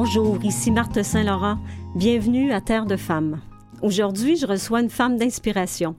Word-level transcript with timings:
Bonjour, 0.00 0.38
ici 0.44 0.70
Marthe 0.70 1.02
Saint-Laurent. 1.02 1.58
Bienvenue 1.96 2.52
à 2.52 2.60
Terre 2.60 2.86
de 2.86 2.94
Femmes. 2.94 3.40
Aujourd'hui, 3.82 4.36
je 4.36 4.46
reçois 4.46 4.80
une 4.80 4.90
femme 4.90 5.16
d'inspiration. 5.16 5.96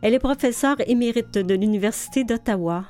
Elle 0.00 0.14
est 0.14 0.20
professeure 0.20 0.76
émérite 0.86 1.36
de 1.36 1.54
l'Université 1.54 2.22
d'Ottawa. 2.22 2.84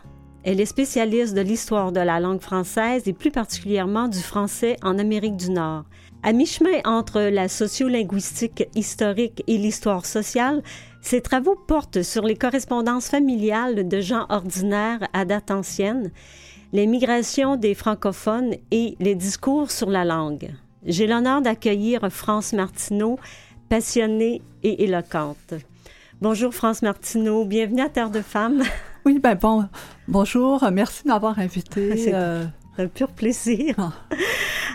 Elle 0.45 0.61
est 0.61 0.67
spécialiste 0.67 1.35
de 1.35 1.41
l'histoire 1.41 1.91
de 1.91 2.01
la 2.01 2.21
langue 2.21 2.43
française 2.43 3.09
et 3.09 3.15
plus 3.15 3.31
particulièrement 3.31 4.09
du 4.09 4.19
français 4.19 4.77
en 4.83 4.99
Amérique 4.99 5.39
du 5.39 5.53
Nord. 5.53 5.85
À 6.23 6.35
mi-chemin 6.35 6.81
entre 6.85 7.23
la 7.23 7.49
sociolinguistique 7.49 8.69
historique 8.75 9.43
et 9.47 9.57
l'histoire 9.57 10.05
sociale, 10.05 10.63
ses 11.01 11.23
travaux 11.23 11.57
portent 11.67 12.03
sur 12.03 12.25
les 12.25 12.37
correspondances 12.37 13.09
familiales 13.09 13.89
de 13.89 14.01
gens 14.03 14.27
ordinaires 14.29 15.09
à 15.15 15.25
date 15.25 15.51
ancienne 15.51 16.11
les 16.73 16.87
migrations 16.87 17.57
des 17.57 17.75
francophones 17.75 18.55
et 18.71 18.97
les 19.01 19.15
discours 19.15 19.71
sur 19.71 19.91
la 19.91 20.05
langue. 20.05 20.51
J'ai 20.87 21.07
l'honneur 21.07 21.43
d'accueillir 21.43 22.09
France 22.11 22.53
Martineau, 22.53 23.19
passionnée 23.69 24.43
et 24.63 24.85
éloquente. 24.85 25.55
Bonjour 26.21 26.55
France 26.55 26.83
Martineau, 26.83 27.45
bienvenue 27.45 27.83
à 27.83 27.89
Terre 27.89 28.11
de 28.11 28.21
Femmes. 28.21 28.63
Oui, 29.05 29.19
ben 29.19 29.35
bon, 29.35 29.67
bonjour, 30.09 30.63
merci 30.71 31.05
de 31.05 31.09
m'avoir 31.09 31.39
invité. 31.39 31.97
C'est 31.97 32.15
euh, 32.15 32.45
un 32.81 32.89
pur 32.89 33.09
plaisir. 33.09 33.75
Ah. 33.79 33.93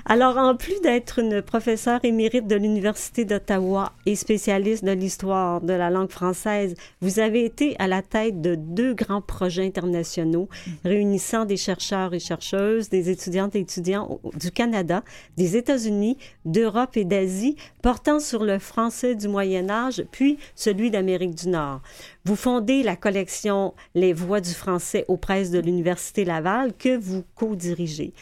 Alors, 0.07 0.37
en 0.37 0.55
plus 0.55 0.79
d'être 0.81 1.17
une 1.17 1.41
professeure 1.41 1.99
émérite 2.03 2.45
de 2.45 2.55
l'Université 2.55 3.25
d'Ottawa 3.25 3.91
et 4.05 4.15
spécialiste 4.15 4.85
de 4.85 4.91
l'histoire 4.91 5.61
de 5.61 5.73
la 5.73 5.89
langue 5.89 6.11
française, 6.11 6.75
vous 7.01 7.19
avez 7.19 7.43
été 7.43 7.75
à 7.79 7.87
la 7.87 8.03
tête 8.03 8.39
de 8.39 8.53
deux 8.53 8.93
grands 8.93 9.23
projets 9.23 9.65
internationaux 9.65 10.47
mm. 10.47 10.71
réunissant 10.83 11.45
des 11.45 11.57
chercheurs 11.57 12.13
et 12.13 12.19
chercheuses, 12.19 12.89
des 12.89 13.09
étudiantes 13.09 13.55
et 13.55 13.61
étudiants 13.61 14.19
du 14.35 14.51
Canada, 14.51 15.03
des 15.37 15.57
États-Unis, 15.57 16.19
d'Europe 16.45 16.97
et 16.97 17.05
d'Asie, 17.05 17.55
portant 17.81 18.19
sur 18.19 18.43
le 18.43 18.59
français 18.59 19.15
du 19.15 19.27
Moyen 19.27 19.71
Âge, 19.71 20.05
puis 20.11 20.37
celui 20.53 20.91
d'Amérique 20.91 21.33
du 21.33 21.49
Nord. 21.49 21.81
Vous 22.27 22.35
fondez 22.35 22.81
la 22.81 22.95
collection 22.95 23.75
Les 23.93 24.11
Voix 24.11 24.41
du 24.41 24.49
français 24.49 25.05
aux 25.07 25.15
presses 25.15 25.51
de 25.51 25.59
l'Université 25.59 26.25
Laval 26.25 26.73
que 26.73 26.97
vous 26.97 27.23
co-dirigez. 27.35 28.15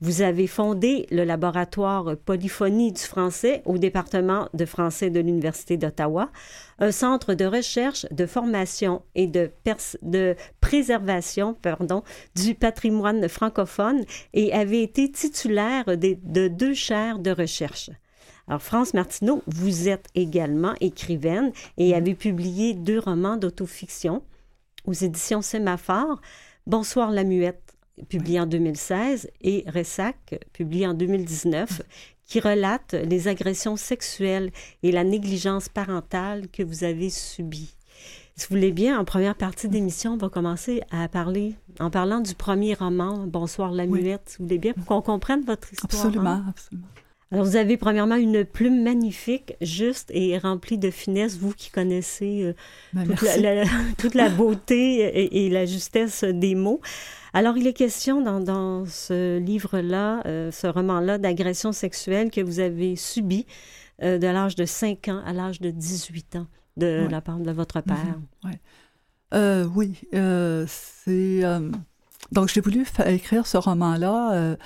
Vous 0.00 0.22
avez 0.22 0.46
fondé 0.46 1.06
le 1.10 1.24
laboratoire 1.24 2.16
Polyphonie 2.24 2.92
du 2.92 3.02
français 3.02 3.62
au 3.64 3.76
département 3.76 4.48
de 4.54 4.64
français 4.64 5.10
de 5.10 5.18
l'Université 5.18 5.76
d'Ottawa, 5.76 6.30
un 6.78 6.92
centre 6.92 7.34
de 7.34 7.46
recherche, 7.46 8.06
de 8.12 8.26
formation 8.26 9.02
et 9.16 9.26
de, 9.26 9.50
préservation 10.60 11.54
pardon, 11.54 12.04
du 12.36 12.54
patrimoine 12.54 13.28
francophone 13.28 14.04
et 14.34 14.52
avez 14.52 14.84
été 14.84 15.10
titulaire 15.10 15.84
de, 15.98 16.16
de 16.22 16.46
deux 16.46 16.74
chaires 16.74 17.18
de 17.18 17.32
recherche. 17.32 17.90
Alors, 18.48 18.62
France 18.62 18.94
Martineau, 18.94 19.42
vous 19.46 19.88
êtes 19.88 20.08
également 20.14 20.72
écrivaine 20.80 21.52
et 21.76 21.94
avez 21.94 22.14
publié 22.14 22.72
deux 22.72 22.98
romans 22.98 23.36
d'autofiction 23.36 24.22
aux 24.86 24.94
éditions 24.94 25.42
Sémaphore. 25.42 26.22
Bonsoir 26.66 27.10
la 27.10 27.24
muette, 27.24 27.74
publié 28.08 28.40
en 28.40 28.46
2016, 28.46 29.30
et 29.42 29.64
Ressac, 29.66 30.40
publié 30.54 30.86
en 30.86 30.94
2019, 30.94 31.82
qui 32.24 32.40
relate 32.40 32.94
les 32.94 33.28
agressions 33.28 33.76
sexuelles 33.76 34.50
et 34.82 34.92
la 34.92 35.04
négligence 35.04 35.68
parentale 35.68 36.48
que 36.48 36.62
vous 36.62 36.84
avez 36.84 37.10
subies. 37.10 37.74
Si 38.34 38.46
vous 38.46 38.54
voulez 38.54 38.72
bien, 38.72 38.98
en 38.98 39.04
première 39.04 39.34
partie 39.34 39.68
d'émission, 39.68 40.12
on 40.12 40.16
va 40.16 40.30
commencer 40.30 40.80
à 40.90 41.06
parler, 41.08 41.54
en 41.80 41.90
parlant 41.90 42.20
du 42.20 42.34
premier 42.34 42.72
roman, 42.72 43.26
Bonsoir 43.26 43.72
la 43.72 43.84
muette, 43.84 44.22
si 44.26 44.38
vous 44.38 44.44
voulez 44.44 44.58
bien, 44.58 44.72
pour 44.72 44.86
qu'on 44.86 45.02
comprenne 45.02 45.42
votre 45.42 45.70
histoire. 45.70 46.06
Absolument, 46.06 46.30
hein. 46.30 46.44
absolument. 46.48 46.86
Alors, 47.30 47.44
vous 47.44 47.56
avez 47.56 47.76
premièrement 47.76 48.14
une 48.14 48.42
plume 48.42 48.82
magnifique, 48.82 49.54
juste 49.60 50.10
et 50.14 50.38
remplie 50.38 50.78
de 50.78 50.90
finesse, 50.90 51.36
vous 51.36 51.52
qui 51.52 51.70
connaissez 51.70 52.42
euh, 52.42 52.54
ben, 52.94 53.06
toute, 53.98 54.14
la, 54.14 54.28
beauté 54.36 55.44
et, 55.44 55.50
la 55.50 55.66
justesse 55.66 56.24
des 56.24 56.54
mots. 56.54 56.80
Alors, 57.34 57.58
il 57.58 57.66
est 57.66 57.74
question 57.74 58.22
dans, 58.22 58.86
ce 58.86 59.38
livre-là, 59.38 60.22
euh, 60.26 60.50
ce 60.50 60.66
roman-là, 60.66 61.18
d'agression 61.18 61.72
sexuelle 61.72 62.30
que 62.30 62.40
vous 62.40 62.60
avez 62.60 62.96
subi 62.96 63.44
euh, 64.02 64.16
de 64.18 64.26
l'âge 64.26 64.54
de 64.54 64.64
5 64.64 65.08
ans 65.08 65.22
à 65.26 65.34
l'âge 65.34 65.60
de 65.60 65.70
18 65.70 66.36
ans 66.36 66.46
de 66.78 67.06
la 67.10 67.20
part 67.20 67.40
de 67.40 67.50
votre 67.50 67.82
père. 67.82 68.16
Mhm. 69.34 69.70
oui, 69.74 70.00
c'est... 70.66 71.42
donc, 72.32 72.48
j'ai 72.48 72.62
voulu 72.62 72.86
écrire 73.04 73.46
ce 73.46 73.58
roman-là 73.58 74.56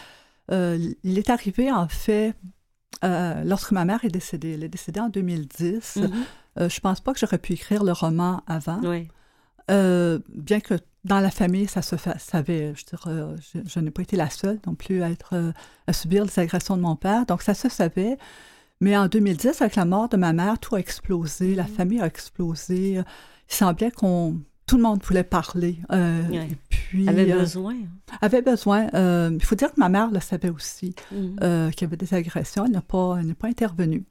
il 0.51 1.19
est 1.19 1.31
arrivé, 1.31 1.71
en 1.71 1.89
fait, 1.89 2.35
euh, 3.05 3.43
lorsque 3.45 3.73
ma 3.73 3.85
mère 3.85 4.05
est 4.05 4.11
décédée. 4.11 4.53
Elle 4.53 4.65
est 4.65 4.69
décédée 4.69 5.01
en 5.01 5.09
2010. 5.09 5.93
Je 5.97 6.01
mm-hmm. 6.01 6.11
euh, 6.61 6.69
je 6.69 6.81
pense 6.81 7.01
pas 7.01 7.13
que 7.13 7.19
j'aurais 7.19 7.39
pu 7.39 7.55
écrire 7.55 7.83
le 7.85 7.93
roman 7.93 8.43
avant. 8.47 8.81
bien 9.69 10.61
que 10.61 10.75
dans 11.05 11.19
la 11.19 11.31
famille, 11.31 11.67
ça 11.67 11.83
se 11.83 11.97
savait. 11.97 12.75
Je, 12.77 13.61
je, 13.67 13.81
n'ai 13.81 13.91
pas 13.91 14.03
été 14.03 14.17
la 14.17 14.31
seule 14.31 14.61
non 14.67 14.75
plus 14.75 15.03
à, 15.03 15.11
être, 15.11 15.53
à 15.87 15.93
subir 15.93 16.25
les 16.25 16.39
agressions 16.39 16.77
de 16.77 16.83
mon 16.83 16.95
père. 16.95 17.27
Donc, 17.27 17.43
ça 17.43 17.55
se 17.55 17.69
savait. 17.69 18.17
Mais 18.81 18.97
en 18.97 19.09
2010, 19.09 19.63
avec 19.63 19.77
la 19.77 19.85
mort 19.85 20.09
de 20.09 20.17
ma 20.17 20.33
mère, 20.33 20.59
tout 20.59 20.77
a 20.77 20.79
explosé. 20.79 21.55
La 21.55 21.65
mm-hmm. 21.65 21.67
famille 21.69 22.01
a 22.01 22.07
explosé. 22.07 22.93
Il 22.93 23.05
semblait 23.49 23.91
qu'on 23.91 24.41
tout 24.67 24.77
le 24.77 24.83
monde 24.83 25.03
voulait 25.03 25.25
parler. 25.25 25.79
Euh, 25.93 26.23
puis, 26.69 27.09
avait 27.09 27.31
euh, 27.33 27.41
besoin. 27.41 27.77
Avait 28.21 28.43
besoin. 28.43 28.89
Euh, 28.95 29.31
il 29.33 29.45
faut 29.45 29.55
dire 29.55 29.73
que 29.73 29.81
ma 29.81 29.89
mère 29.89 30.11
le 30.11 30.21
savait 30.21 30.51
aussi, 30.51 30.95
mm. 31.11 31.71
qu'il 31.71 31.83
y 31.83 31.85
avait 31.85 31.97
des 31.97 32.15
agressions. 32.15 32.65
Elle 32.67 32.73
n'a 32.73 32.83
pas, 32.83 33.19
pas 33.39 33.49
intervenu. 33.49 34.05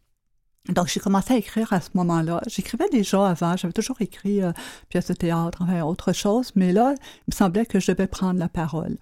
Donc, 0.70 0.88
j'ai 0.90 1.00
commencé 1.00 1.34
à 1.34 1.38
écrire 1.38 1.74
à 1.74 1.82
ce 1.82 1.90
moment-là. 1.96 2.42
J'écrivais 2.48 2.90
déjà 2.90 3.28
avant. 3.28 3.58
J'avais 3.58 3.74
toujours 3.74 4.00
écrit 4.02 4.42
pièces 4.90 5.08
de 5.08 5.14
théâtre, 5.14 5.60
enfin, 5.62 5.82
autre 5.82 6.14
chose. 6.14 6.52
Mais 6.56 6.72
là, 6.72 6.94
il 6.94 7.32
me 7.32 7.36
semblait 7.36 7.66
que 7.66 7.80
je 7.80 7.92
devais 7.92 8.08
prendre 8.08 8.40
la 8.40 8.50
parole. 8.50 8.98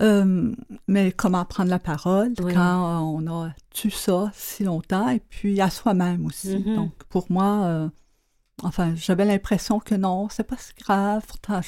Mm-hmm. 0.00 0.54
mais 0.88 1.12
comment 1.12 1.44
prendre 1.44 1.70
la 1.70 1.78
parole 1.78 2.34
quand 2.36 3.14
on 3.14 3.26
a 3.28 3.50
tué 3.70 3.90
ça 3.90 4.30
si 4.34 4.64
longtemps 4.64 5.08
et 5.08 5.20
puis 5.20 5.60
à 5.60 5.70
soi-même 5.70 6.26
aussi. 6.26 6.56
Mm-hmm. 6.56 6.74
Donc, 6.74 6.92
pour 7.08 7.30
moi, 7.30 7.90
Enfin, 8.62 8.94
j'avais 8.94 9.24
l'impression 9.24 9.80
que 9.80 9.94
non, 9.94 10.28
c'est 10.30 10.44
pas 10.44 10.56
si 10.56 10.72
grave. 10.80 11.24
Pourtant, 11.26 11.60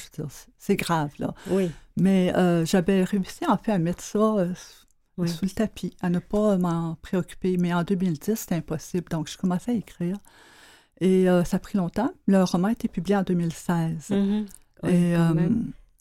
c'est 0.57 0.75
grave, 0.75 1.11
là. 1.19 1.33
Oui. 1.49 1.69
Mais 1.97 2.33
euh, 2.35 2.65
j'avais 2.65 3.03
réussi, 3.03 3.45
en 3.47 3.57
fait, 3.57 3.71
à 3.71 3.77
mettre 3.77 4.01
ça 4.01 4.19
euh, 4.19 4.53
sous 5.25 5.45
le 5.45 5.49
tapis, 5.49 5.95
à 6.01 6.09
ne 6.09 6.19
pas 6.19 6.57
m'en 6.57 6.95
préoccuper. 7.01 7.57
Mais 7.57 7.73
en 7.73 7.83
2010, 7.83 8.35
c'était 8.35 8.55
impossible. 8.55 9.09
Donc, 9.09 9.29
je 9.29 9.37
commençais 9.37 9.71
à 9.71 9.75
écrire. 9.75 10.17
Et 11.01 11.29
euh, 11.29 11.43
ça 11.43 11.57
a 11.57 11.59
pris 11.59 11.77
longtemps. 11.77 12.11
Le 12.25 12.43
roman 12.43 12.69
a 12.69 12.71
été 12.71 12.87
publié 12.87 13.17
en 13.17 13.23
2016. 13.23 14.09
Mm-hmm. 14.09 14.45
et 14.87 15.15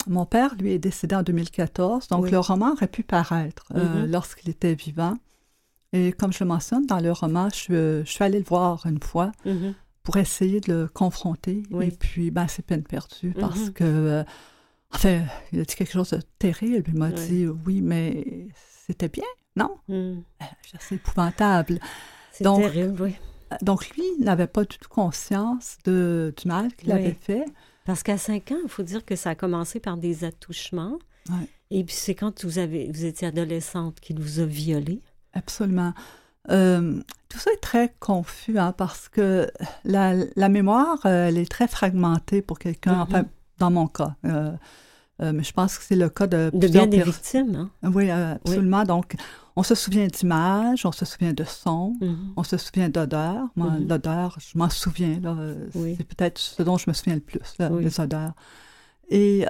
mon 0.09 0.25
père, 0.25 0.55
lui, 0.55 0.71
est 0.71 0.79
décédé 0.79 1.17
en 1.17 1.25
2014. 1.25 2.07
Donc, 2.09 2.31
le 2.31 2.39
roman 2.39 2.73
aurait 2.73 2.87
pu 2.87 3.03
paraître 3.03 3.73
mm-hmm. 3.75 4.07
lorsqu'il 4.07 4.51
était 4.51 4.75
vivant. 4.75 5.19
Et 5.93 6.13
comme 6.13 6.33
je 6.33 6.45
le 6.45 6.49
mentionne 6.49 6.87
dans 6.87 7.01
le 7.01 7.11
roman, 7.11 7.49
je, 7.49 8.05
suis 8.05 8.23
allée 8.23 8.39
le 8.39 8.45
voir 8.45 8.87
une 8.87 9.03
fois. 9.03 9.33
Mm-hmm 9.45 9.75
pour 10.07 10.19
essayer 10.19 10.61
de 10.61 10.73
le 10.73 10.87
confronter. 10.87 11.65
Et 11.81 11.91
puis, 11.91 12.31
ben, 12.31 12.47
c'est 12.47 12.65
peine 12.65 12.85
perdue 12.85 13.33
parce 13.33 13.59
mm-hmm. 13.59 13.73
que, 13.73 13.85
euh, 13.85 14.25
enfin, 14.93 15.25
il 15.51 15.59
a 15.59 15.65
dit 15.65 15.75
quelque 15.75 15.93
chose 15.93 16.11
de 16.11 16.21
terrible. 16.39 16.85
Il 16.93 16.97
m'a 16.97 17.11
dit, 17.11 17.49
oui, 17.67 17.81
mais 17.81 18.47
c'était 18.87 19.09
bien, 19.09 19.25
non? 19.57 19.77
Mm. 19.89 20.21
Ben, 20.39 20.47
c'est 20.79 20.95
épouvantable. 20.95 21.81
C'est 22.31 22.45
terrible, 22.45 23.03
oui. 23.03 23.17
Donc, 23.63 23.91
lui, 23.97 24.05
n'avait 24.21 24.47
pas 24.47 24.63
du 24.63 24.79
tout 24.79 24.89
conscience 24.89 25.77
de, 25.85 26.33
du 26.41 26.47
mal 26.47 26.73
qu'il 26.77 26.93
avait 26.93 27.19
fait. 27.21 27.45
Parce 27.85 28.05
qu'à 28.05 28.17
5 28.17 28.53
ans, 28.53 28.59
il 28.63 28.71
faut 28.71 28.85
dire 28.85 29.05
que 29.05 29.17
ça 29.17 29.31
a 29.31 29.35
commencé 29.35 29.81
par 29.81 29.97
des 29.97 30.23
attouchements. 30.23 31.01
Et 31.73 31.83
puis, 31.83 31.97
c'est 31.97 32.15
quand 32.15 32.45
vous, 32.45 32.59
avez, 32.59 32.93
vous 32.93 33.07
étiez 33.07 33.27
adolescente 33.27 33.99
qu'il 33.99 34.21
vous 34.21 34.39
a 34.39 34.47
violé. 34.47 35.03
Absolument. 35.33 35.95
Euh, 36.51 37.01
tout 37.29 37.39
ça 37.39 37.51
est 37.53 37.61
très 37.61 37.95
confus 37.99 38.59
hein, 38.59 38.73
parce 38.73 39.09
que 39.09 39.51
la, 39.85 40.15
la 40.37 40.49
mémoire, 40.49 40.99
euh, 41.05 41.29
elle 41.29 41.39
est 41.39 41.51
très 41.51 41.69
fragmentée 41.69 42.43
pour 42.43 42.59
quelqu'un, 42.59 42.95
mm-hmm. 42.95 43.03
enfin, 43.03 43.25
dans 43.59 43.71
mon 43.71 43.87
cas. 43.87 44.15
Euh, 44.25 44.53
mais 45.21 45.43
je 45.43 45.53
pense 45.53 45.79
que 45.79 45.85
c'est 45.85 45.97
le 45.97 46.09
cas 46.09 46.27
de, 46.27 46.51
de 46.53 46.69
bien 46.69 46.87
des 46.87 47.03
victimes. 47.03 47.71
Hein? 47.83 47.91
Oui, 47.95 48.11
absolument. 48.11 48.85
Donc, 48.85 49.17
on 49.57 49.63
se 49.63 49.75
souvient 49.75 50.07
d'images, 50.07 50.85
on 50.85 50.93
se 50.93 51.05
souvient 51.07 51.33
de 51.33 51.45
sons, 51.45 51.97
mm-hmm. 52.01 52.35
on 52.37 52.43
se 52.43 52.59
souvient 52.59 52.91
d'odeurs. 52.91 53.49
Moi, 53.57 53.71
mm-hmm. 53.71 53.89
l'odeur, 53.89 54.37
je 54.39 54.59
m'en 54.59 54.69
souviens. 54.69 55.19
C'est 55.73 56.05
peut-être 56.05 56.39
ce 56.39 56.63
dont 56.63 56.77
je 56.77 56.85
me 56.89 56.93
souviens 56.93 57.15
le 57.15 57.21
plus, 57.21 57.41
les 57.59 58.01
odeurs. 58.01 58.35
Et 59.09 59.47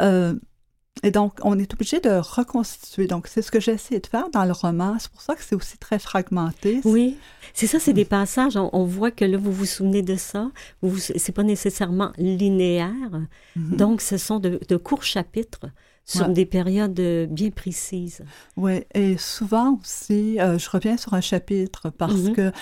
et 1.03 1.11
donc, 1.11 1.35
on 1.43 1.59
est 1.59 1.73
obligé 1.75 2.01
de 2.01 2.11
reconstituer. 2.11 3.07
Donc, 3.07 3.27
c'est 3.27 3.43
ce 3.43 3.51
que 3.51 3.61
j'ai 3.61 3.73
essayé 3.73 4.01
de 4.01 4.07
faire 4.07 4.31
dans 4.31 4.45
le 4.45 4.53
roman. 4.53 4.97
C'est 4.99 5.11
pour 5.11 5.21
ça 5.21 5.35
que 5.35 5.43
c'est 5.43 5.55
aussi 5.55 5.77
très 5.79 5.99
fragmenté. 5.99 6.81
Oui, 6.85 7.17
c'est 7.53 7.67
ça, 7.67 7.79
c'est 7.79 7.93
des 7.93 8.07
passages. 8.07 8.57
On, 8.57 8.85
voit 8.85 9.11
que 9.11 9.25
là, 9.25 9.37
vous 9.37 9.53
vous 9.53 9.67
souvenez 9.67 10.03
de 10.03 10.17
ça. 10.17 10.51
C'est 10.99 11.33
pas 11.33 11.43
nécessairement 11.43 12.13
linéaire. 12.17 13.21
Mhm. 13.57 13.77
Donc, 13.77 14.01
ce 14.01 14.17
sont 14.17 14.39
de, 14.41 14.77
courts 14.77 15.05
chapitres 15.05 15.67
sur 16.05 16.29
des 16.29 16.47
périodes 16.47 17.01
bien 17.31 17.51
précises. 17.51 18.23
Oui, 18.57 18.85
et 18.95 19.19
souvent 19.19 19.79
aussi, 19.81 20.39
je 20.39 20.71
reviens 20.71 20.97
sur 20.97 21.15
un 21.15 21.21
chapitre 21.21 21.91
parce 21.91 22.15
mm-hmm. 22.15 22.35
que 22.35 22.53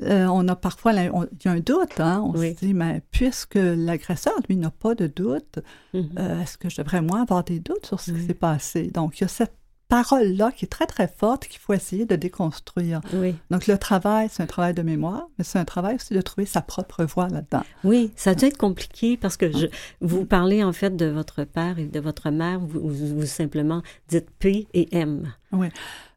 on 0.00 0.48
a 0.48 0.56
parfois, 0.56 0.92
il 0.92 1.12
y 1.44 1.48
a 1.48 1.50
un 1.50 1.60
doute, 1.60 2.00
hein? 2.00 2.22
on 2.24 2.34
se 2.34 2.54
dit, 2.54 2.74
mais 2.74 3.02
puisque 3.10 3.58
l'agresseur, 3.58 4.34
lui, 4.48 4.56
n'a 4.56 4.70
pas 4.70 4.94
de 4.94 5.06
doute, 5.06 5.58
mm-hmm. 5.94 6.42
est-ce 6.42 6.58
que 6.58 6.68
je 6.70 6.82
devrais, 6.82 7.02
moi, 7.02 7.20
avoir 7.20 7.44
des 7.44 7.60
doutes 7.60 7.86
sur 7.86 8.00
ce 8.00 8.12
qui 8.12 8.26
s'est 8.26 8.34
passé? 8.34 8.90
Donc, 8.90 9.18
il 9.18 9.22
y 9.22 9.24
a 9.24 9.28
cette 9.28 9.61
parole-là 9.92 10.50
qui 10.52 10.64
est 10.64 10.68
très, 10.68 10.86
très 10.86 11.06
forte 11.06 11.46
qu'il 11.46 11.60
faut 11.60 11.74
essayer 11.74 12.06
de 12.06 12.16
déconstruire. 12.16 13.02
Donc, 13.50 13.66
le 13.66 13.76
travail, 13.76 14.28
c'est 14.30 14.42
un 14.42 14.46
travail 14.46 14.72
de 14.72 14.80
mémoire, 14.80 15.28
mais 15.36 15.44
c'est 15.44 15.58
un 15.58 15.66
travail 15.66 15.96
aussi 15.96 16.14
de 16.14 16.20
trouver 16.22 16.46
sa 16.46 16.62
propre 16.62 17.04
voix 17.04 17.28
là-dedans. 17.28 17.62
Oui, 17.84 18.10
ça 18.16 18.34
dû 18.34 18.46
être 18.46 18.56
compliqué 18.56 19.18
parce 19.18 19.36
que 19.36 19.52
je, 19.52 19.66
vous 20.00 20.24
parlez 20.24 20.64
en 20.64 20.72
fait 20.72 20.96
de 20.96 21.04
votre 21.04 21.44
père 21.44 21.78
et 21.78 21.84
de 21.84 22.00
votre 22.00 22.30
mère, 22.30 22.58
vous, 22.60 22.88
vous, 22.88 23.26
simplement 23.26 23.82
dites 24.08 24.28
P 24.38 24.66
et 24.72 24.88
M. 24.96 25.30
Oui. 25.52 25.66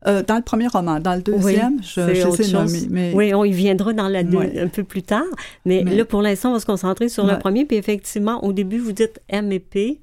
Euh, 0.08 0.24
dans 0.24 0.38
le 0.38 0.42
premier 0.42 0.68
roman. 0.68 1.02
Dans 1.02 1.16
le 1.16 1.22
deuxième, 1.22 1.84
je, 1.84 2.14
je. 2.14 2.90
Mais... 2.90 3.12
Oui, 3.14 3.34
on 3.34 3.44
y 3.44 3.52
viendra 3.52 3.92
dans 3.92 4.08
la 4.08 4.20
un 4.20 4.70
peu 4.70 4.86
plus 4.86 5.04
tard. 5.04 5.26
Mais, 5.66 5.84
là, 5.84 6.06
pour 6.06 6.22
l'instant, 6.22 6.52
on 6.52 6.54
va 6.54 6.60
se 6.62 6.66
concentrer 6.66 7.10
sur 7.10 7.26
le 7.26 7.38
premier. 7.40 7.66
Puis 7.66 7.76
effectivement, 7.76 8.42
au 8.46 8.54
début, 8.54 8.78
vous 8.78 8.94
dites 8.94 9.20
M 9.28 9.52
et 9.52 9.60
P. 9.60 10.00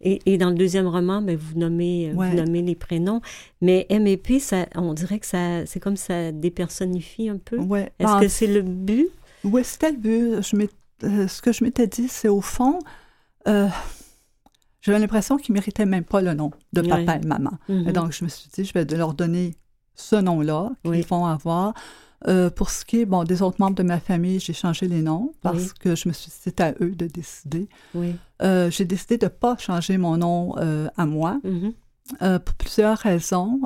Et, 0.00 0.36
dans 0.36 0.50
le 0.50 0.54
deuxième 0.54 0.86
roman, 0.86 1.22
ben, 1.22 1.36
vous, 1.36 1.58
nommez, 1.58 2.12
vous 2.12 2.34
nommez 2.34 2.60
les 2.60 2.74
prénoms. 2.74 3.22
Mais 3.62 3.86
MEP, 3.90 4.38
ça, 4.38 4.66
on 4.74 4.92
dirait 4.92 5.18
que 5.18 5.26
ça, 5.26 5.64
c'est 5.64 5.80
comme 5.80 5.96
ça 5.96 6.30
dépersonnifie 6.30 7.30
un 7.30 7.38
peu. 7.38 7.58
Ouais. 7.58 7.90
Est-ce 7.98 8.12
ben, 8.12 8.20
que 8.20 8.28
c'est 8.28 8.46
le 8.46 8.62
but? 8.62 9.08
Oui, 9.44 9.62
c'était 9.64 9.92
le 9.92 9.96
but. 9.96 10.42
Je 10.42 10.66
euh, 11.04 11.28
ce 11.28 11.40
que 11.40 11.52
je 11.52 11.64
m'étais 11.64 11.86
dit, 11.86 12.08
c'est 12.08 12.28
au 12.28 12.40
fond, 12.40 12.78
euh, 13.48 13.68
j'avais 14.80 14.98
l'impression 14.98 15.36
qu'ils 15.36 15.54
ne 15.54 15.60
méritaient 15.60 15.86
même 15.86 16.04
pas 16.04 16.20
le 16.20 16.34
nom 16.34 16.50
de 16.72 16.82
papa 16.82 17.16
et 17.16 17.26
maman. 17.26 17.52
Et 17.68 17.92
donc, 17.92 18.12
je 18.12 18.24
me 18.24 18.28
suis 18.28 18.50
dit, 18.50 18.64
je 18.64 18.72
vais 18.74 18.84
leur 18.96 19.14
donner 19.14 19.54
ce 19.94 20.16
nom-là 20.16 20.70
qu'ils 20.84 21.06
vont 21.06 21.24
avoir. 21.24 21.74
Euh, 22.26 22.50
pour 22.50 22.70
ce 22.70 22.84
qui 22.84 23.00
est 23.00 23.04
bon, 23.04 23.24
des 23.24 23.42
autres 23.42 23.56
membres 23.60 23.76
de 23.76 23.82
ma 23.82 24.00
famille, 24.00 24.40
j'ai 24.40 24.52
changé 24.52 24.88
les 24.88 25.02
noms 25.02 25.32
parce 25.42 25.72
que 25.74 25.94
je 25.94 26.08
me 26.08 26.14
suis 26.14 26.30
dit 26.30 26.36
c'est 26.40 26.60
à 26.60 26.72
eux 26.80 26.92
de 26.92 27.06
décider. 27.06 27.68
Euh, 28.42 28.70
j'ai 28.70 28.84
décidé 28.84 29.18
de 29.18 29.26
ne 29.26 29.30
pas 29.30 29.56
changer 29.58 29.98
mon 29.98 30.16
nom 30.16 30.54
euh, 30.58 30.88
à 30.96 31.06
moi. 31.06 31.40
Mm-hmm. 31.44 32.38
pour 32.40 32.54
plusieurs 32.54 32.98
raisons, 32.98 33.60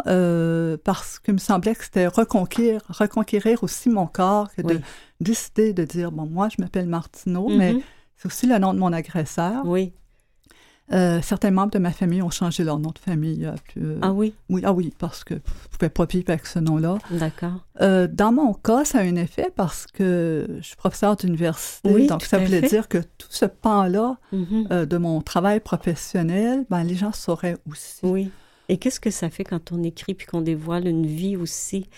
parce 0.84 1.18
qu'il 1.18 1.34
me 1.34 1.38
semblait 1.38 1.74
que 1.74 1.84
c'était 1.84 2.06
reconquérir, 2.06 2.82
reconquérir 2.88 3.62
aussi 3.62 3.88
mon 3.88 4.06
corps 4.06 4.48
que 4.54 4.62
de 4.62 4.80
décider 5.20 5.72
de 5.72 5.84
dire, 5.84 6.12
bon, 6.12 6.26
moi, 6.26 6.48
je 6.48 6.62
m'appelle 6.62 6.86
Martineau, 6.86 7.48
mais 7.48 7.74
mm-hmm. 7.74 7.82
c'est 8.16 8.26
aussi 8.26 8.46
le 8.46 8.58
nom 8.58 8.74
de 8.74 8.78
mon 8.78 8.92
agresseur. 8.92 9.62
Oui. 9.66 9.92
Euh, 10.92 11.20
certains 11.22 11.50
membres 11.50 11.72
de 11.72 11.78
ma 11.78 11.90
famille 11.90 12.22
ont 12.22 12.30
changé 12.30 12.64
leur 12.64 12.78
nom 12.78 12.90
de 12.90 12.98
famille. 12.98 13.44
Euh, 13.44 13.54
euh, 13.76 13.98
ah 14.00 14.12
oui? 14.12 14.34
Oui, 14.48 14.62
ah 14.64 14.72
oui, 14.72 14.92
parce 14.98 15.22
que 15.22 15.34
je 15.34 15.38
ne 15.38 15.76
pouvais 15.76 15.90
pas 15.90 16.06
vivre 16.06 16.30
avec 16.30 16.46
ce 16.46 16.58
nom-là. 16.58 16.98
D'accord. 17.10 17.60
dans 17.80 18.32
mon 18.32 18.54
cas, 18.54 18.84
ça 18.84 18.98
a 18.98 19.02
un 19.02 19.16
effet 19.16 19.50
parce 19.54 19.86
que 19.86 20.46
je 20.60 20.66
suis 20.66 20.76
professeur 20.76 21.16
d'université. 21.16 21.90
Oui, 21.92 22.06
donc, 22.06 22.24
ça 22.24 22.38
voulait 22.38 22.62
dire 22.62 22.88
que 22.88 22.98
tout 22.98 23.28
ce 23.30 23.44
pan-là 23.44 24.16
mm-hmm. 24.32 24.86
de 24.86 24.96
mon 24.96 25.20
travail 25.20 25.60
professionnel, 25.60 26.64
ben, 26.70 26.84
les 26.84 26.94
gens 26.94 27.12
sauraient 27.12 27.58
aussi. 27.70 28.00
Oui. 28.02 28.30
Et 28.70 28.76
qu'est-ce 28.76 29.00
que 29.00 29.10
ça 29.10 29.30
fait 29.30 29.44
quand 29.44 29.72
on 29.72 29.82
écrit 29.82 30.14
puis 30.14 30.26
qu'on 30.26 30.42
dévoile 30.42 30.86
une 30.86 31.06
vie 31.06 31.36
aussi? 31.36 31.88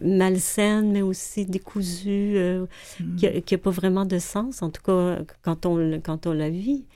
Malsaine, 0.00 0.92
mais 0.92 1.02
aussi 1.02 1.46
décousue, 1.46 2.36
euh, 2.36 2.66
hmm. 3.00 3.16
qui 3.16 3.54
n'a 3.54 3.58
pas 3.58 3.70
vraiment 3.70 4.04
de 4.04 4.18
sens, 4.18 4.62
en 4.62 4.70
tout 4.70 4.82
cas 4.82 5.18
quand 5.42 5.66
on, 5.66 6.00
quand 6.00 6.26
on 6.26 6.32
la 6.32 6.50
vit. 6.50 6.86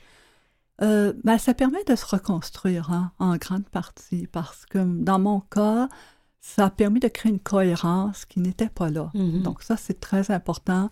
Euh, 0.81 1.13
ben, 1.23 1.37
ça 1.37 1.53
permet 1.53 1.83
de 1.85 1.95
se 1.95 2.05
reconstruire 2.05 2.91
hein, 2.91 3.11
en 3.19 3.37
grande 3.37 3.67
partie, 3.69 4.27
parce 4.27 4.65
que 4.65 4.79
dans 4.79 5.19
mon 5.19 5.39
cas, 5.39 5.87
ça 6.41 6.65
a 6.65 6.69
permis 6.69 6.99
de 6.99 7.07
créer 7.07 7.31
une 7.31 7.39
cohérence 7.39 8.25
qui 8.25 8.39
n'était 8.39 8.69
pas 8.69 8.89
là. 8.89 9.11
Mm-hmm. 9.13 9.43
Donc 9.43 9.61
ça, 9.61 9.77
c'est 9.77 9.99
très 9.99 10.31
important. 10.31 10.89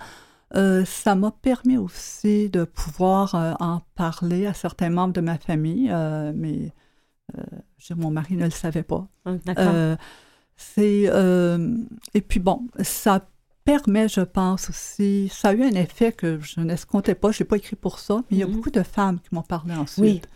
Euh, 0.55 0.85
ça 0.85 1.15
m'a 1.15 1.31
permis 1.31 1.77
aussi 1.77 2.49
de 2.49 2.63
pouvoir 2.63 3.35
en 3.59 3.81
parler 3.95 4.45
à 4.45 4.53
certains 4.53 4.89
membres 4.89 5.13
de 5.13 5.21
ma 5.21 5.37
famille, 5.37 5.91
mais 6.35 6.71
mon 7.95 8.11
mari 8.11 8.35
ne 8.35 8.45
le 8.45 8.51
savait 8.51 8.83
pas. 8.83 9.07
Ah, 9.25 9.33
d'accord. 9.45 9.97
C'est 10.61 11.03
euh, 11.07 11.75
et 12.13 12.21
puis 12.21 12.39
bon, 12.39 12.67
ça 12.81 13.27
permet, 13.63 14.07
je 14.07 14.21
pense 14.21 14.69
aussi, 14.69 15.29
ça 15.31 15.49
a 15.49 15.53
eu 15.53 15.63
un 15.63 15.73
effet 15.73 16.11
que 16.11 16.39
je 16.39 16.59
n'escomptais 16.61 17.15
pas. 17.15 17.31
Je 17.31 17.43
n'ai 17.43 17.47
pas 17.47 17.57
écrit 17.57 17.75
pour 17.75 17.99
ça, 17.99 18.17
mais 18.29 18.37
il 18.37 18.39
y 18.39 18.43
a 18.43 18.47
mhm. 18.47 18.55
beaucoup 18.55 18.69
de 18.69 18.83
femmes 18.83 19.19
qui 19.19 19.33
m'ont 19.33 19.41
parlé 19.41 19.73
ensuite. 19.73 20.27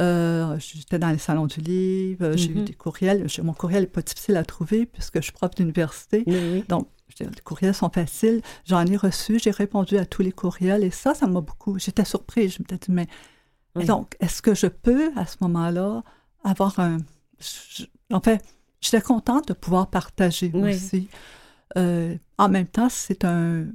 Euh, 0.00 0.58
j'étais 0.58 0.98
dans 0.98 1.10
les 1.10 1.18
salons 1.18 1.46
du 1.46 1.60
livre, 1.60 2.34
j'ai 2.36 2.50
eu 2.50 2.56
mhm. 2.56 2.64
des 2.64 2.72
courriels. 2.72 3.26
Mon 3.42 3.52
courriel 3.52 3.82
n'est 3.82 3.88
pas 3.88 4.02
difficile 4.02 4.36
à 4.36 4.44
trouver 4.44 4.86
puisque 4.86 5.16
je 5.16 5.22
suis 5.22 5.32
prof 5.32 5.54
d'université. 5.54 6.24
Donc, 6.68 6.88
les 7.20 7.26
courriels 7.44 7.74
sont 7.74 7.90
faciles. 7.90 8.42
J'en 8.64 8.84
ai 8.86 8.96
reçu, 8.96 9.38
j'ai 9.38 9.50
répondu 9.50 9.96
à 9.98 10.06
tous 10.06 10.22
les 10.22 10.32
courriels 10.32 10.82
et 10.82 10.90
ça, 10.90 11.14
ça 11.14 11.26
m'a 11.26 11.40
beaucoup. 11.40 11.78
J'étais 11.78 12.04
surprise. 12.04 12.54
Je 12.54 12.62
me 12.62 12.78
dit, 12.78 12.90
mais. 12.90 13.06
Donc, 13.86 14.16
est-ce 14.20 14.42
que 14.42 14.54
je 14.54 14.66
peux, 14.66 15.12
à 15.16 15.26
ce 15.26 15.36
moment-là, 15.42 16.02
avoir 16.44 16.78
un. 16.78 16.98
en 18.10 18.20
fait, 18.20 18.42
j'étais 18.82 19.00
contente 19.00 19.48
de 19.48 19.54
pouvoir 19.54 19.88
partager 19.88 20.52
aussi. 20.54 21.08
Euh, 21.78 22.14
en 22.36 22.48
même 22.50 22.66
temps, 22.66 22.90
c'est 22.90 23.24
un 23.24 23.66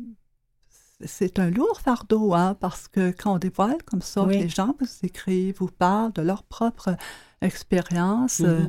c'est 1.05 1.37
un 1.37 1.51
lourd 1.51 1.79
fardeau, 1.79 2.33
hein, 2.33 2.55
parce 2.59 2.87
que 2.87 3.11
quand 3.11 3.35
on 3.35 3.37
dévoile 3.37 3.83
comme 3.85 4.01
ça, 4.01 4.25
les 4.25 4.49
gens 4.49 4.75
vous 4.79 4.87
écrivent, 5.03 5.55
vous 5.59 5.69
parlent 5.69 6.11
de 6.13 6.23
leur 6.23 6.43
propre 6.43 6.95
expérience. 7.41 8.41
Euh, 8.41 8.67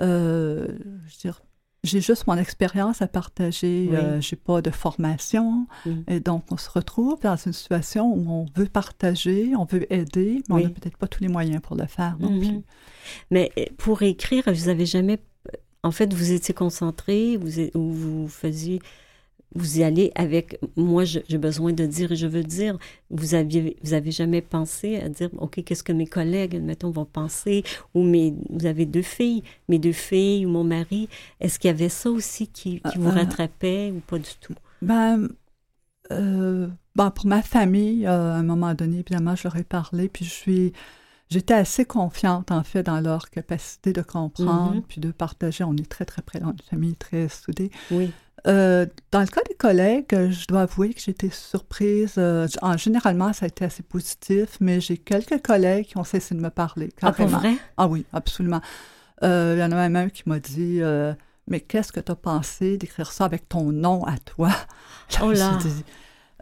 euh, 0.00 0.68
je 1.06 1.12
veux 1.12 1.20
dire, 1.20 1.42
j'ai 1.84 2.00
juste 2.00 2.26
mon 2.26 2.36
expérience 2.36 3.02
à 3.02 3.08
partager. 3.08 3.90
Je 3.92 4.20
j'ai 4.20 4.36
pas 4.36 4.62
de 4.62 4.70
formation. 4.70 5.66
Mm. 5.84 5.90
Et 6.08 6.20
donc, 6.20 6.44
on 6.50 6.56
se 6.56 6.70
retrouve 6.70 7.20
dans 7.20 7.36
une 7.36 7.52
situation 7.52 8.10
où 8.10 8.30
on 8.30 8.46
veut 8.56 8.68
partager, 8.68 9.54
on 9.54 9.66
veut 9.66 9.92
aider, 9.92 10.42
mais 10.48 10.54
on 10.54 10.60
n'a 10.60 10.70
peut-être 10.70 10.96
pas 10.96 11.08
tous 11.08 11.22
les 11.22 11.28
moyens 11.28 11.60
pour 11.60 11.76
le 11.76 11.86
faire 11.86 12.16
non 12.20 12.30
mm-hmm. 12.30 12.48
plus. 12.48 12.62
Mais 13.30 13.52
pour 13.76 14.00
écrire, 14.00 14.44
vous 14.46 14.70
avez 14.70 14.86
jamais 14.86 15.18
en 15.82 15.90
fait, 15.90 16.12
vous 16.12 16.32
étiez 16.32 16.54
concentré, 16.54 17.36
vous, 17.36 17.70
vous 17.74 18.28
faisiez, 18.28 18.80
vous 19.54 19.78
y 19.78 19.82
allez 19.82 20.12
avec, 20.14 20.60
moi, 20.76 21.04
j'ai 21.04 21.38
besoin 21.38 21.72
de 21.72 21.86
dire 21.86 22.12
et 22.12 22.16
je 22.16 22.26
veux 22.26 22.44
dire. 22.44 22.78
Vous 23.10 23.34
aviez, 23.34 23.76
vous 23.82 23.94
avez 23.94 24.12
jamais 24.12 24.42
pensé 24.42 24.96
à 24.96 25.08
dire, 25.08 25.30
OK, 25.38 25.62
qu'est-ce 25.64 25.82
que 25.82 25.92
mes 25.92 26.06
collègues, 26.06 26.54
admettons, 26.54 26.90
vont 26.90 27.04
penser, 27.06 27.64
ou 27.94 28.04
mes, 28.04 28.34
vous 28.50 28.66
avez 28.66 28.86
deux 28.86 29.02
filles, 29.02 29.42
mes 29.68 29.78
deux 29.78 29.92
filles, 29.92 30.46
ou 30.46 30.50
mon 30.50 30.64
mari. 30.64 31.08
Est-ce 31.40 31.58
qu'il 31.58 31.68
y 31.68 31.72
avait 31.72 31.88
ça 31.88 32.10
aussi 32.10 32.46
qui, 32.46 32.80
qui 32.80 32.98
vous 32.98 33.08
euh, 33.08 33.12
euh, 33.12 33.14
rattrapait 33.14 33.90
ou 33.90 34.00
pas 34.00 34.18
du 34.18 34.30
tout? 34.40 34.54
Ben, 34.82 35.28
euh, 36.12 36.68
ben 36.94 37.10
pour 37.10 37.26
ma 37.26 37.42
famille, 37.42 38.06
à 38.06 38.34
un 38.34 38.42
moment 38.42 38.74
donné, 38.74 38.98
évidemment, 38.98 39.34
je 39.34 39.44
leur 39.44 39.56
ai 39.56 39.64
parlé, 39.64 40.08
puis 40.08 40.24
je 40.24 40.30
suis 40.30 40.72
j'étais 41.30 41.54
assez 41.54 41.84
confiante, 41.84 42.50
en 42.50 42.62
fait, 42.62 42.82
dans 42.82 43.00
leur 43.00 43.30
capacité 43.30 43.92
de 43.92 44.02
comprendre 44.02 44.76
mm-hmm. 44.76 44.86
puis 44.88 45.00
de 45.00 45.10
partager. 45.10 45.64
On 45.64 45.74
est 45.74 45.88
très, 45.88 46.04
très 46.04 46.22
près 46.22 46.40
dans 46.40 46.50
une 46.50 46.62
famille 46.68 46.96
très 46.96 47.28
soudée. 47.28 47.70
Oui. 47.90 48.12
Euh, 48.46 48.86
dans 49.12 49.20
le 49.20 49.26
cas 49.26 49.42
des 49.46 49.54
collègues, 49.54 50.30
je 50.30 50.46
dois 50.46 50.62
avouer 50.62 50.94
que 50.94 51.00
j'étais 51.00 51.30
surprise. 51.30 52.14
Euh, 52.16 52.48
en, 52.62 52.76
généralement, 52.76 53.32
ça 53.32 53.44
a 53.44 53.48
été 53.48 53.64
assez 53.64 53.82
positif, 53.82 54.56
mais 54.60 54.80
j'ai 54.80 54.96
quelques 54.96 55.42
collègues 55.42 55.86
qui 55.86 55.98
ont 55.98 56.04
cessé 56.04 56.34
de 56.34 56.40
me 56.40 56.50
parler. 56.50 56.90
Ah, 57.02 57.12
pour 57.12 57.26
vrai? 57.26 57.54
Ah 57.76 57.86
oui, 57.86 58.06
absolument. 58.12 58.60
Euh, 59.22 59.54
il 59.56 59.60
y 59.60 59.64
en 59.64 59.72
a 59.72 59.88
même 59.88 59.96
un 59.96 60.08
qui 60.08 60.22
m'a 60.26 60.38
dit 60.38 60.80
Mais 61.48 61.60
qu'est-ce 61.60 61.92
que 61.92 62.00
tu 62.00 62.12
as 62.12 62.16
pensé 62.16 62.78
d'écrire 62.78 63.12
ça 63.12 63.24
avec 63.24 63.48
ton 63.48 63.72
nom 63.72 64.04
à 64.04 64.16
toi 64.18 64.50
Oh 65.22 65.32
là! 65.32 65.58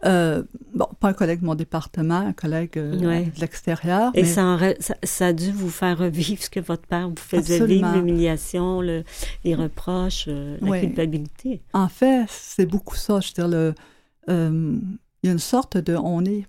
Euh, 0.05 0.43
bon, 0.73 0.87
pas 0.99 1.09
un 1.09 1.13
collègue 1.13 1.41
de 1.41 1.45
mon 1.45 1.55
département, 1.55 2.19
un 2.19 2.33
collègue 2.33 2.77
euh, 2.77 2.95
de 2.95 3.39
l'extérieur. 3.39 4.11
Et 4.13 4.25
ça, 4.25 4.57
ça, 5.03 5.27
a 5.27 5.33
dû 5.33 5.51
vous 5.51 5.69
faire 5.69 5.97
revivre 5.97 6.41
ce 6.41 6.49
que 6.49 6.59
votre 6.59 6.87
père 6.87 7.09
vous 7.09 7.15
faisait 7.17 7.65
vivre, 7.65 7.93
l'humiliation, 7.93 8.81
le, 8.81 9.03
les 9.43 9.55
reproches, 9.55 10.25
euh, 10.27 10.57
la 10.61 10.79
culpabilité. 10.79 11.61
En 11.73 11.87
fait, 11.87 12.25
c'est 12.29 12.65
beaucoup 12.65 12.95
ça. 12.95 13.19
Je 13.19 13.29
veux 13.29 13.33
dire, 13.33 13.47
le, 13.47 13.73
il 14.27 15.27
y 15.27 15.29
a 15.29 15.33
une 15.33 15.39
sorte 15.39 15.77
de... 15.77 15.95
On 15.95 16.23
est 16.23 16.45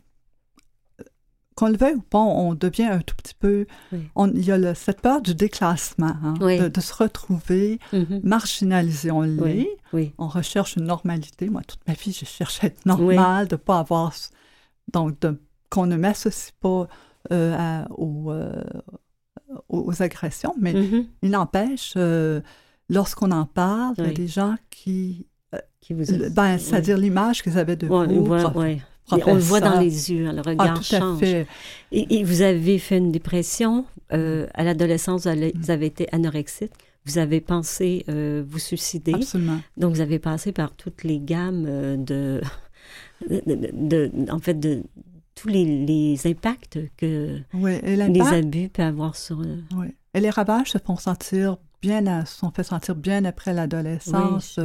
qu'on 1.61 1.69
le 1.69 1.77
veuille 1.77 1.97
ou 1.97 2.03
pas, 2.03 2.19
on 2.19 2.55
devient 2.55 2.85
un 2.85 3.01
tout 3.01 3.15
petit 3.15 3.35
peu. 3.35 3.67
il 3.93 4.45
y 4.45 4.51
a 4.51 4.75
cette 4.75 5.03
peur 5.03 5.21
du 5.21 5.35
déclassement, 5.35 6.17
hein, 6.23 6.35
de, 6.41 6.81
se 6.81 6.95
retrouver 6.95 7.79
mm-hmm. 7.93 8.21
marginalisé. 8.23 9.11
On 9.11 9.21
l'est. 9.21 9.69
On 10.17 10.27
recherche 10.27 10.77
une 10.77 10.85
normalité. 10.85 11.51
Moi, 11.51 11.61
toute 11.67 11.87
ma 11.87 11.93
vie, 11.93 12.13
j'ai 12.13 12.25
cherché 12.25 12.61
à 12.63 12.67
être 12.69 12.87
normal, 12.87 13.47
de 13.47 13.55
ne 13.55 13.59
pas 13.59 13.79
avoir. 13.79 14.15
Donc, 14.93 15.17
qu'on 15.69 15.87
ne 15.87 15.97
m'associe 15.97 16.53
pas 16.61 16.89
euh, 17.31 17.85
euh, 17.99 18.65
aux, 19.69 20.03
agressions. 20.03 20.55
Mais 20.59 20.73
mm-hmm. 20.73 21.07
il 21.23 21.31
n'empêche, 21.31 21.93
euh, 21.97 22.41
lorsqu'on 22.89 23.33
en 23.33 23.45
parle, 23.45 23.95
il 23.99 24.05
y 24.07 24.09
a 24.09 24.13
des 24.13 24.29
gens 24.29 24.57
qui. 24.71 25.27
qui 25.83 25.93
vous 25.93 26.05
ben, 26.31 26.57
C'est-à-dire 26.57 26.97
l'image 26.97 27.43
qu'ils 27.43 27.59
avaient 27.59 27.77
de 27.77 27.87
vous, 27.87 28.35
on 29.13 29.35
le 29.35 29.41
voit 29.41 29.61
dans 29.61 29.79
les 29.79 30.13
yeux, 30.13 30.31
le 30.33 30.41
regard 30.41 30.73
ah, 30.73 30.77
tout 30.77 30.83
change. 30.83 31.23
À. 31.23 31.45
Et, 31.93 32.25
vous 32.25 32.43
avez 32.43 32.79
fait 32.79 32.99
une 32.99 33.13
dépression. 33.13 33.85
Euh, 34.13 34.47
à 34.55 34.65
l'adolescence, 34.65 35.27
vous, 35.27 35.71
avez 35.71 35.87
été 35.87 36.09
anorexique. 36.13 36.73
Vous 37.07 37.19
avez 37.19 37.41
pensé 37.41 38.05
euh, 38.09 38.45
vous 38.47 38.59
suicider. 38.59 39.15
Absolument. 39.15 39.61
Donc, 39.77 39.95
vous 39.95 40.01
avez 40.01 40.19
passé 40.19 40.53
par 40.53 40.73
toutes 40.73 41.05
les 41.05 41.19
gammes 41.19 41.65
euh, 41.67 41.97
de, 41.97 42.41
de, 43.31 44.11
en 44.31 44.39
fait, 44.39 44.59
de 44.59 44.83
tous 45.35 45.49
les, 45.49 46.19
impacts 46.27 46.79
que 46.97 47.39
les 47.55 48.21
abus 48.21 48.69
peuvent 48.69 48.87
avoir 48.87 49.17
sur. 49.17 49.39
Oui. 49.77 49.87
Et 50.13 50.21
les 50.21 50.31
ravages 50.31 50.73
se 50.73 50.79
font 50.79 50.97
sentir 50.97 51.57
bien, 51.81 52.25
sont 52.27 52.51
fait 52.51 52.65
sentir 52.65 52.95
bien 52.95 53.25
après 53.25 53.55
l'adolescence. 53.55 54.59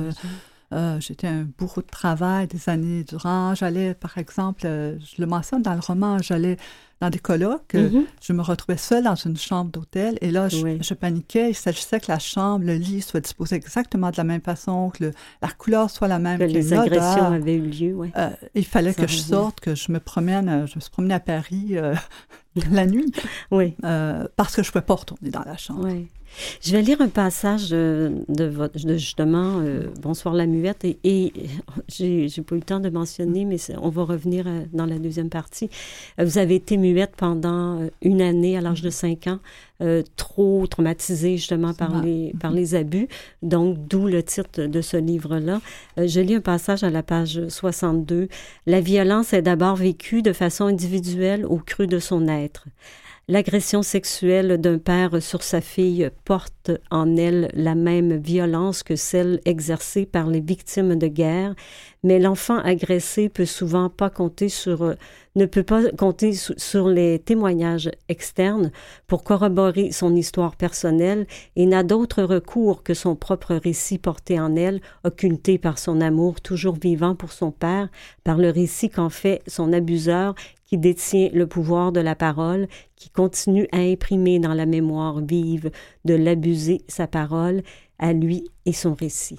Euh, 0.73 0.99
j'étais 0.99 1.27
un 1.27 1.47
bourreau 1.57 1.81
de 1.81 1.87
travail 1.87 2.47
des 2.47 2.69
années 2.69 3.03
durant. 3.03 3.53
J'allais, 3.55 3.93
par 3.93 4.17
exemple, 4.17 4.61
euh, 4.65 4.97
je 4.99 5.21
le 5.21 5.27
mentionne 5.27 5.61
dans 5.61 5.73
le 5.73 5.79
roman, 5.79 6.17
j'allais 6.19 6.57
dans 7.01 7.09
des 7.09 7.19
colloques, 7.19 7.75
euh, 7.75 7.89
mm-hmm. 7.89 8.05
je 8.21 8.33
me 8.33 8.41
retrouvais 8.41 8.77
seule 8.77 9.03
dans 9.03 9.15
une 9.15 9.35
chambre 9.35 9.69
d'hôtel 9.69 10.17
et 10.21 10.31
là, 10.31 10.47
je, 10.47 10.93
paniquais. 10.93 11.49
Il 11.49 11.55
s'agissait 11.55 11.99
que 11.99 12.05
la 12.07 12.19
chambre, 12.19 12.65
le 12.65 12.75
lit 12.75 13.01
soit 13.01 13.19
disposé 13.19 13.57
exactement 13.57 14.11
de 14.11 14.17
la 14.17 14.23
même 14.23 14.41
façon, 14.41 14.89
que 14.89 15.11
la 15.41 15.49
couleur 15.49 15.89
soit 15.89 16.07
la 16.07 16.19
même. 16.19 16.39
Que, 16.39 16.45
les 16.45 16.73
agressions 16.73 17.25
avaient 17.25 17.55
eu 17.55 17.69
lieu, 17.69 17.93
oui. 17.93 18.11
il 18.55 18.65
fallait 18.65 18.93
que 18.93 19.07
je 19.07 19.17
sorte, 19.17 19.59
que 19.59 19.75
je 19.75 19.91
me 19.91 19.99
promène, 19.99 20.65
je 20.67 20.75
me 20.75 20.81
suis 20.81 20.89
promenée 20.89 21.13
à 21.13 21.19
Paris 21.19 21.75
la 22.71 22.85
nuit. 22.85 23.11
Oui. 23.51 23.75
parce 23.81 24.55
que 24.55 24.63
je 24.63 24.69
ne 24.69 24.71
pouvais 24.71 24.85
pas 24.85 24.95
retourner 24.95 25.29
dans 25.29 25.43
la 25.43 25.57
chambre. 25.57 25.83
Oui. 25.83 26.07
Je 26.61 26.71
vais 26.71 26.81
lire 26.81 27.01
un 27.01 27.09
passage 27.09 27.69
de, 27.69 28.45
votre, 28.45 28.79
de 28.85 28.97
justement 28.97 29.59
euh, 29.59 29.87
Bonsoir 30.01 30.33
la 30.33 30.45
muette 30.45 30.83
et, 30.85 30.97
et 31.03 31.33
j'ai, 31.87 32.27
pas 32.41 32.55
eu 32.55 32.59
le 32.59 32.63
temps 32.63 32.79
de 32.79 32.89
mentionner, 32.89 33.45
mais 33.45 33.57
on 33.81 33.89
va 33.89 34.03
revenir 34.03 34.45
euh, 34.47 34.63
dans 34.73 34.85
la 34.85 34.99
deuxième 34.99 35.29
partie. 35.29 35.69
Euh, 36.19 36.25
vous 36.25 36.37
avez 36.37 36.55
été 36.55 36.77
muette 36.77 37.13
pendant 37.15 37.79
une 38.01 38.21
année 38.21 38.57
à 38.57 38.61
l'âge 38.61 38.81
de 38.81 38.89
5 38.89 39.27
ans, 39.27 39.39
trop 40.15 40.65
traumatisée 40.67 41.37
justement 41.37 41.73
par 41.73 42.01
les, 42.01 42.33
par 42.39 42.51
les 42.51 42.75
abus, 42.75 43.07
donc 43.41 43.87
d'où 43.87 44.07
le 44.07 44.23
titre 44.23 44.65
de 44.65 44.81
ce 44.81 44.97
livre-là. 44.97 45.61
je 45.97 46.21
lis 46.21 46.35
un 46.35 46.41
passage 46.41 46.83
à 46.83 46.89
la 46.89 47.03
page 47.03 47.47
62. 47.49 48.29
La 48.65 48.81
violence 48.81 49.33
est 49.33 49.41
d'abord 49.41 49.75
vécue 49.75 50.21
de 50.21 50.33
façon 50.33 50.65
individuelle 50.65 51.45
au 51.45 51.57
cru 51.57 51.87
de 51.87 51.99
son 51.99 52.27
être. 52.27 52.65
L'agression 53.27 53.81
sexuelle 53.81 54.61
d'un 54.61 54.77
père 54.77 55.19
sur 55.19 55.41
sa 55.41 55.59
fille 55.59 56.11
porte 56.25 56.69
en 56.91 57.15
elle 57.15 57.49
la 57.55 57.73
même 57.73 58.17
violence 58.17 58.83
que 58.83 58.95
celle 58.95 59.41
exercée 59.45 60.05
par 60.05 60.27
les 60.27 60.41
victimes 60.41 60.95
de 60.95 61.07
guerre, 61.07 61.55
mais 62.05 62.19
l'enfant 62.19 62.59
agressé 62.59 63.29
peut 63.29 63.45
souvent 63.45 63.89
pas 63.89 64.11
compter 64.11 64.47
sur 64.47 64.95
ne 65.35 65.45
peut 65.45 65.63
pas 65.63 65.89
compter 65.97 66.33
sur 66.33 66.87
les 66.87 67.19
témoignages 67.19 67.89
externes 68.07 68.71
pour 69.07 69.23
corroborer 69.23 69.91
son 69.91 70.15
histoire 70.15 70.55
personnelle 70.55 71.25
et 71.55 71.65
n'a 71.65 71.83
d'autre 71.83 72.23
recours 72.23 72.83
que 72.83 72.93
son 72.93 73.15
propre 73.15 73.55
récit 73.55 73.97
porté 73.97 74.39
en 74.39 74.55
elle, 74.55 74.81
occulté 75.03 75.57
par 75.57 75.77
son 75.77 75.99
amour 75.99 76.39
toujours 76.41 76.75
vivant 76.75 77.15
pour 77.15 77.33
son 77.33 77.51
père, 77.51 77.89
par 78.23 78.37
le 78.37 78.51
récit 78.51 78.89
qu'en 78.89 79.09
fait 79.09 79.41
son 79.47 79.73
abuseur 79.73 80.35
qui 80.67 80.77
détient 80.77 81.29
le 81.33 81.47
pouvoir 81.47 81.91
de 81.91 81.99
la 81.99 82.15
parole, 82.15 82.67
qui 82.95 83.09
continue 83.09 83.67
à 83.71 83.79
imprimer 83.79 84.39
dans 84.39 84.53
la 84.53 84.67
mémoire 84.67 85.21
vive 85.21 85.71
de 86.05 86.13
l'abuser 86.13 86.81
sa 86.87 87.07
parole 87.07 87.63
à 87.97 88.13
lui 88.13 88.45
et 88.65 88.73
son 88.73 88.93
récit. 88.93 89.37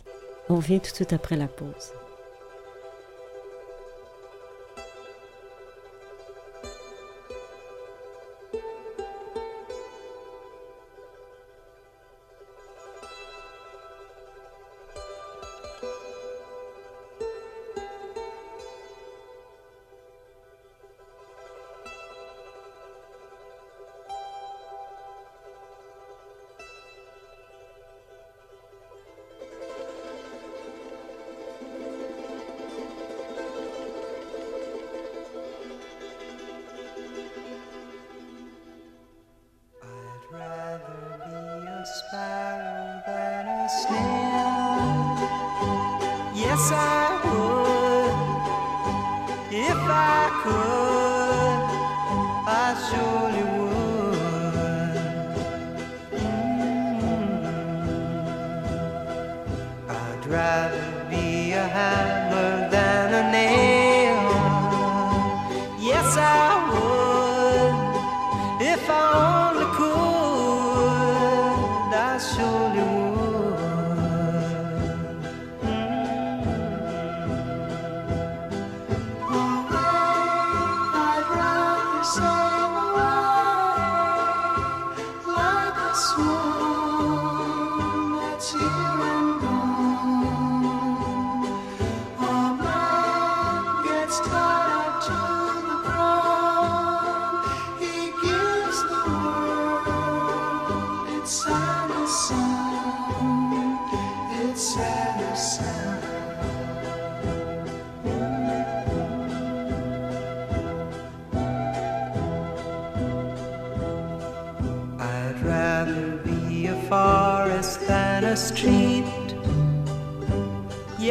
On 0.49 0.56
vient 0.56 0.78
tout 0.78 0.90
de 0.90 0.96
suite 0.96 1.12
après 1.12 1.37
la 1.37 1.49
pause. 1.49 1.95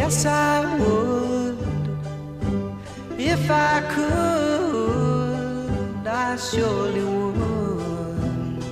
Yes, 0.05 0.21
I 0.27 0.77
would. 0.77 1.57
If 3.17 3.49
I 3.49 3.81
could, 3.95 5.57
I 6.05 6.35
surely 6.37 7.03
would. 7.03 8.63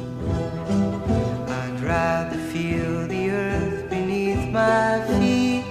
I'd 1.49 1.79
rather 1.81 2.37
feel 2.37 3.07
the 3.07 3.31
earth 3.31 3.89
beneath 3.89 4.47
my 4.51 5.01
feet. 5.17 5.65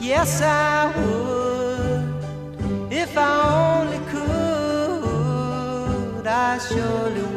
Yes, 0.00 0.42
I 0.42 0.90
would. 0.98 2.02
If 2.92 3.16
I 3.16 3.20
only 3.78 4.00
could, 4.10 5.06
I 6.26 6.58
surely 6.58 7.22
would. 7.22 7.33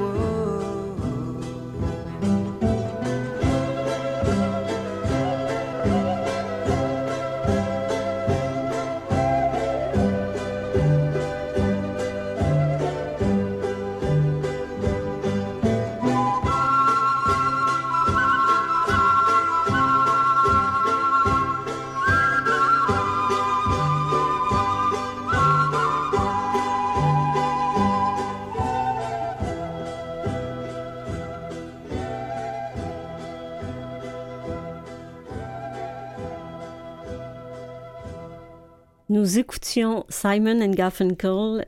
Nous 39.18 39.40
écoutions 39.40 40.06
Simon 40.10 40.62
and 40.62 40.74
Garfunkel, 40.74 41.66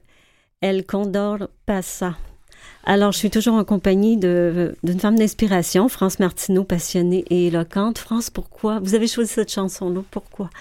El 0.62 0.86
Condor 0.86 1.48
Passa. 1.65 2.15
Alors, 2.84 3.12
je 3.12 3.18
suis 3.18 3.32
toujours 3.32 3.56
en 3.56 3.63
compagnie 3.63 4.18
d'une 4.18 5.00
femme 5.00 5.18
d'inspiration, 5.18 5.89
France 5.89 6.20
Martineau, 6.20 6.63
passionnée 6.63 7.25
et 7.32 7.48
éloquente. 7.48 7.98
France, 7.98 8.29
pourquoi? 8.29 8.79
Vous 8.82 8.94
avez 8.94 9.08
choisi 9.08 9.34
cette 9.34 9.51
chanson-là, 9.51 10.01
pourquoi? 10.12 10.51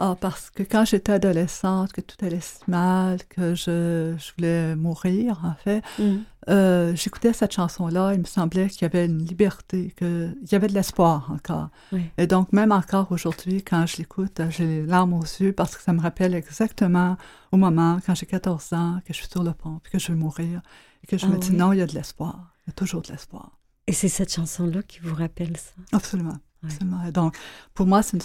Ah, 0.00 0.16
parce 0.20 0.50
que 0.50 0.64
quand 0.64 0.84
j'étais 0.84 1.12
adolescente, 1.12 1.92
que 1.92 2.00
tout 2.00 2.16
allait 2.26 2.40
si 2.40 2.58
mal, 2.66 3.20
que 3.28 3.54
je, 3.54 4.16
je 4.18 4.32
voulais 4.36 4.74
mourir, 4.74 5.40
en 5.44 5.54
fait, 5.62 5.84
mm. 6.00 6.16
Euh, 6.48 6.94
j'écoutais 6.94 7.32
cette 7.32 7.52
chanson-là, 7.52 8.14
il 8.14 8.20
me 8.20 8.24
semblait 8.24 8.68
qu'il 8.68 8.82
y 8.82 8.84
avait 8.84 9.06
une 9.06 9.24
liberté, 9.24 9.94
qu'il 9.96 10.36
y 10.50 10.54
avait 10.54 10.68
de 10.68 10.72
l'espoir 10.72 11.30
encore. 11.30 11.68
Et 12.16 12.26
donc, 12.26 12.52
même 12.52 12.72
encore 12.72 13.12
aujourd'hui, 13.12 13.62
quand 13.62 13.86
je 13.86 13.98
l'écoute, 13.98 14.40
j'ai 14.50 14.66
les 14.66 14.86
larmes 14.86 15.14
aux 15.14 15.22
yeux 15.22 15.52
parce 15.52 15.76
que 15.76 15.82
ça 15.82 15.92
me 15.92 16.00
rappelle 16.00 16.34
exactement 16.34 17.16
au 17.52 17.56
moment, 17.56 17.98
quand 18.04 18.14
j'ai 18.14 18.26
14 18.26 18.72
ans, 18.72 19.00
que 19.04 19.12
je 19.12 19.18
suis 19.18 19.28
sur 19.28 19.42
le 19.42 19.52
pont, 19.52 19.80
puis 19.82 19.92
que 19.92 19.98
je 19.98 20.08
vais 20.08 20.18
mourir, 20.18 20.62
et 21.02 21.06
que 21.06 21.18
je 21.18 21.26
ah 21.26 21.28
me 21.28 21.38
dis 21.38 21.52
non, 21.52 21.72
il 21.72 21.78
y 21.78 21.82
a 21.82 21.86
de 21.86 21.94
l'espoir, 21.94 22.54
il 22.66 22.70
y 22.70 22.70
a 22.70 22.74
toujours 22.74 23.02
de 23.02 23.08
l'espoir. 23.08 23.58
Et 23.86 23.92
c'est 23.92 24.08
cette 24.08 24.32
chanson-là 24.32 24.82
qui 24.82 25.00
vous 25.00 25.14
rappelle 25.14 25.56
ça? 25.56 25.72
Absolument. 25.92 26.36
absolument. 26.62 27.10
donc, 27.10 27.36
pour 27.74 27.86
moi, 27.86 28.02
c'est 28.02 28.16
une 28.16 28.22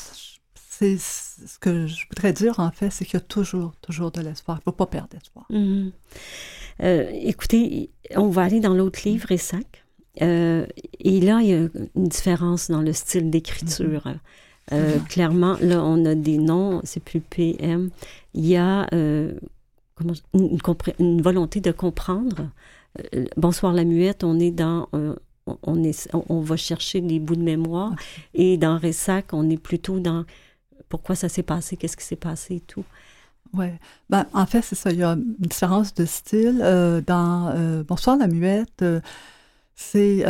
c'est 0.77 0.97
ce 0.97 1.59
que 1.59 1.85
je 1.85 2.05
voudrais 2.09 2.33
dire, 2.33 2.59
en 2.59 2.71
fait, 2.71 2.89
c'est 2.89 3.05
qu'il 3.05 3.15
y 3.15 3.17
a 3.17 3.25
toujours, 3.25 3.73
toujours 3.81 4.11
de 4.11 4.21
l'espoir. 4.21 4.57
Il 4.57 4.61
ne 4.61 4.63
faut 4.71 4.77
pas 4.77 4.87
perdre 4.87 5.15
espoir. 5.15 5.45
Mhm. 5.49 5.91
Euh, 6.81 7.09
écoutez, 7.13 7.91
on 8.15 8.29
va 8.29 8.43
aller 8.43 8.59
dans 8.59 8.73
l'autre 8.73 9.01
livre, 9.05 9.31
Essac. 9.31 9.83
Euh, 10.21 10.65
et 10.99 11.21
là, 11.21 11.39
il 11.41 11.47
y 11.47 11.53
a 11.53 11.67
une 11.95 12.07
différence 12.07 12.71
dans 12.71 12.81
le 12.81 12.93
style 12.93 13.29
d'écriture. 13.29 14.07
Mhm. 14.07 14.19
Euh, 14.71 14.95
mhm. 14.95 15.03
Clairement, 15.05 15.57
là, 15.61 15.83
on 15.83 16.03
a 16.05 16.15
des 16.15 16.37
noms, 16.37 16.81
c'est 16.83 17.03
plus 17.03 17.21
PM. 17.21 17.91
Il 18.33 18.45
y 18.45 18.57
a 18.57 18.87
comment, 19.95 20.13
une, 20.33 20.57
une, 20.99 21.21
volonté 21.21 21.61
de 21.61 21.71
comprendre. 21.71 22.49
Bonsoir 23.37 23.73
la 23.73 23.83
muette, 23.83 24.23
on 24.23 24.39
est 24.39 24.51
dans 24.51 24.87
on, 25.45 25.83
est, 25.83 26.09
on, 26.13 26.39
va 26.39 26.55
chercher 26.55 27.01
des 27.01 27.19
bouts 27.19 27.35
de 27.35 27.43
mémoire. 27.43 27.93
Et 28.33 28.57
dans 28.57 28.77
Ressac, 28.77 29.33
on 29.33 29.49
est 29.49 29.57
plutôt 29.57 29.99
dans 29.99 30.25
pourquoi 30.93 31.15
ça 31.15 31.27
s'est 31.27 31.41
passé, 31.41 31.75
qu'est-ce 31.75 31.97
qui 31.97 32.05
s'est 32.05 32.15
passé 32.15 32.57
et 32.57 32.59
tout. 32.59 32.85
Oui. 33.53 33.65
Ben, 34.11 34.27
en 34.31 34.45
fait, 34.45 34.61
c'est 34.61 34.75
ça. 34.75 34.91
Il 34.91 34.99
y 34.99 35.03
a 35.03 35.13
une 35.13 35.33
différence 35.39 35.95
de 35.95 36.05
style. 36.05 36.61
Euh, 36.61 37.01
dans 37.01 37.49
euh, 37.55 37.83
Bonsoir 37.83 38.15
la 38.15 38.27
muette, 38.27 38.83
euh, 38.83 39.01
c'est. 39.73 40.23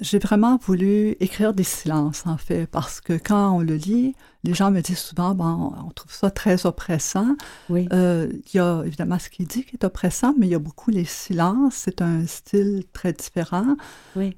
j'ai 0.00 0.20
vraiment 0.20 0.58
voulu 0.58 1.16
écrire 1.18 1.54
des 1.54 1.64
silences, 1.64 2.24
en 2.24 2.36
fait, 2.36 2.68
parce 2.68 3.00
que 3.00 3.14
quand 3.14 3.56
on 3.56 3.62
le 3.62 3.74
lit, 3.74 4.14
les 4.44 4.54
gens 4.54 4.70
me 4.70 4.80
disent 4.80 5.00
souvent, 5.00 5.34
bon, 5.34 5.72
on 5.84 5.90
trouve 5.90 6.12
ça 6.12 6.30
très 6.30 6.64
oppressant. 6.64 7.34
Oui. 7.68 7.88
il 7.90 8.54
y 8.54 8.60
a 8.60 8.84
évidemment 8.86 9.18
ce 9.18 9.28
qu'il 9.28 9.48
dit 9.48 9.64
qui 9.64 9.74
est 9.74 9.84
oppressant, 9.84 10.36
mais 10.38 10.46
il 10.46 10.50
y 10.50 10.54
a 10.54 10.60
beaucoup 10.60 10.92
les 10.92 11.04
silences. 11.04 11.74
C'est 11.74 12.00
un 12.00 12.24
style 12.28 12.84
très 12.92 13.12
différent, 13.12 13.74
oui. 14.14 14.36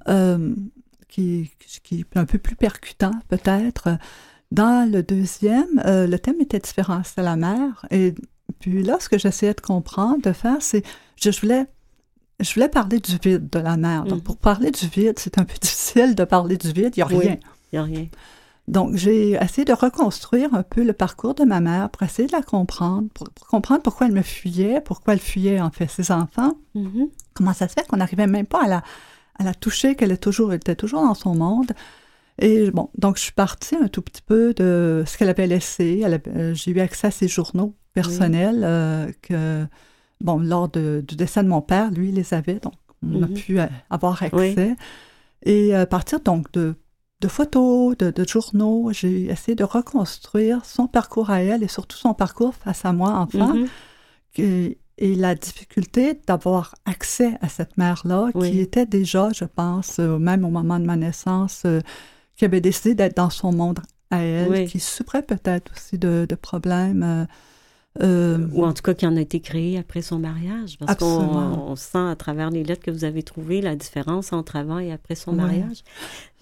qui, 1.07 1.51
qui, 1.83 1.99
est 1.99 2.17
un 2.17 2.25
peu 2.25 2.39
plus 2.39 2.55
percutant, 2.55 3.13
peut-être. 3.27 3.99
Dans 4.51 4.89
le 4.89 5.01
deuxième, 5.01 5.81
euh, 5.85 6.07
le 6.07 6.19
thème 6.19 6.41
était 6.41 6.59
différent, 6.59 7.01
c'était 7.05 7.23
la 7.23 7.37
mer. 7.37 7.85
Et 7.89 8.13
puis 8.59 8.83
là, 8.83 8.97
ce 8.99 9.07
que 9.07 9.17
j'essayais 9.17 9.53
de 9.53 9.61
comprendre, 9.61 10.21
de 10.21 10.33
faire, 10.33 10.57
c'est 10.59 10.83
je 11.15 11.29
voulais 11.39 11.67
je 12.41 12.53
voulais 12.55 12.69
parler 12.69 12.99
du 12.99 13.17
vide 13.23 13.49
de 13.49 13.59
la 13.59 13.77
mer. 13.77 14.03
Donc, 14.03 14.19
mm. 14.19 14.23
pour 14.23 14.37
parler 14.37 14.71
du 14.71 14.87
vide, 14.87 15.19
c'est 15.19 15.37
un 15.37 15.45
peu 15.45 15.53
difficile 15.61 16.15
de 16.15 16.23
parler 16.23 16.57
du 16.57 16.71
vide. 16.71 16.93
Il 16.95 16.99
n'y 16.99 17.03
a 17.03 17.05
rien. 17.05 17.37
Il 17.71 17.73
n'y 17.73 17.79
a 17.79 17.83
rien. 17.83 18.07
Donc, 18.67 18.95
j'ai 18.95 19.31
essayé 19.31 19.65
de 19.65 19.73
reconstruire 19.73 20.53
un 20.53 20.63
peu 20.63 20.83
le 20.83 20.93
parcours 20.93 21.33
de 21.33 21.43
ma 21.43 21.59
mère 21.59 21.89
pour 21.89 22.03
essayer 22.03 22.27
de 22.27 22.33
la 22.33 22.41
comprendre, 22.41 23.09
pour, 23.13 23.27
comprendre 23.47 23.81
pourquoi 23.81 24.07
elle 24.07 24.13
me 24.13 24.21
fuyait, 24.21 24.81
pourquoi 24.81 25.13
elle 25.13 25.19
fuyait, 25.19 25.59
en 25.61 25.71
fait, 25.71 25.87
ses 25.87 26.11
enfants. 26.11 26.53
Mm-hmm. 26.75 27.09
Comment 27.33 27.53
ça 27.53 27.67
se 27.67 27.73
fait 27.73 27.87
qu'on 27.87 27.97
n'arrivait 27.97 28.27
même 28.27 28.45
pas 28.45 28.63
à 28.63 28.67
la, 28.67 28.83
à 29.39 29.43
la 29.43 29.53
toucher, 29.53 29.95
qu'elle 29.95 30.17
toujours, 30.17 30.53
était 30.53 30.75
toujours 30.75 31.01
dans 31.01 31.15
son 31.15 31.35
monde? 31.35 31.71
Et 32.41 32.71
bon, 32.71 32.89
donc 32.97 33.17
je 33.17 33.21
suis 33.21 33.31
partie 33.31 33.75
un 33.75 33.87
tout 33.87 34.01
petit 34.01 34.23
peu 34.23 34.53
de 34.55 35.03
ce 35.05 35.17
qu'elle 35.17 35.29
avait 35.29 35.45
laissé. 35.45 36.03
Euh, 36.03 36.53
j'ai 36.55 36.71
eu 36.71 36.79
accès 36.79 37.07
à 37.07 37.11
ses 37.11 37.27
journaux 37.27 37.75
personnels 37.93 38.63
euh, 38.63 39.11
que, 39.21 39.65
bon, 40.21 40.39
lors 40.39 40.67
du 40.67 41.15
décès 41.15 41.43
de 41.43 41.47
mon 41.47 41.61
père, 41.61 41.91
lui, 41.91 42.09
il 42.09 42.15
les 42.15 42.33
avait, 42.33 42.59
donc 42.59 42.73
on 43.03 43.21
a 43.21 43.27
mhm. 43.27 43.33
pu 43.33 43.59
euh, 43.59 43.67
avoir 43.91 44.21
accès. 44.23 44.75
Et 45.43 45.75
à 45.75 45.85
partir 45.85 46.19
donc 46.19 46.51
de, 46.51 46.73
de 47.19 47.27
photos, 47.27 47.95
de, 47.95 48.27
journaux, 48.27 48.89
j'ai 48.91 49.25
essayé 49.25 49.55
de 49.55 49.63
reconstruire 49.63 50.65
son 50.65 50.87
parcours 50.87 51.29
à 51.29 51.43
elle 51.43 51.61
et 51.61 51.67
surtout 51.67 51.97
son 51.97 52.15
parcours 52.15 52.55
face 52.55 52.85
à 52.85 52.91
moi, 52.91 53.11
enfant. 53.11 53.53
Mhm. 53.53 53.67
et, 54.39 54.77
la 55.03 55.33
difficulté 55.33 56.19
d'avoir 56.27 56.75
accès 56.85 57.35
à 57.41 57.49
cette 57.49 57.75
mère-là, 57.75 58.29
qui 58.39 58.59
était 58.59 58.85
déjà, 58.85 59.29
je 59.33 59.45
pense, 59.45 59.97
même 59.97 60.45
au 60.45 60.51
moment 60.51 60.79
de 60.79 60.85
ma 60.85 60.95
naissance, 60.95 61.65
qui 62.41 62.45
avait 62.45 62.59
décidé 62.59 62.95
d'être 62.95 63.15
dans 63.15 63.29
son 63.29 63.51
monde 63.51 63.81
à 64.09 64.23
elle, 64.23 64.67
qui 64.67 64.79
souffrait 64.79 65.21
peut-être 65.21 65.71
aussi 65.75 65.99
de, 65.99 66.25
problèmes. 66.41 67.03
Euh, 67.03 67.25
euh, 68.01 68.47
Ou 68.53 68.65
en 68.65 68.73
tout 68.73 68.81
cas 68.81 68.95
qui 68.95 69.05
en 69.05 69.15
a 69.15 69.21
été 69.21 69.41
créé 69.41 69.77
après 69.77 70.01
son 70.01 70.17
mariage. 70.17 70.79
Parce 70.79 70.95
qu'on 70.95 71.75
sent 71.75 71.99
à 71.99 72.15
travers 72.15 72.49
les 72.49 72.63
lettres 72.63 72.81
que 72.81 72.89
vous 72.89 73.03
avez 73.03 73.21
trouvées 73.21 73.61
la 73.61 73.75
différence 73.75 74.33
entre 74.33 74.55
avant 74.55 74.79
et 74.79 74.91
après 74.91 75.13
son 75.13 75.33
mariage. 75.33 75.83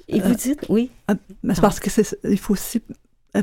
Et 0.08 0.22
vous 0.22 0.32
euh, 0.32 0.36
dites, 0.36 0.66
oui. 0.70 0.90
c'est 1.10 1.60
parce 1.60 1.82
que 1.82 1.90
il 2.30 2.40
faut 2.40 2.54
aussi 2.54 2.82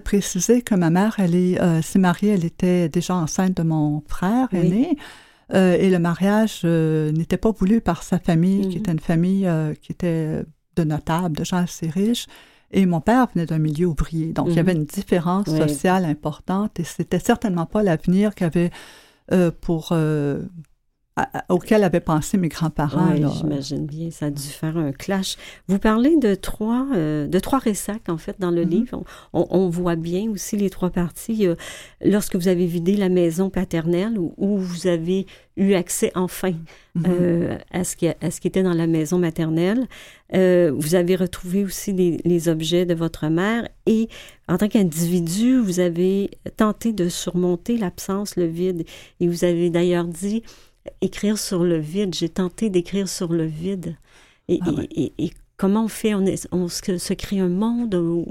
préciser 0.03 0.63
que 0.63 0.75
ma 0.75 0.89
mère, 0.89 1.17
elle 1.19 1.35
est, 1.35 1.83
s'est 1.83 1.99
mariée, 1.99 2.31
elle 2.31 2.47
était 2.47 2.89
déjà 2.89 3.17
enceinte 3.17 3.55
de 3.55 3.65
mon 3.65 4.03
frère 4.09 4.49
aîné. 4.55 4.97
et 5.53 5.91
le 5.91 5.99
mariage 5.99 6.65
n'était 6.65 7.37
pas 7.37 7.51
voulu 7.51 7.83
par 7.83 8.03
sa 8.03 8.19
famille, 8.19 8.63
qui 8.63 8.77
mhm. 8.77 8.83
était 8.83 8.93
une 8.93 8.99
famille 8.99 9.47
qui 9.83 9.93
était 9.93 10.43
de 10.77 10.85
notables, 10.85 11.37
de 11.37 11.45
gens 11.45 11.59
assez 11.59 11.89
riches. 11.89 12.27
Et 12.73 12.85
mon 12.85 13.01
père 13.01 13.29
venait 13.33 13.47
d'un 13.47 13.59
milieu 13.59 13.87
ouvrier. 13.87 14.33
Donc, 14.33 14.49
il 14.49 14.55
y 14.57 14.59
avait 14.59 14.75
mhm. 14.75 14.81
une 14.81 14.87
différence 14.87 15.47
sociale 15.47 16.05
importante 16.05 16.81
et 16.81 16.85
c'était 16.85 17.21
certainement 17.21 17.67
pas 17.67 17.83
l'avenir 17.83 18.35
qu'avait 18.35 18.71
euh, 19.33 19.51
pour 19.61 19.89
euh, 19.93 20.43
auquel 21.49 21.83
avaient 21.83 22.01
pensé 22.01 22.37
mes 22.37 22.49
grands-parents. 22.49 23.13
Oui, 23.13 23.25
j'imagine 23.39 23.87
bien, 23.87 24.11
ça 24.11 24.27
a 24.27 24.31
dû 24.31 24.43
faire 24.43 24.77
un 24.77 24.93
clash. 24.93 25.37
Vous 25.67 25.79
parlez 25.79 26.17
de 26.17 26.35
trois, 26.35 26.87
euh, 26.95 27.27
de 27.27 27.39
trois 27.39 27.59
ressacs, 27.59 28.09
en 28.09 28.19
fait, 28.19 28.37
dans 28.39 28.51
le 28.51 28.65
mm-hmm. 28.65 28.69
livre. 28.69 29.05
On, 29.33 29.69
voit 29.69 29.97
bien 29.97 30.31
aussi 30.31 30.57
les 30.57 30.71
trois 30.71 30.91
parties. 30.91 31.49
lorsque 32.05 32.37
vous 32.37 32.49
avez 32.49 32.67
vidé 32.67 32.97
la 32.97 33.09
maison 33.09 33.51
paternelle, 33.51 34.19
où, 34.19 34.59
vous 34.59 34.87
avez 34.87 35.27
eu 35.57 35.73
accès 35.73 36.13
enfin 36.15 36.51
mm-hmm. 36.51 37.07
euh, 37.09 37.59
à, 37.71 37.85
ce 37.85 37.97
qui, 37.97 38.09
à 38.09 38.31
ce 38.31 38.41
qui 38.41 38.49
était 38.49 38.63
dans 38.63 38.75
la 38.75 38.87
maison 38.87 39.19
maternelle, 39.19 39.87
euh, 40.35 40.73
vous 40.77 40.95
avez 40.95 41.17
retrouvé 41.17 41.65
aussi 41.65 41.93
les, 41.93 42.19
les, 42.25 42.49
objets 42.49 42.85
de 42.85 42.95
votre 42.95 43.29
mère 43.29 43.69
et 43.87 44.09
en 44.49 44.59
tant 44.59 44.69
qu'individu, 44.69 45.59
vous 45.59 45.81
avez 45.81 46.31
tenté 46.57 46.93
de 46.93 47.09
surmonter 47.09 47.79
l'absence, 47.79 48.37
le 48.37 48.47
vide. 48.47 48.85
Et 49.21 49.29
vous 49.29 49.45
avez 49.45 49.71
d'ailleurs 49.71 50.05
dit 50.05 50.43
écrire 51.01 51.39
sur 51.39 51.65
le 51.65 51.79
vide. 51.79 52.15
J'ai 52.15 52.29
tenté 52.29 52.71
d'écrire 52.71 53.09
sur 53.09 53.33
le 53.33 53.45
vide. 53.45 53.97
Et, 54.49 54.61
ah 54.63 54.71
et, 54.91 55.33
comment 55.57 55.85
on 55.85 55.89
fait? 55.89 56.15
On, 56.15 56.25
on 56.53 56.69
se, 56.69 57.13
crée 57.15 57.41
un 57.41 57.49
monde 57.49 57.95
où 57.95 58.27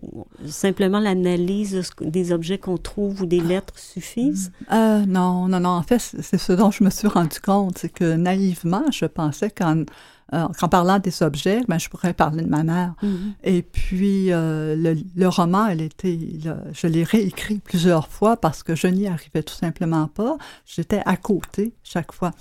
simplement 0.48 1.00
l'analyse 1.00 1.82
des 2.02 2.32
objets 2.32 2.58
qu'on 2.58 2.78
trouve 2.78 3.24
ou 3.24 3.26
des 3.26 3.42
ah. 3.42 3.48
lettres 3.48 3.78
suffisent? 3.78 4.52
Euh, 4.72 5.06
non, 5.06 5.48
non, 5.48 5.60
non. 5.60 5.70
En 5.70 5.84
fait, 5.84 6.00
c'est 6.00 6.38
ce 6.38 6.54
dont 6.54 6.72
je 6.72 6.84
me 6.84 6.90
suis 6.90 7.08
rendu 7.08 7.40
compte. 7.40 7.78
C'est 7.78 7.90
que 7.90 8.16
naïvement, 8.16 8.86
je 8.92 9.06
pensais 9.06 9.50
qu'en 9.50 9.84
euh, 10.34 10.48
parlant 10.72 11.00
des 11.00 11.22
objets, 11.22 11.62
ben, 11.68 11.78
je 11.78 11.88
pourrais 11.88 12.14
parler 12.14 12.44
de 12.44 12.50
ma 12.50 12.64
mère. 12.64 12.96
Mm-hmm. 13.04 13.34
Et 13.44 13.62
puis, 13.62 14.32
euh, 14.32 14.76
le, 15.16 15.28
roman, 15.28 15.68
elle 15.68 15.82
était, 15.82 16.18
je 16.74 16.88
l'ai 16.88 17.04
réécrit 17.04 17.60
plusieurs 17.60 18.08
fois 18.08 18.38
parce 18.38 18.64
que 18.64 18.76
je 18.76 18.88
n'y 18.88 19.08
arrivais 19.08 19.44
tout 19.44 19.54
simplement 19.54 20.08
pas. 20.08 20.38
J'étais 20.66 21.02
à 21.06 21.18
côté 21.18 21.74
chaque 21.84 22.12
fois. 22.12 22.32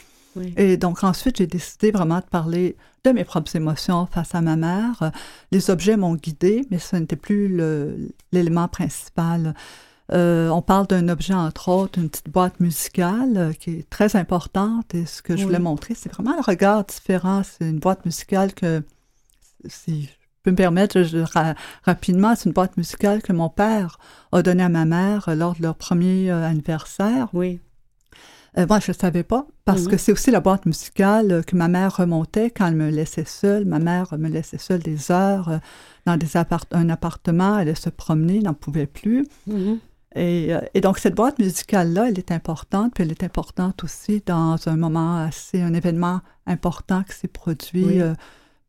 Et 0.57 0.77
donc 0.77 1.05
ensuite, 1.05 1.37
j'ai 1.39 1.47
décidé 1.47 1.93
vraiment 1.93 2.19
de 2.19 2.25
parler 2.25 2.77
de 3.05 3.13
mes 3.13 3.23
propres 3.23 3.55
émotions 3.55 4.07
face 4.07 4.35
à 4.35 4.41
ma 4.41 4.57
mère. 4.57 5.13
Les 5.53 5.71
objets 5.71 5.97
m'ont 5.97 6.17
guidée, 6.17 6.67
mais 6.71 6.79
ce 6.79 6.97
n'était 6.97 7.15
plus 7.15 7.57
l'élément 8.33 8.67
principal. 8.67 9.55
Euh, 10.13 10.49
on 10.51 10.61
parle 10.61 10.87
d'un 10.87 11.09
objet, 11.09 11.35
entre 11.35 11.69
autres, 11.71 11.99
une 11.99 12.11
petite 12.11 12.29
boîte 12.29 12.61
musicale 12.61 13.37
euh, 13.37 13.53
qui 13.53 13.71
est 13.71 13.91
très 13.91 14.17
importante. 14.17 14.95
Et 14.95 15.07
ce 15.07 15.23
que 15.23 15.37
je 15.37 15.45
voulais 15.45 15.59
montrer, 15.59 15.95
c'est 15.95 16.13
vraiment 16.13 16.35
le 16.35 16.43
regard 16.43 16.85
différent. 16.85 17.43
C'est 17.43 17.69
une 17.69 17.79
boîte 17.79 18.05
musicale 18.05 18.53
que, 18.55 18.83
si 19.67 20.05
je 20.05 20.11
peux 20.43 20.51
me 20.51 20.57
permettre, 20.57 21.03
rapidement, 21.85 22.35
c'est 22.37 22.47
une 22.47 22.53
boîte 22.53 22.77
musicale 22.77 23.23
que 23.23 23.33
mon 23.33 23.49
père 23.49 23.99
a 24.33 24.43
donnée 24.43 24.63
à 24.63 24.69
ma 24.69 24.85
mère 24.85 25.35
lors 25.35 25.55
de 25.55 25.63
leur 25.63 25.75
premier 25.75 26.31
euh, 26.31 26.47
anniversaire. 26.47 27.29
Oui. 27.33 27.61
Euh, 28.57 28.67
moi, 28.69 28.79
je 28.79 28.93
ne 28.93 28.97
savais 28.97 29.25
pas, 29.25 29.47
parce 29.65 29.89
que 29.89 29.97
c'est 29.97 30.13
aussi 30.13 30.31
la 30.31 30.41
boîte 30.41 30.65
musicale 30.67 31.45
que 31.45 31.57
ma 31.57 31.67
mère 31.67 31.97
remontait 31.97 32.51
quand 32.51 32.67
elle 32.69 32.77
me 32.77 32.89
laissait 32.89 33.25
seule. 33.25 33.65
Ma 33.65 33.81
mère 33.81 34.15
me 34.17 34.29
laissait 34.29 34.59
seule 34.59 34.81
des 34.81 35.11
heures 35.11 35.49
euh, 35.49 35.59
dans 36.07 36.17
des 36.17 36.37
un 36.37 36.89
appartement, 36.89 37.55
elle 37.55 37.69
allait 37.69 37.75
se 37.75 37.91
promener, 37.91 38.41
n'en 38.41 38.55
pouvait 38.55 38.87
plus. 38.87 39.27
Mm-hmm. 39.49 39.79
Et, 40.15 40.53
et, 40.75 40.81
donc, 40.81 40.99
cette 40.99 41.15
boîte 41.15 41.39
musicale-là, 41.39 42.09
elle 42.09 42.19
est 42.19 42.31
importante, 42.31 42.93
puis 42.95 43.03
elle 43.05 43.11
est 43.11 43.25
importante 43.25 43.83
aussi 43.83 44.23
dans 44.25 44.57
un 44.67 44.77
moment 44.77 45.17
assez, 45.19 45.61
un 45.61 45.75
événement 45.75 46.21
important 46.47 47.03
qui 47.03 47.17
s'est 47.17 47.29
produit 47.29 48.01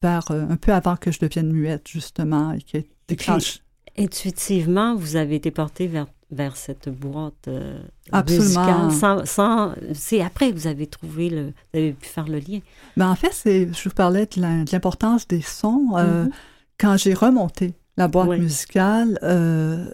vers, 0.02 0.32
un 0.32 0.58
peu 0.58 0.74
avant 0.74 0.96
que 0.96 1.12
je 1.12 1.20
devienne 1.20 1.52
muette, 1.52 1.88
justement, 1.88 2.52
et 2.54 2.62
qui 2.62 2.78
est 2.78 2.90
déclenché. 3.08 3.60
Intuitivement, 3.98 4.96
vous 4.96 5.16
avez 5.16 5.36
été 5.36 5.52
porté 5.52 5.88
vers 5.88 6.08
vers 6.32 6.58
cette 6.58 6.90
boîte 6.90 7.48
euh, 7.48 7.82
Absolument. 8.12 8.90
Sans, 8.92 9.74
c'est 9.94 10.22
après 10.22 10.52
que 10.52 10.56
vous 10.56 10.68
avez 10.68 10.88
trouvé 10.88 11.30
le, 11.30 11.46
vous 11.46 11.80
avez 11.80 11.94
pu 11.94 12.08
faire 12.08 12.28
le 12.28 12.40
lien. 12.40 12.60
Mais 12.98 13.04
ben, 13.04 13.10
en 13.10 13.16
fait, 13.16 13.32
c'est, 13.32 13.72
je 13.72 13.90
vous 13.90 13.96
parlais 13.96 14.26
de, 14.26 14.42
l'importance 14.72 15.28
des 15.28 15.42
sons. 15.42 15.90
Euh, 15.96 16.26
mm-hmm. 16.26 16.32
Quand 16.80 16.98
j'ai 16.98 17.14
remonté 17.14 17.74
la 17.98 18.08
boîte 18.08 18.40
musicale, 18.40 19.18
euh, 19.24 19.86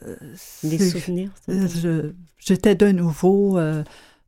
des 0.63 0.79
souvenirs. 0.79 1.31
j'étais 2.37 2.75
de 2.75 2.87
nouveau 2.91 3.59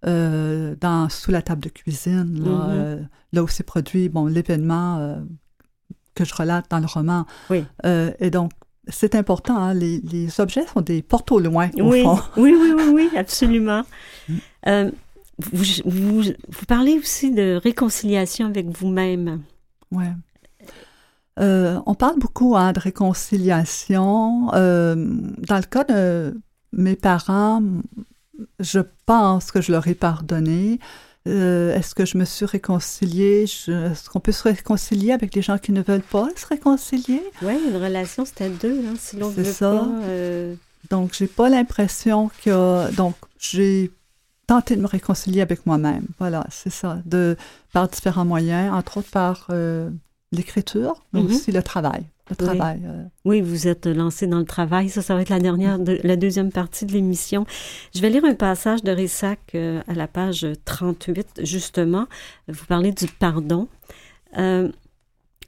dans 0.04 1.10
sous 1.10 1.32
la 1.32 1.42
table 1.42 1.62
de 1.62 1.70
cuisine, 1.70 2.44
là, 2.44 2.98
là 3.32 3.44
où 3.44 3.48
s'est 3.48 3.64
produit 3.64 4.10
bon 4.10 4.28
l'événement 4.28 5.18
que 6.16 6.26
je 6.26 6.34
relate 6.36 6.70
dans 6.70 6.80
le 6.80 6.86
roman. 6.86 7.26
Oui. 7.50 7.64
et 8.20 8.30
donc 8.30 8.52
c'est 8.88 9.16
important, 9.16 9.58
hein, 9.58 9.74
les, 9.74 10.40
objets 10.40 10.66
sont 10.68 10.82
des 10.82 11.02
portes 11.02 11.32
au 11.32 11.40
loin, 11.40 11.70
au 11.80 11.92
oui, 11.92 12.04
fond. 12.04 12.20
Oui, 12.38 12.56
oui, 12.60 12.74
oui, 12.76 12.84
oui, 12.94 13.10
absolument. 13.18 13.84
Mm. 14.30 14.38
Euh, 14.68 14.92
vous, 15.38 16.22
vous, 16.22 16.66
parlez 16.66 16.98
aussi 16.98 17.32
de 17.32 17.60
réconciliation 17.62 18.46
avec 18.46 18.68
vous-même. 18.68 19.42
Oui. 19.92 20.06
Euh, 21.40 21.80
on 21.86 21.96
parle 21.96 22.20
beaucoup 22.20 22.56
hein, 22.56 22.74
de 22.74 22.80
réconciliation. 22.80 24.52
Euh, 24.54 24.96
dans 24.96 25.58
le 25.58 25.64
cas 25.64 25.84
de 25.84 26.40
mes 26.72 26.96
parents, 26.96 27.62
je 28.60 28.80
pense 29.06 29.52
que 29.52 29.62
je 29.62 29.72
leur 29.72 29.88
ai 29.88 29.96
pardonné. 29.96 30.80
Euh, 31.26 31.74
est-ce 31.76 31.96
que 31.96 32.06
je 32.06 32.18
me 32.18 32.26
suis 32.26 32.46
réconciliée? 32.46 33.44
Est-ce 33.44 34.10
qu'on 34.10 34.20
peut 34.20 34.34
se 34.34 34.44
réconcilier 34.44 35.12
avec 35.12 35.34
les 35.36 35.42
gens 35.42 35.58
qui 35.58 35.72
ne 35.72 35.82
veulent 35.82 36.02
pas 36.02 36.28
se 36.36 36.46
réconcilier? 36.46 37.22
Oui, 37.42 37.54
une 37.70 37.78
relation, 37.82 38.26
c'est 38.26 38.44
à 38.44 38.50
deux, 38.50 38.86
hein, 38.86 38.96
si 39.00 39.16
l'on 39.16 39.30
veut 39.30 39.44
ça. 39.44 39.72
pas. 39.72 39.88
Euh... 40.04 40.56
Donc, 40.90 41.14
j'ai 41.14 41.28
pas 41.28 41.50
l'impression 41.50 42.30
que... 42.44 42.94
Donc, 42.96 43.16
j'ai 43.40 43.92
tenté 44.48 44.76
de 44.76 44.82
me 44.82 44.88
réconcilier 44.88 45.42
avec 45.42 45.66
moi-même. 45.66 46.06
Voilà, 46.20 46.46
c'est 46.50 46.70
ça. 46.70 47.00
De, 47.06 47.38
par 47.72 47.88
différents 47.88 48.26
moyens, 48.26 48.74
entre 48.74 48.98
autres 48.98 49.10
par 49.10 49.48
euh, 49.50 49.90
l'écriture, 50.36 51.04
mais 51.14 51.22
mm-hmm. 51.22 51.26
aussi 51.26 51.52
le 51.52 51.64
travail 51.64 52.06
le 52.30 52.36
travail. 52.36 52.80
Oui. 52.82 52.90
Euh. 52.90 53.04
oui. 53.26 53.42
vous 53.42 53.68
êtes 53.68 53.86
lancé 53.86 54.28
dans 54.28 54.40
le 54.40 54.46
travail. 54.46 54.90
Ça, 54.90 55.02
ça 55.02 55.16
va 55.16 55.22
être 55.22 55.30
la 55.30 55.40
dernière, 55.40 55.78
la 55.78 56.16
deuxième 56.16 56.52
partie 56.52 56.86
de 56.86 56.94
l'émission. 56.94 57.46
Je 57.94 58.02
vais 58.02 58.10
lire 58.10 58.26
un 58.26 58.36
passage 58.36 58.84
de 58.84 58.92
Rissac 58.92 59.40
euh, 59.56 59.82
à 59.88 59.94
la 59.94 60.08
page 60.08 60.48
38, 60.66 61.42
justement. 61.44 62.08
Vous 62.48 62.66
parlez 62.66 62.92
du 62.92 63.08
pardon. 63.08 63.68
Euh, 64.38 64.72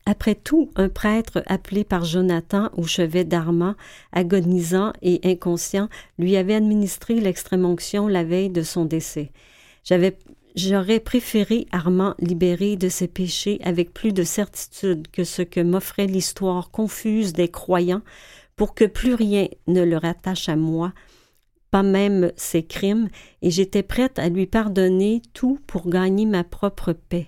après 0.06 0.36
tout, 0.36 0.70
un 0.76 0.90
prêtre 0.90 1.42
appelé 1.48 1.84
par 1.84 2.06
Jonathan 2.06 2.70
au 2.78 2.84
chevet 2.84 3.24
d'Armand, 3.24 3.74
agonisant 4.12 4.94
et 5.02 5.20
inconscient, 5.24 5.90
lui 6.20 6.38
avait 6.38 6.54
administré 6.54 7.16
l'extrême 7.16 7.66
onction 7.66 8.08
la 8.08 8.24
veille 8.24 8.52
de 8.52 8.62
son 8.62 8.86
décès. 8.86 9.32
J'avais 9.84 10.18
J'aurais 10.56 11.02
préféré 11.02 11.68
Armand 11.74 12.16
libéré 12.18 12.78
de 12.78 12.88
ses 12.88 13.10
péchés 13.10 13.60
avec 13.62 13.94
plus 13.94 14.14
de 14.14 14.24
certitude 14.24 15.10
que 15.12 15.26
ce 15.26 15.42
que 15.42 15.60
m'offrait 15.60 16.08
l'histoire 16.08 16.72
confuse 16.72 17.34
des 17.34 17.50
croyants 17.50 18.04
pour 18.56 18.74
que 18.74 18.86
plus 18.86 19.16
rien 19.16 19.50
ne 19.68 19.84
le 19.84 19.98
rattache 19.98 20.48
à 20.48 20.56
moi, 20.56 20.94
pas 21.72 21.84
même 21.84 22.32
ses 22.38 22.64
crimes, 22.64 23.10
et 23.42 23.52
j'étais 23.52 23.84
prête 23.84 24.18
à 24.18 24.30
lui 24.30 24.46
pardonner 24.46 25.22
tout 25.34 25.60
pour 25.68 25.90
gagner 25.90 26.26
ma 26.26 26.46
propre 26.46 26.94
paix. 26.94 27.28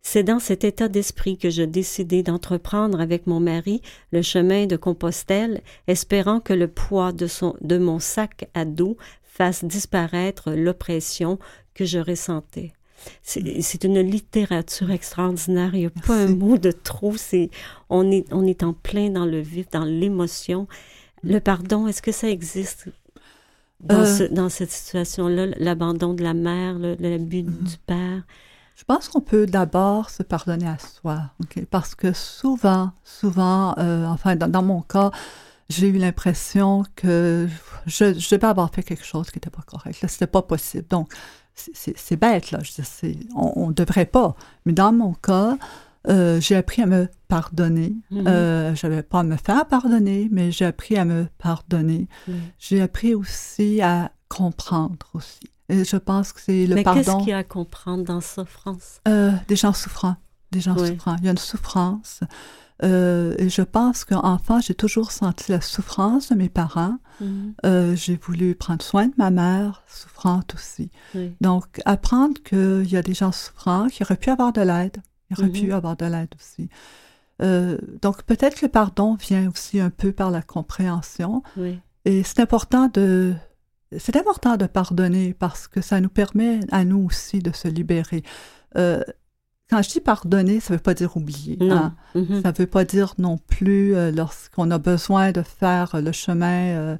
C'est 0.00 0.22
dans 0.22 0.38
cet 0.38 0.64
état 0.64 0.88
d'esprit 0.88 1.36
que 1.36 1.50
je 1.50 1.64
décidai 1.64 2.22
d'entreprendre 2.22 2.98
avec 2.98 3.26
mon 3.26 3.40
mari 3.40 3.82
le 4.10 4.22
chemin 4.22 4.64
de 4.64 4.76
Compostelle, 4.76 5.60
espérant 5.86 6.40
que 6.40 6.54
le 6.54 6.68
poids 6.68 7.12
de, 7.12 7.26
de 7.60 7.76
mon 7.76 7.98
sac 7.98 8.48
à 8.54 8.64
dos 8.64 8.96
fasse 9.38 9.64
disparaître 9.64 10.50
l'oppression 10.50 11.38
que 11.74 11.84
je 11.84 11.98
ressentais. 11.98 12.72
C'est 13.22 13.84
une 13.84 14.00
littérature 14.00 14.90
extraordinaire. 14.90 15.74
Il 15.74 15.80
n'y 15.80 15.86
a 15.86 15.90
pas 15.90 16.16
un 16.16 16.34
mot 16.34 16.58
de 16.58 16.72
trop. 16.72 17.16
C'est 17.16 17.48
on 17.88 18.10
est 18.10 18.26
on 18.32 18.44
est 18.44 18.64
en 18.64 18.72
plein 18.72 19.10
dans 19.10 19.24
le 19.24 19.38
vif, 19.38 19.70
dans 19.70 19.84
l'émotion. 19.84 20.66
Le 21.22 21.38
pardon, 21.38 21.86
est-ce 21.86 22.02
que 22.02 22.10
ça 22.10 22.28
existe 22.28 22.88
dans, 23.80 24.04
euh. 24.04 24.28
dans 24.32 24.48
cette 24.48 24.72
situation-là, 24.72 25.46
l'abandon 25.58 26.12
de 26.14 26.24
la 26.24 26.34
mère, 26.34 26.76
l'abus 26.78 27.42
mm-hmm. 27.42 27.62
du 27.62 27.78
père? 27.86 28.22
Je 28.78 28.84
pense 28.84 29.08
qu'on 29.08 29.20
peut 29.20 29.46
d'abord 29.46 30.08
se 30.08 30.22
pardonner 30.22 30.68
à 30.68 30.78
soi, 30.78 31.32
parce 31.68 31.96
que 31.96 32.12
souvent, 32.12 32.92
souvent, 33.02 33.74
euh, 33.78 34.06
enfin 34.06 34.36
dans, 34.36 34.62
mon 34.62 34.82
cas, 34.82 35.10
j'ai 35.68 35.88
eu 35.88 35.98
l'impression 35.98 36.84
que 36.96 37.48
je, 37.86 38.14
je 38.18 38.34
devais 38.34 38.46
avoir 38.46 38.72
fait 38.72 38.82
quelque 38.82 39.04
chose 39.04 39.30
qui 39.30 39.36
n'était 39.36 39.50
pas 39.50 39.62
correct. 39.66 40.00
Là, 40.00 40.08
c'était 40.08 40.26
pas 40.26 40.42
possible. 40.42 40.86
Donc, 40.88 41.12
c'est 41.54 42.16
bête, 42.16 42.50
là. 42.52 42.60
Je 42.62 42.72
on 43.34 43.68
ne 43.68 43.72
devrait 43.72 44.06
pas. 44.06 44.34
Mais 44.64 44.72
dans 44.72 44.92
mon 44.92 45.12
cas, 45.14 45.58
euh, 46.08 46.40
j'ai 46.40 46.56
appris 46.56 46.82
à 46.82 46.86
me 46.86 47.08
pardonner. 47.26 47.96
Mm-hmm. 48.12 48.28
Euh, 48.28 48.74
je 48.74 48.86
n'avais 48.86 49.02
pas 49.02 49.20
à 49.20 49.22
me 49.24 49.36
faire 49.36 49.66
pardonner, 49.66 50.28
mais 50.30 50.52
j'ai 50.52 50.64
appris 50.64 50.96
à 50.96 51.04
me 51.04 51.26
pardonner. 51.38 52.08
J'ai 52.58 52.80
appris 52.80 53.14
aussi 53.14 53.80
à 53.82 54.12
comprendre 54.28 55.06
aussi. 55.14 55.50
Et 55.68 55.84
je 55.84 55.96
pense 55.96 56.32
que 56.32 56.40
c'est 56.40 56.66
le 56.66 56.76
mais 56.76 56.82
pardon. 56.82 57.00
Mais 57.00 57.04
qu'est-ce 57.04 57.18
qu'il 57.18 57.28
y 57.28 57.32
a 57.32 57.38
à 57.38 57.44
comprendre 57.44 58.04
dans 58.04 58.22
souffrance? 58.22 59.00
Euh, 59.06 59.32
des 59.48 59.56
gens 59.56 59.74
souffrants. 59.74 60.16
Des 60.50 60.60
gens 60.60 60.76
souffrants. 60.78 61.16
Il 61.18 61.26
y 61.26 61.28
a 61.28 61.32
une 61.32 61.36
souffrance. 61.36 62.20
Euh, 62.84 63.34
et 63.38 63.48
je 63.48 63.62
pense 63.62 64.04
qu'enfant, 64.04 64.60
j'ai 64.60 64.74
toujours 64.74 65.10
senti 65.10 65.50
la 65.50 65.60
souffrance 65.60 66.30
de 66.30 66.34
mes 66.36 66.48
parents. 66.48 66.98
Mhm. 67.20 67.54
Euh, 67.66 67.96
j'ai 67.96 68.16
voulu 68.16 68.54
prendre 68.54 68.82
soin 68.82 69.06
de 69.06 69.14
ma 69.16 69.30
mère, 69.30 69.82
souffrante 69.88 70.54
aussi. 70.54 70.90
Donc, 71.40 71.80
apprendre 71.84 72.40
qu'il 72.42 72.88
y 72.90 72.96
a 72.96 73.02
des 73.02 73.14
gens 73.14 73.32
souffrants, 73.32 73.88
qui 73.88 74.02
auraient 74.02 74.16
pu 74.16 74.30
avoir 74.30 74.52
de 74.52 74.60
l'aide. 74.60 74.98
Il 75.30 75.38
aurait 75.38 75.50
pu 75.50 75.66
mhm. 75.66 75.72
avoir 75.72 75.96
de 75.96 76.06
l'aide 76.06 76.34
aussi. 76.38 76.68
Euh, 77.42 77.78
donc, 78.02 78.22
peut-être 78.22 78.56
que 78.56 78.66
le 78.66 78.70
pardon 78.70 79.14
vient 79.14 79.48
aussi 79.48 79.80
un 79.80 79.90
peu 79.90 80.12
par 80.12 80.30
la 80.30 80.42
compréhension. 80.42 81.42
Et 82.04 82.22
c'est 82.22 82.40
important 82.40 82.88
de... 82.92 83.34
C'est 83.96 84.16
important 84.16 84.58
de 84.58 84.66
pardonner 84.66 85.32
parce 85.32 85.66
que 85.66 85.80
ça 85.80 85.98
nous 86.02 86.10
permet 86.10 86.60
à 86.70 86.84
nous 86.84 87.06
aussi 87.06 87.38
de 87.38 87.52
se 87.52 87.68
libérer. 87.68 88.22
Quand 89.70 89.82
je 89.82 89.90
dis 89.90 90.00
pardonner, 90.00 90.60
ça 90.60 90.72
ne 90.72 90.78
veut 90.78 90.82
pas 90.82 90.94
dire 90.94 91.16
oublier. 91.16 91.58
Hein. 91.60 91.94
Mm-hmm. 92.14 92.42
Ça 92.42 92.52
ne 92.52 92.56
veut 92.56 92.66
pas 92.66 92.84
dire 92.84 93.14
non 93.18 93.36
plus 93.36 93.94
euh, 93.94 94.10
lorsqu'on 94.10 94.70
a 94.70 94.78
besoin 94.78 95.30
de 95.30 95.42
faire 95.42 96.00
le 96.00 96.12
chemin 96.12 96.68
euh, 96.68 96.96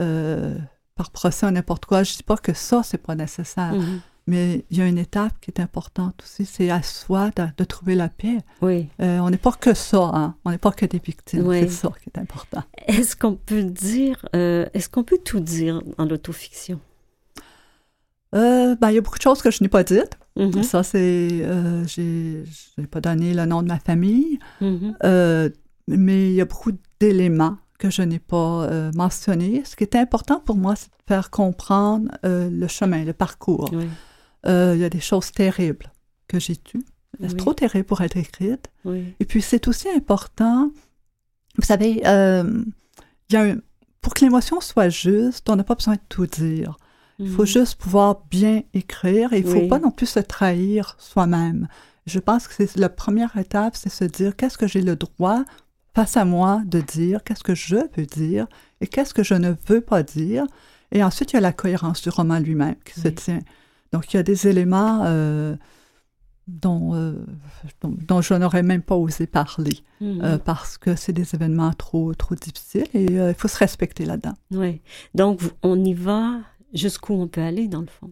euh, 0.00 0.54
par 0.94 1.10
procès 1.10 1.46
ou 1.46 1.50
n'importe 1.50 1.84
quoi. 1.84 2.04
Je 2.04 2.12
ne 2.12 2.16
dis 2.16 2.22
pas 2.22 2.38
que 2.38 2.54
ça, 2.54 2.82
c'est 2.82 2.98
pas 2.98 3.14
nécessaire. 3.14 3.74
Mm-hmm. 3.74 3.98
Mais 4.28 4.64
il 4.70 4.78
y 4.78 4.80
a 4.80 4.86
une 4.86 4.98
étape 4.98 5.34
qui 5.40 5.50
est 5.50 5.60
importante 5.60 6.22
aussi, 6.24 6.46
c'est 6.46 6.70
à 6.70 6.82
soi 6.82 7.30
de, 7.36 7.64
trouver 7.64 7.94
la 7.94 8.08
paix. 8.08 8.38
Oui. 8.60 8.88
on 8.98 9.30
n'est 9.30 9.36
pas 9.36 9.52
que 9.52 9.72
ça, 9.72 10.10
hein. 10.12 10.34
on 10.44 10.50
n'est 10.50 10.58
pas 10.58 10.72
que 10.72 10.84
des 10.84 10.98
victimes. 10.98 11.48
C'est 11.52 11.68
ça 11.68 11.92
qui 12.02 12.10
est 12.12 12.18
important. 12.18 12.64
Est-ce 12.88 13.14
qu'on 13.14 13.36
peut 13.36 13.62
dire, 13.62 14.26
est-ce 14.32 14.88
qu'on 14.88 15.04
peut 15.04 15.20
tout 15.24 15.38
dire 15.38 15.80
en 15.96 16.06
l'autofiction? 16.06 16.80
Ben, 18.32 18.90
il 18.90 18.94
y 18.94 18.98
a 18.98 19.00
beaucoup 19.00 19.18
de 19.18 19.22
choses 19.22 19.42
que 19.42 19.50
je 19.50 19.62
n'ai 19.62 19.68
pas 19.68 19.84
dites. 19.84 20.18
Mm-hmm. 20.36 20.62
Ça, 20.62 20.82
c'est. 20.82 21.28
Euh, 21.32 21.86
je 21.86 22.44
n'ai 22.78 22.86
pas 22.86 23.00
donné 23.00 23.32
le 23.34 23.46
nom 23.46 23.62
de 23.62 23.68
ma 23.68 23.78
famille, 23.78 24.38
mm-hmm. 24.60 24.94
euh, 25.04 25.48
mais 25.88 26.30
il 26.30 26.34
y 26.34 26.40
a 26.40 26.44
beaucoup 26.44 26.72
d'éléments 27.00 27.56
que 27.78 27.90
je 27.90 28.02
n'ai 28.02 28.18
pas 28.18 28.64
euh, 28.64 28.90
mentionnés. 28.94 29.62
Ce 29.64 29.76
qui 29.76 29.84
est 29.84 29.96
important 29.96 30.40
pour 30.40 30.56
moi, 30.56 30.76
c'est 30.76 30.88
de 30.88 31.02
faire 31.08 31.30
comprendre 31.30 32.10
le 32.22 32.68
chemin, 32.68 33.04
le 33.04 33.12
parcours. 33.12 33.70
il 33.72 34.78
y 34.78 34.84
a 34.84 34.90
des 34.90 35.00
choses 35.00 35.32
terribles 35.32 35.90
que 36.28 36.38
j'ai 36.38 36.56
tues. 36.56 36.84
C'est 37.20 37.36
trop 37.36 37.54
terrible 37.54 37.86
pour 37.86 38.02
être 38.02 38.16
écrite. 38.16 38.68
Et 39.20 39.24
puis, 39.24 39.40
c'est 39.40 39.68
aussi 39.68 39.88
important. 39.88 40.70
Vous 41.56 41.64
savez, 41.64 42.02
il 42.02 43.32
y 43.32 43.36
a 43.36 43.54
pour 44.02 44.14
que 44.14 44.24
l'émotion 44.24 44.60
soit 44.60 44.88
juste, 44.88 45.50
on 45.50 45.56
n'a 45.56 45.64
pas 45.64 45.74
besoin 45.74 45.94
de 45.94 46.00
tout 46.08 46.26
dire. 46.26 46.76
Il 47.18 47.30
faut 47.30 47.42
mhm. 47.42 47.48
juste 47.48 47.76
pouvoir 47.76 48.22
bien 48.30 48.62
écrire 48.74 49.32
et 49.32 49.38
il 49.38 49.46
ne 49.46 49.50
faut 49.50 49.68
pas 49.68 49.78
non 49.78 49.90
plus 49.90 50.06
se 50.06 50.20
trahir 50.20 50.96
soi-même. 50.98 51.66
Je 52.06 52.18
pense 52.18 52.46
que 52.46 52.54
c'est 52.54 52.76
la 52.76 52.88
première 52.88 53.36
étape, 53.36 53.74
c'est 53.74 53.90
se 53.90 54.04
dire 54.04 54.36
qu'est-ce 54.36 54.58
que 54.58 54.66
j'ai 54.66 54.82
le 54.82 54.96
droit 54.96 55.42
face 55.94 56.16
à 56.16 56.24
moi 56.24 56.60
de 56.66 56.80
dire, 56.80 57.24
qu'est-ce 57.24 57.42
que 57.42 57.54
je 57.54 57.76
veux 57.96 58.06
dire 58.06 58.46
et 58.80 58.86
qu'est-ce 58.86 59.14
que 59.14 59.22
je 59.22 59.34
ne 59.34 59.54
veux 59.66 59.80
pas 59.80 60.02
dire. 60.02 60.46
Et 60.92 61.02
ensuite, 61.02 61.32
il 61.32 61.36
y 61.36 61.38
a 61.38 61.40
la 61.40 61.52
cohérence 61.52 62.02
du 62.02 62.10
roman 62.10 62.38
lui-même 62.38 62.76
qui 62.84 63.00
se 63.00 63.08
tient. 63.08 63.40
Donc, 63.92 64.12
il 64.12 64.18
y 64.18 64.20
a 64.20 64.22
des 64.22 64.46
éléments, 64.46 65.02
euh, 65.06 65.56
dont, 66.46 67.16
dont, 67.82 68.20
je 68.20 68.34
n'aurais 68.34 68.62
même 68.62 68.82
pas 68.82 68.94
osé 68.94 69.26
parler 69.26 69.78
mhm. 70.00 70.38
parce 70.44 70.76
que 70.76 70.94
c'est 70.94 71.14
des 71.14 71.34
événements 71.34 71.72
trop, 71.72 72.14
trop 72.14 72.34
difficiles 72.34 72.86
et 72.92 73.04
il 73.06 73.34
faut 73.36 73.48
se 73.48 73.58
respecter 73.58 74.04
là-dedans. 74.04 74.34
Oui. 74.52 74.82
Donc, 75.14 75.40
on 75.62 75.82
y 75.82 75.94
va 75.94 76.40
jusqu'où 76.76 77.14
on 77.14 77.28
peut 77.28 77.42
aller, 77.42 77.68
dans 77.68 77.80
le 77.80 77.86
fond. 77.86 78.10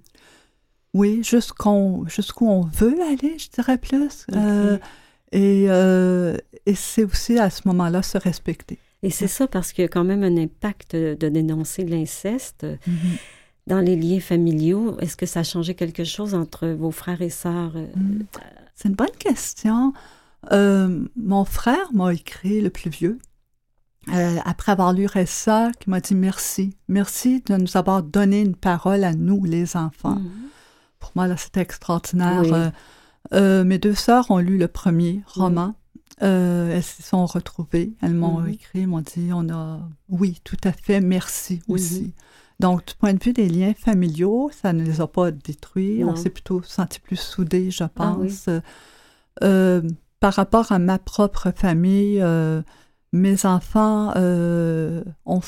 Oui, 0.92 1.22
jusqu'où 1.22 1.68
on 2.46 2.60
veut 2.62 3.00
aller, 3.02 3.36
je 3.38 3.48
dirais 3.50 3.78
plus. 3.78 4.26
et, 5.32 5.64
et 5.64 6.74
c'est 6.74 7.04
aussi 7.04 7.38
à 7.38 7.50
ce 7.50 7.62
moment-là 7.66 8.02
se 8.02 8.18
respecter. 8.18 8.78
Et 9.04 9.10
c'est 9.10 9.28
ça 9.28 9.46
parce 9.46 9.72
qu'il 9.72 9.82
y 9.82 9.84
a 9.84 9.88
quand 9.88 10.02
même 10.02 10.22
un 10.22 10.36
impact 10.38 10.96
de 10.96 11.28
dénoncer 11.28 11.84
l'inceste 11.84 12.64
mm-hmm. 12.64 13.18
dans 13.66 13.80
les 13.80 13.96
liens 13.96 14.18
familiaux. 14.18 14.96
Est-ce 14.98 15.18
que 15.18 15.26
ça 15.26 15.40
a 15.40 15.42
changé 15.42 15.74
quelque 15.74 16.04
chose 16.04 16.32
entre 16.32 16.68
vos 16.68 16.90
frères 16.90 17.20
et 17.20 17.28
sœurs? 17.28 17.72
Euh, 17.76 17.86
mm. 17.94 18.24
C'est 18.74 18.88
une 18.88 18.94
bonne 18.94 19.14
question. 19.18 19.92
Euh, 20.52 21.06
mon 21.16 21.44
frère 21.44 21.92
m'a 21.92 22.14
écrit, 22.14 22.62
le 22.62 22.70
plus 22.70 22.88
vieux, 22.88 23.18
euh, 24.12 24.36
après 24.44 24.72
avoir 24.72 24.92
lu 24.92 25.08
ça, 25.26 25.70
qui 25.80 25.90
m'a 25.90 26.00
dit 26.00 26.14
merci. 26.14 26.76
Merci 26.88 27.42
de 27.46 27.56
nous 27.56 27.76
avoir 27.76 28.02
donné 28.02 28.40
une 28.40 28.56
parole 28.56 29.04
à 29.04 29.14
nous, 29.14 29.44
les 29.44 29.76
enfants. 29.76 30.16
Mm-hmm. 30.16 30.98
Pour 30.98 31.12
moi, 31.14 31.26
là, 31.26 31.36
c'était 31.36 31.60
extraordinaire. 31.60 32.72
mes 33.32 33.78
deux 33.78 33.94
sœurs 33.94 34.30
ont 34.30 34.38
lu 34.38 34.58
le 34.58 34.68
premier 34.68 35.22
roman. 35.26 35.74
Euh, 36.22 36.76
elles 36.76 36.82
se 36.82 37.02
sont 37.02 37.26
retrouvées. 37.26 37.92
Elles 38.00 38.14
m'ont 38.14 38.40
mhm. 38.40 38.48
écrit, 38.48 38.86
m'ont 38.86 39.00
dit 39.00 39.30
on 39.32 39.48
a. 39.50 39.80
Oui, 40.08 40.40
tout 40.44 40.56
à 40.64 40.72
fait, 40.72 41.00
merci 41.00 41.60
mhm. 41.68 41.74
aussi. 41.74 42.14
Donc, 42.60 42.86
du 42.86 42.94
point 42.94 43.14
de 43.14 43.22
vue 43.22 43.32
des 43.32 43.48
liens 43.48 43.74
familiaux, 43.74 44.50
ça 44.52 44.72
ne 44.72 44.84
les 44.84 45.00
a 45.00 45.08
pas 45.08 45.32
détruits. 45.32 46.04
On 46.04 46.14
s'est 46.14 46.30
plutôt 46.30 46.62
senti 46.62 47.00
plus 47.00 47.16
soudés, 47.16 47.70
je 47.70 47.82
ah 47.82 47.88
pense. 47.88 48.48
Euh, 49.42 49.82
par 50.20 50.34
rapport 50.34 50.70
à 50.70 50.78
ma 50.78 51.00
propre 51.00 51.52
famille, 51.54 52.20
euh, 52.22 52.62
mes 53.14 53.46
enfants 53.46 54.12
ont 55.24 55.40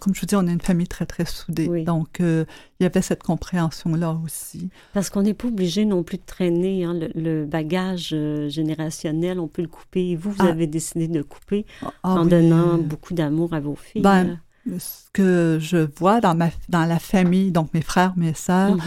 comme 0.00 0.14
je 0.14 0.20
vous 0.20 0.26
dis, 0.26 0.36
on 0.36 0.46
est 0.46 0.52
une 0.52 0.60
famille 0.60 0.86
très, 0.86 1.06
très 1.06 1.24
soudée. 1.24 1.84
Donc, 1.84 2.20
euh, 2.20 2.44
il 2.78 2.84
y 2.84 2.86
avait 2.86 3.02
cette 3.02 3.22
compréhension-là 3.22 4.18
aussi. 4.24 4.70
Parce 4.92 5.10
qu'on 5.10 5.22
n'est 5.22 5.34
pas 5.34 5.48
obligé 5.48 5.84
non 5.84 6.02
plus 6.02 6.18
de 6.18 6.22
traîner 6.24 6.84
hein, 6.84 6.98
le, 7.14 7.44
bagage 7.44 8.10
euh, 8.12 8.48
générationnel. 8.48 9.38
On 9.40 9.48
peut 9.48 9.62
le 9.62 9.68
couper. 9.68 10.16
Vous, 10.16 10.30
vous 10.30 10.46
ah. 10.46 10.50
avez 10.50 10.66
décidé 10.66 11.08
de 11.08 11.18
le 11.18 11.24
couper 11.24 11.66
ah, 11.82 11.92
ah 12.02 12.08
en 12.10 12.26
donnant 12.26 12.78
beaucoup 12.78 13.14
d'amour 13.14 13.54
à 13.54 13.60
vos 13.60 13.74
filles. 13.74 14.02
Ben, 14.02 14.40
ce 14.78 15.08
que 15.12 15.58
je 15.60 15.88
vois 15.98 16.20
dans, 16.20 16.34
ma, 16.34 16.50
dans 16.68 16.84
la 16.84 16.98
famille, 16.98 17.52
donc 17.52 17.72
mes 17.72 17.80
frères, 17.80 18.12
mes 18.16 18.34
sœurs, 18.34 18.76
mhm. 18.76 18.82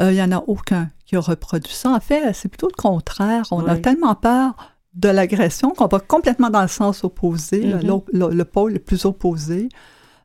euh, 0.00 0.12
il 0.12 0.14
n'y 0.14 0.22
en 0.22 0.32
a 0.32 0.42
aucun 0.46 0.90
qui 1.06 1.16
a 1.16 1.20
reproduit 1.20 1.74
ça. 1.74 1.90
En 1.90 2.00
fait, 2.00 2.32
c'est 2.34 2.48
plutôt 2.48 2.68
le 2.68 2.80
contraire. 2.80 3.44
On 3.50 3.66
a 3.66 3.76
tellement 3.76 4.14
peur 4.14 4.73
de 4.94 5.08
l'agression 5.08 5.70
qu'on 5.70 5.86
va 5.86 6.00
complètement 6.00 6.50
dans 6.50 6.62
le 6.62 6.68
sens 6.68 7.04
opposé, 7.04 7.66
mhm. 7.66 8.02
le, 8.12 8.44
pôle 8.44 8.74
le 8.74 8.78
plus 8.78 9.04
opposé. 9.04 9.68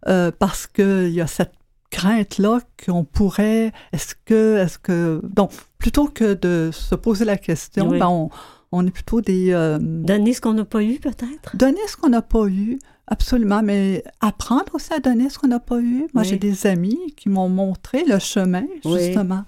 Euh, 0.08 0.32
parce 0.38 0.66
qu'il 0.68 1.10
y 1.10 1.20
a 1.20 1.28
cette 1.28 1.54
crainte-là 1.90 2.60
qu'on 2.86 3.04
pourrait, 3.04 3.74
est-ce 3.92 4.16
que, 4.26 4.58
est-ce 4.58 4.80
que, 4.80 5.22
donc, 5.24 5.52
plutôt 5.78 6.08
que 6.08 6.36
de 6.36 6.70
se 6.72 6.96
poser 6.96 7.26
la 7.26 7.38
question, 7.38 7.90
ben 7.90 8.30
on, 8.72 8.86
est 8.86 8.92
plutôt 8.92 9.22
des... 9.22 9.52
Euh, 9.52 9.78
donner 9.80 10.34
ce 10.34 10.42
qu'on 10.42 10.54
n'a 10.54 10.66
pas 10.66 10.84
eu, 10.84 11.00
peut-être? 11.00 11.56
Donner 11.58 11.80
ce 11.88 11.98
qu'on 11.98 12.10
n'a 12.10 12.22
pas 12.22 12.46
eu, 12.46 12.80
absolument, 13.08 13.62
mais 13.64 14.04
apprendre 14.22 14.74
aussi 14.74 14.94
à 14.94 15.00
donner 15.00 15.30
ce 15.30 15.40
qu'on 15.40 15.48
n'a 15.48 15.60
pas 15.60 15.80
eu. 15.80 16.08
Moi, 16.14 16.24
j'ai 16.24 16.38
des 16.38 16.68
amis 16.68 17.14
qui 17.18 17.28
m'ont 17.28 17.50
montré 17.50 18.06
le 18.06 18.20
chemin, 18.20 18.66
justement. 18.86 19.44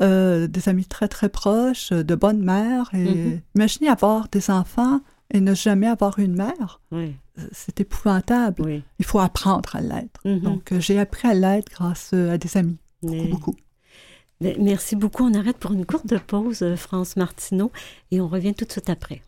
Euh, 0.00 0.46
des 0.46 0.70
amis 0.70 0.86
très, 0.86 1.06
très 1.06 1.28
proches, 1.28 1.92
de 1.92 2.14
bonnes 2.14 2.42
mères. 2.42 2.88
Et 2.94 3.04
mm-hmm. 3.04 3.40
imaginez 3.56 3.88
avoir 3.88 4.28
des 4.28 4.50
enfants 4.50 5.00
et 5.30 5.40
ne 5.40 5.54
jamais 5.54 5.86
avoir 5.86 6.18
une 6.18 6.34
mère. 6.34 6.80
Oui 6.90 7.14
c'est 7.52 7.80
épouvantable. 7.80 8.82
Il 8.98 9.04
faut 9.04 9.18
apprendre 9.18 9.74
à 9.74 9.80
l'être. 9.80 10.20
Mhm. 10.24 10.40
Donc, 10.40 10.72
euh, 10.72 10.80
j'ai 10.80 10.98
appris 10.98 11.28
à 11.28 11.34
l'être 11.34 11.70
grâce 11.70 12.10
euh, 12.14 12.32
à 12.32 12.38
des 12.38 12.56
amis. 12.56 12.78
Beaucoup, 13.02 13.28
beaucoup. 13.28 13.56
Merci 14.40 14.96
beaucoup. 14.96 15.24
On 15.24 15.34
arrête 15.34 15.56
pour 15.58 15.72
une 15.72 15.86
courte 15.86 16.18
pause, 16.18 16.62
euh, 16.62 16.76
France 16.76 17.16
Martineau, 17.16 17.70
et 18.10 18.20
on 18.20 18.28
revient 18.28 18.54
tout 18.54 18.64
de 18.64 18.72
suite 18.72 18.90
après. 18.90 19.22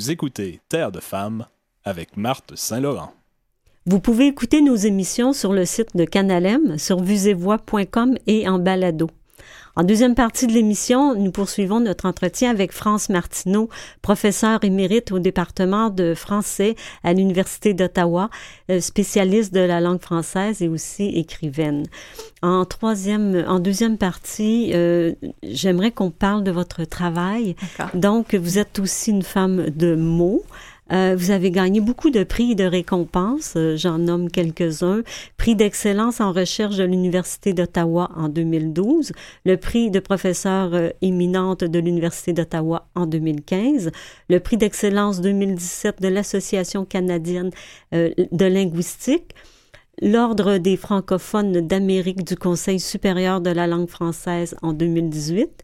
Vous 0.00 0.10
écoutez 0.10 0.60
Terre 0.70 0.92
de 0.92 0.98
femmes 0.98 1.44
avec 1.84 2.16
Marthe 2.16 2.56
Saint-Laurent. 2.56 3.12
Vous 3.84 4.00
pouvez 4.00 4.28
écouter 4.28 4.62
nos 4.62 4.74
émissions 4.74 5.34
sur 5.34 5.52
le 5.52 5.66
site 5.66 5.94
de 5.94 6.06
Canalem, 6.06 6.78
sur 6.78 7.02
vuesetvoix.com 7.02 8.16
et 8.26 8.48
en 8.48 8.58
balado. 8.58 9.10
En 9.76 9.84
deuxième 9.84 10.14
partie 10.14 10.46
de 10.46 10.52
l'émission, 10.52 11.14
nous 11.14 11.30
poursuivons 11.30 11.80
notre 11.80 12.06
entretien 12.06 12.50
avec 12.50 12.72
France 12.72 13.08
Martineau, 13.08 13.68
professeure 14.02 14.62
émérite 14.64 15.12
au 15.12 15.18
département 15.18 15.90
de 15.90 16.14
français 16.14 16.74
à 17.04 17.12
l'Université 17.12 17.72
d'Ottawa, 17.72 18.30
euh, 18.70 18.80
spécialiste 18.80 19.54
de 19.54 19.60
la 19.60 19.80
langue 19.80 20.00
française 20.00 20.60
et 20.62 20.68
aussi 20.68 21.08
écrivaine. 21.08 21.86
En 22.42 22.64
troisième, 22.64 23.44
en 23.46 23.58
deuxième 23.58 23.98
partie, 23.98 24.72
euh, 24.74 25.12
j'aimerais 25.42 25.92
qu'on 25.92 26.10
parle 26.10 26.42
de 26.42 26.50
votre 26.50 26.84
travail. 26.84 27.54
Donc, 27.94 28.34
vous 28.34 28.58
êtes 28.58 28.78
aussi 28.78 29.10
une 29.10 29.22
femme 29.22 29.70
de 29.70 29.94
mots. 29.94 30.42
Euh, 30.92 31.14
vous 31.16 31.30
avez 31.30 31.50
gagné 31.50 31.80
beaucoup 31.80 32.10
de 32.10 32.24
prix 32.24 32.52
et 32.52 32.54
de 32.54 32.64
récompenses. 32.64 33.54
Euh, 33.56 33.76
j'en 33.76 33.98
nomme 33.98 34.30
quelques-uns. 34.30 35.02
Prix 35.36 35.54
d'excellence 35.54 36.20
en 36.20 36.32
recherche 36.32 36.76
de 36.76 36.84
l'Université 36.84 37.52
d'Ottawa 37.52 38.10
en 38.16 38.28
2012, 38.28 39.12
le 39.44 39.56
prix 39.56 39.90
de 39.90 40.00
professeur 40.00 40.74
euh, 40.74 40.88
éminente 41.00 41.62
de 41.62 41.78
l'Université 41.78 42.32
d'Ottawa 42.32 42.88
en 42.94 43.06
2015, 43.06 43.90
le 44.28 44.40
prix 44.40 44.56
d'excellence 44.56 45.20
2017 45.20 46.02
de 46.02 46.08
l'Association 46.08 46.84
canadienne 46.84 47.50
de 47.92 48.44
linguistique, 48.44 49.34
l'Ordre 50.02 50.58
des 50.58 50.76
francophones 50.76 51.60
d'Amérique 51.66 52.24
du 52.24 52.36
Conseil 52.36 52.80
supérieur 52.80 53.40
de 53.40 53.50
la 53.50 53.66
langue 53.66 53.88
française 53.88 54.56
en 54.62 54.72
2018. 54.72 55.62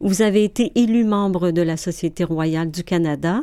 Vous 0.00 0.22
avez 0.22 0.44
été 0.44 0.72
élu 0.74 1.04
membre 1.04 1.50
de 1.50 1.62
la 1.62 1.76
Société 1.76 2.24
royale 2.24 2.70
du 2.70 2.82
Canada. 2.82 3.42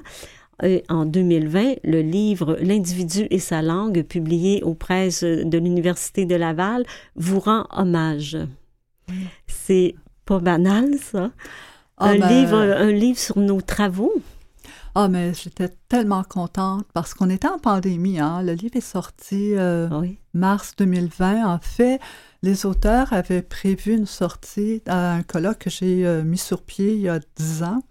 Et 0.64 0.84
en 0.90 1.06
2020, 1.06 1.76
le 1.84 2.02
livre 2.02 2.58
L'individu 2.62 3.28
et 3.30 3.40
sa 3.40 3.62
langue, 3.62 4.04
publié 4.04 4.62
aux 4.64 4.76
presses 4.76 5.24
de 5.24 5.58
l'Université 5.58 6.26
de 6.26 6.36
Laval, 6.36 6.86
vous 7.16 7.40
rend 7.40 7.66
hommage. 7.72 8.38
C'est 9.48 9.96
pas 10.26 10.40
banal, 10.40 10.96
ça. 11.00 11.32
Ah, 11.98 12.10
un, 12.10 12.20
ben, 12.20 12.30
livre, 12.30 12.58
un 12.58 12.92
livre 12.92 13.20
sur 13.20 13.38
nos 13.40 13.62
travaux. 13.62 14.14
Ah, 14.94 15.08
mais 15.08 15.34
j'étais 15.34 15.70
tellement 15.88 16.24
contente 16.24 16.86
parce 16.94 17.14
qu'on 17.14 17.30
était 17.30 17.48
en 17.48 17.60
pandémie. 17.60 18.20
Hein? 18.20 18.44
Le 18.44 18.54
livre 18.54 18.76
est 18.76 18.82
sorti 18.82 19.56
euh, 19.56 19.88
mars 20.34 20.74
2020. 20.78 21.46
En 21.46 21.60
fait, 21.60 22.00
les 22.44 22.66
auteurs 22.66 23.14
avaient 23.14 23.42
prévu 23.42 23.94
une 23.94 24.06
sortie 24.06 24.82
à 24.88 25.14
un 25.14 25.24
colloque 25.24 25.60
que 25.60 25.70
j'ai 25.70 26.06
euh, 26.06 26.24
mis 26.24 26.38
sur 26.38 26.62
pied 26.62 26.94
il 26.96 27.02
y 27.02 27.10
a 27.10 27.20
dix 27.38 27.64
ans. 27.64 27.82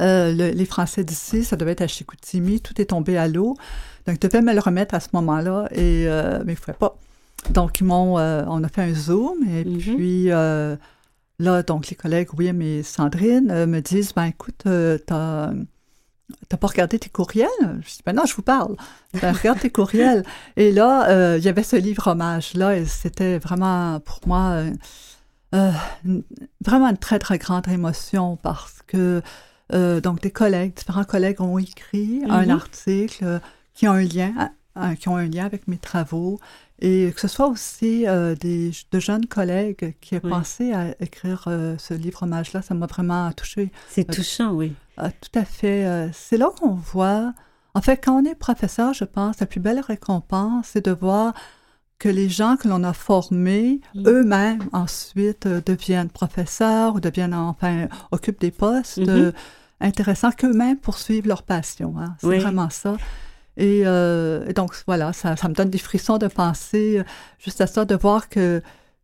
Euh, 0.00 0.32
les 0.32 0.64
Français 0.66 1.04
d'ici, 1.04 1.44
ça 1.44 1.56
devait 1.56 1.72
être 1.72 1.82
à 1.82 1.86
Chicoutimi, 1.86 2.60
tout 2.60 2.80
est 2.80 2.86
tombé 2.86 3.16
à 3.16 3.28
l'eau. 3.28 3.56
Donc, 4.06 4.16
je 4.22 4.28
devais 4.28 4.42
me 4.42 4.52
le 4.52 4.60
remettre 4.60 4.94
à 4.94 5.00
ce 5.00 5.08
moment-là, 5.14 5.68
et, 5.72 6.06
euh, 6.06 6.42
mais 6.44 6.52
il 6.52 6.56
ne 6.56 6.60
pouvait 6.60 6.76
pas. 6.78 6.96
Donc, 7.50 7.80
ils 7.80 7.84
m'ont, 7.84 8.18
euh, 8.18 8.44
on 8.46 8.62
a 8.62 8.68
fait 8.68 8.82
un 8.82 8.94
Zoom, 8.94 9.38
et 9.48 9.64
mhm. 9.64 9.78
puis 9.78 10.26
là, 11.38 11.62
donc, 11.62 11.88
les 11.88 11.96
collègues, 11.96 12.28
William 12.36 12.60
et 12.62 12.82
Sandrine, 12.82 13.66
me 13.66 13.80
disent, 13.80 14.12
ben 14.14 14.24
écoute, 14.24 14.62
tu 14.64 15.12
as, 15.12 15.52
t'as 16.48 16.56
pas 16.56 16.66
regardé 16.66 16.98
tes 16.98 17.08
courriels? 17.08 17.48
Je 17.62 17.88
dis, 17.88 18.02
ben 18.04 18.14
non, 18.14 18.24
je 18.24 18.34
vous 18.34 18.42
parle. 18.42 18.76
Ben, 19.20 19.32
regarde 19.32 19.60
tes 19.60 19.70
courriels. 19.70 20.24
Et 20.56 20.72
là, 20.72 21.08
euh, 21.10 21.38
il 21.38 21.44
y 21.44 21.48
avait 21.48 21.62
ce 21.62 21.76
livre 21.76 22.08
hommage-là, 22.08 22.76
et 22.76 22.84
c'était 22.84 23.38
vraiment, 23.38 24.00
pour 24.00 24.20
moi, 24.26 24.64
euh, 25.54 25.70
vraiment 26.64 26.88
une 26.88 26.98
très, 26.98 27.18
très 27.18 27.38
grande 27.38 27.68
émotion 27.68 28.36
parce 28.36 28.82
que, 28.86 29.22
donc, 29.72 30.20
des 30.22 30.30
collègues, 30.30 30.74
différents 30.74 31.04
collègues 31.04 31.40
ont 31.40 31.58
écrit 31.58 32.22
un 32.28 32.44
Mhm. 32.44 32.50
article 32.50 33.40
qui 33.74 33.86
a 33.86 33.92
un 33.92 34.02
lien, 34.02 34.50
qui 34.98 35.08
ont 35.08 35.16
un 35.16 35.26
lien 35.28 35.44
avec 35.44 35.66
mes 35.68 35.78
travaux. 35.78 36.38
Et 36.78 37.10
que 37.14 37.20
ce 37.22 37.28
soit 37.28 37.46
aussi 37.48 38.06
euh, 38.06 38.34
des, 38.34 38.70
de 38.92 39.00
jeunes 39.00 39.24
collègues 39.26 39.94
qui 40.02 40.14
aient 40.14 40.20
Oui. 40.22 40.28
pensé 40.30 40.74
à 40.74 40.94
écrire 41.00 41.44
euh, 41.46 41.74
ce 41.78 41.94
livre 41.94 42.22
hommage-là, 42.24 42.60
ça 42.60 42.74
m'a 42.74 42.84
vraiment 42.86 43.32
touchée. 43.32 43.72
C'est 43.88 44.04
touchant, 44.04 44.50
oui. 44.52 44.74
Ah, 44.98 45.10
tout 45.10 45.38
à 45.38 45.46
fait. 45.46 45.86
euh, 45.86 46.08
c'est 46.12 46.36
là 46.36 46.50
qu'on 46.60 46.74
voit. 46.74 47.32
En 47.72 47.80
fait, 47.80 47.96
quand 48.04 48.20
on 48.22 48.24
est 48.26 48.34
professeur, 48.34 48.92
je 48.92 49.04
pense, 49.04 49.40
la 49.40 49.46
plus 49.46 49.60
belle 49.60 49.80
récompense, 49.80 50.66
c'est 50.74 50.84
de 50.84 50.90
voir 50.92 51.32
que 51.98 52.08
les 52.08 52.28
gens 52.28 52.56
que 52.56 52.68
l'on 52.68 52.84
a 52.84 52.92
formés, 52.92 53.80
Mm. 53.94 54.02
eux-mêmes, 54.06 54.62
ensuite, 54.72 55.46
euh, 55.46 55.60
deviennent 55.64 56.10
professeurs 56.10 56.94
ou 56.96 57.00
deviennent, 57.00 57.34
enfin, 57.34 57.88
occupent 58.10 58.40
des 58.40 58.50
postes 58.50 58.98
Mhm. 58.98 59.08
euh, 59.08 59.32
intéressants, 59.80 60.30
qu'eux-mêmes 60.32 60.78
poursuivent 60.78 61.26
leur 61.26 61.42
passion. 61.42 61.94
hein. 61.98 62.14
C'est 62.20 62.26
Oui. 62.26 62.38
vraiment 62.38 62.68
ça. 62.70 62.96
Et, 63.56 63.82
euh, 63.86 64.44
et 64.46 64.52
donc, 64.52 64.74
voilà, 64.86 65.12
ça, 65.14 65.36
ça 65.36 65.48
me 65.48 65.54
donne 65.54 65.70
des 65.70 65.78
frissons 65.78 66.18
de 66.18 66.26
penser 66.26 67.02
juste 67.38 67.60
à 67.62 67.66
ça, 67.66 67.84
de 67.86 67.94
voir 67.94 68.28
que 68.28 68.62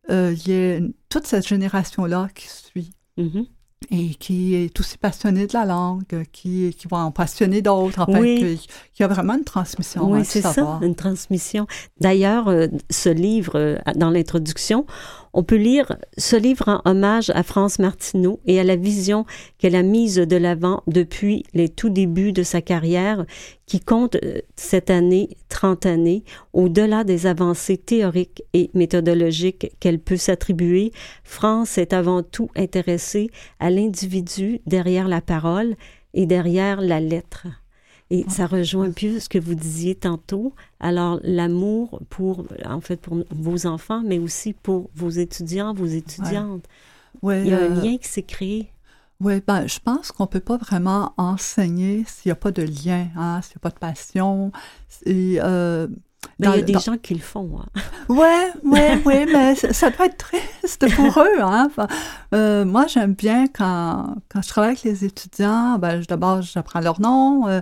il 0.09 0.47
y 0.47 0.53
a 0.53 0.79
toute 1.09 1.25
cette 1.25 1.47
génération-là 1.47 2.27
qui 2.35 2.47
suit 2.49 2.91
Mhm. 3.17 3.45
Et 3.91 4.15
qui 4.15 4.55
est 4.55 4.79
aussi 4.79 4.97
passionné 4.97 5.47
de 5.47 5.53
la 5.53 5.65
langue, 5.65 6.03
qui, 6.31 6.73
qui 6.77 6.87
va 6.89 6.97
en 6.97 7.11
passionner 7.11 7.61
d'autres, 7.61 8.01
en 8.01 8.05
fait, 8.05 8.19
Oui. 8.19 8.57
que- 8.57 8.73
qui 8.93 9.03
a 9.03 9.07
vraiment 9.07 9.35
une 9.35 9.43
transmission. 9.43 10.09
Oui, 10.11 10.23
c'est 10.25 10.41
ça, 10.41 10.79
une 10.81 10.95
transmission. 10.95 11.67
D'ailleurs, 11.99 12.47
euh, 12.47 12.67
ce 12.89 13.09
livre, 13.09 13.53
euh, 13.55 13.77
dans 13.95 14.09
l'introduction, 14.09 14.85
on 15.33 15.43
peut 15.43 15.57
lire 15.57 15.97
ce 16.17 16.35
livre 16.35 16.69
en 16.69 16.91
hommage 16.91 17.31
à 17.31 17.43
France 17.43 17.79
Martineau 17.79 18.39
et 18.45 18.59
à 18.59 18.63
la 18.63 18.75
vision 18.75 19.25
qu'elle 19.57 19.75
a 19.75 19.83
mise 19.83 20.15
de 20.15 20.35
l'avant 20.37 20.83
depuis 20.87 21.43
les 21.53 21.69
tout 21.69 21.89
débuts 21.89 22.33
de 22.33 22.43
sa 22.43 22.61
carrière, 22.61 23.25
qui 23.65 23.79
compte 23.79 24.15
euh, 24.23 24.39
cette 24.55 24.89
année 24.89 25.29
30 25.49 25.85
années, 25.85 26.23
au-delà 26.53 27.03
des 27.03 27.25
avancées 27.25 27.77
théoriques 27.77 28.43
et 28.53 28.69
méthodologiques 28.73 29.71
qu'elle 29.79 29.99
peut 29.99 30.17
s'attribuer. 30.17 30.91
France 31.23 31.77
est 31.77 31.93
avant 31.93 32.23
tout 32.23 32.49
intéressée 32.55 33.29
à 33.59 33.69
l'individu 33.69 34.59
derrière 34.65 35.07
la 35.07 35.21
parole 35.21 35.75
et 36.13 36.25
derrière 36.25 36.81
la 36.81 36.99
lettre. 36.99 37.47
Et 38.09 38.25
ça 38.29 38.45
rejoint 38.45 38.87
un 38.89 38.91
peu 38.91 39.19
ce 39.19 39.27
que 39.29 39.39
vous 39.39 39.55
disiez 39.55 39.95
tantôt. 39.95 40.53
Alors, 40.79 41.19
l'amour 41.23 41.99
pour, 42.09 42.43
en 42.65 42.79
fait, 42.81 42.97
pour 42.97 43.17
vos 43.31 43.65
enfants, 43.65 44.01
mais 44.05 44.19
aussi 44.19 44.53
pour 44.53 44.89
vos 44.95 45.09
étudiants, 45.09 45.73
vos 45.73 45.85
étudiantes. 45.87 46.63
Ouais, 47.21 47.41
Il 47.41 47.47
y 47.47 47.53
a 47.53 47.57
un 47.57 47.61
euh, 47.61 47.81
lien 47.81 47.97
qui 47.97 48.07
s'est 48.07 48.21
créé. 48.23 48.69
ouais, 49.19 49.41
ben, 49.45 49.65
je 49.67 49.79
pense 49.83 50.11
qu'on 50.11 50.27
peut 50.27 50.39
pas 50.41 50.57
vraiment 50.57 51.13
enseigner 51.17 52.03
s'il 52.07 52.29
n'y 52.29 52.33
a 52.33 52.35
pas 52.35 52.51
de 52.51 52.61
lien, 52.63 53.07
hein, 53.15 53.39
s'il 53.41 53.53
n'y 53.53 53.57
a 53.57 53.59
pas 53.61 53.69
de 53.71 53.79
passion. 53.79 54.51
Et, 55.05 55.39
euh, 55.41 55.87
Mais 56.39 56.47
il 56.47 56.55
y 56.55 56.59
a 56.59 56.61
des 56.61 56.73
dans- 56.73 56.79
gens 56.79 56.97
qui 56.97 57.15
le 57.15 57.21
font. 57.21 57.59
hein. 57.59 57.65
Ouais, 58.09 58.51
ouais, 58.65 59.01
ouais, 59.05 59.25
mais 59.25 59.55
ça, 59.55 59.89
doit 59.89 60.05
être 60.07 60.17
triste 60.17 60.93
pour 60.95 61.17
eux. 61.19 61.41
Hein? 61.41 61.67
Enfin, 61.71 61.87
euh, 62.35 62.65
moi, 62.65 62.85
j'aime 62.87 63.13
bien 63.13 63.47
quand, 63.47 64.15
quand 64.29 64.41
je 64.41 64.47
travaille 64.49 64.71
avec 64.71 64.83
les 64.83 65.05
étudiants, 65.05 65.77
ben, 65.79 66.01
d'abord, 66.07 66.41
j'apprends 66.41 66.81
leur 66.81 66.99
nom. 66.99 67.47
euh, 67.47 67.61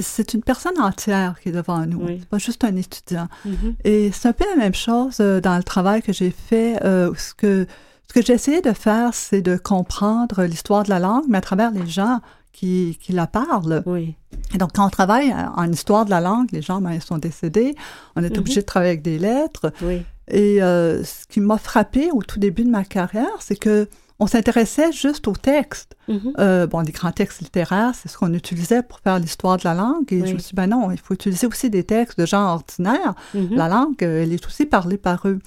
c'est 0.00 0.34
une 0.34 0.42
personne 0.42 0.80
entière 0.80 1.38
qui 1.40 1.50
est 1.50 1.52
devant 1.52 1.84
nous. 1.86 2.00
Oui. 2.04 2.22
Pas 2.30 2.38
juste 2.38 2.64
un 2.64 2.74
étudiant. 2.76 3.28
Mhm. 3.44 3.74
Et 3.84 4.10
c'est 4.12 4.28
un 4.28 4.32
peu 4.32 4.44
la 4.50 4.56
même 4.56 4.74
chose 4.74 5.18
euh, 5.20 5.40
dans 5.40 5.56
le 5.56 5.62
travail 5.62 6.02
que 6.02 6.12
j'ai 6.12 6.30
fait. 6.30 6.82
euh, 6.84 7.12
ce 7.16 7.34
que, 7.34 7.66
ce 8.08 8.12
que 8.14 8.24
j'ai 8.24 8.32
essayé 8.34 8.60
de 8.62 8.72
faire, 8.72 9.12
c'est 9.14 9.42
de 9.42 9.56
comprendre 9.56 10.44
l'histoire 10.44 10.84
de 10.84 10.90
la 10.90 10.98
langue, 10.98 11.24
mais 11.28 11.38
à 11.38 11.42
travers 11.42 11.70
les 11.70 11.86
gens 11.86 12.20
qui, 12.52 12.98
qui 13.02 13.12
la 13.12 13.26
parlent. 13.26 13.82
Oui. 13.86 14.14
Et 14.54 14.58
donc, 14.58 14.70
quand 14.74 14.86
on 14.86 14.90
travaille 14.90 15.34
en 15.56 15.70
histoire 15.70 16.04
de 16.04 16.10
la 16.10 16.20
langue, 16.20 16.48
les 16.52 16.62
gens, 16.62 16.80
ben, 16.80 17.00
sont 17.00 17.18
décédés. 17.18 17.74
On 18.16 18.22
est 18.22 18.30
Mhm. 18.32 18.38
obligé 18.38 18.60
de 18.60 18.66
travailler 18.66 18.92
avec 18.92 19.02
des 19.02 19.18
lettres. 19.18 19.72
Oui. 19.82 20.02
Et 20.28 20.62
euh, 20.62 21.04
ce 21.04 21.26
qui 21.28 21.40
m'a 21.40 21.58
frappé 21.58 22.10
au 22.12 22.22
tout 22.22 22.38
début 22.38 22.64
de 22.64 22.70
ma 22.70 22.84
carrière, 22.84 23.36
c'est 23.40 23.56
que 23.56 23.88
on 24.20 24.26
s'intéressait 24.26 24.92
juste 24.92 25.26
aux 25.28 25.34
textes. 25.34 25.96
Mhm. 26.08 26.32
Euh, 26.38 26.66
bon, 26.66 26.80
les 26.80 26.92
grands 26.92 27.12
textes 27.12 27.40
littéraires, 27.40 27.92
c'est 27.94 28.08
ce 28.08 28.16
qu'on 28.16 28.32
utilisait 28.32 28.82
pour 28.82 29.00
faire 29.00 29.18
l'histoire 29.18 29.56
de 29.56 29.62
la 29.64 29.74
langue. 29.74 30.12
Et 30.12 30.22
Oui. 30.22 30.28
je 30.28 30.34
me 30.34 30.38
suis 30.38 30.50
dit, 30.50 30.54
ben 30.54 30.68
non, 30.68 30.90
il 30.92 30.98
faut 30.98 31.14
utiliser 31.14 31.46
aussi 31.46 31.68
des 31.70 31.84
textes 31.84 32.18
de 32.18 32.26
gens 32.26 32.44
ordinaires. 32.54 33.14
Mhm. 33.34 33.54
La 33.56 33.68
langue, 33.68 34.02
euh, 34.02 34.22
elle 34.22 34.32
est 34.32 34.46
aussi 34.46 34.66
parlée 34.66 34.98
par 34.98 35.26
eux. 35.26 35.38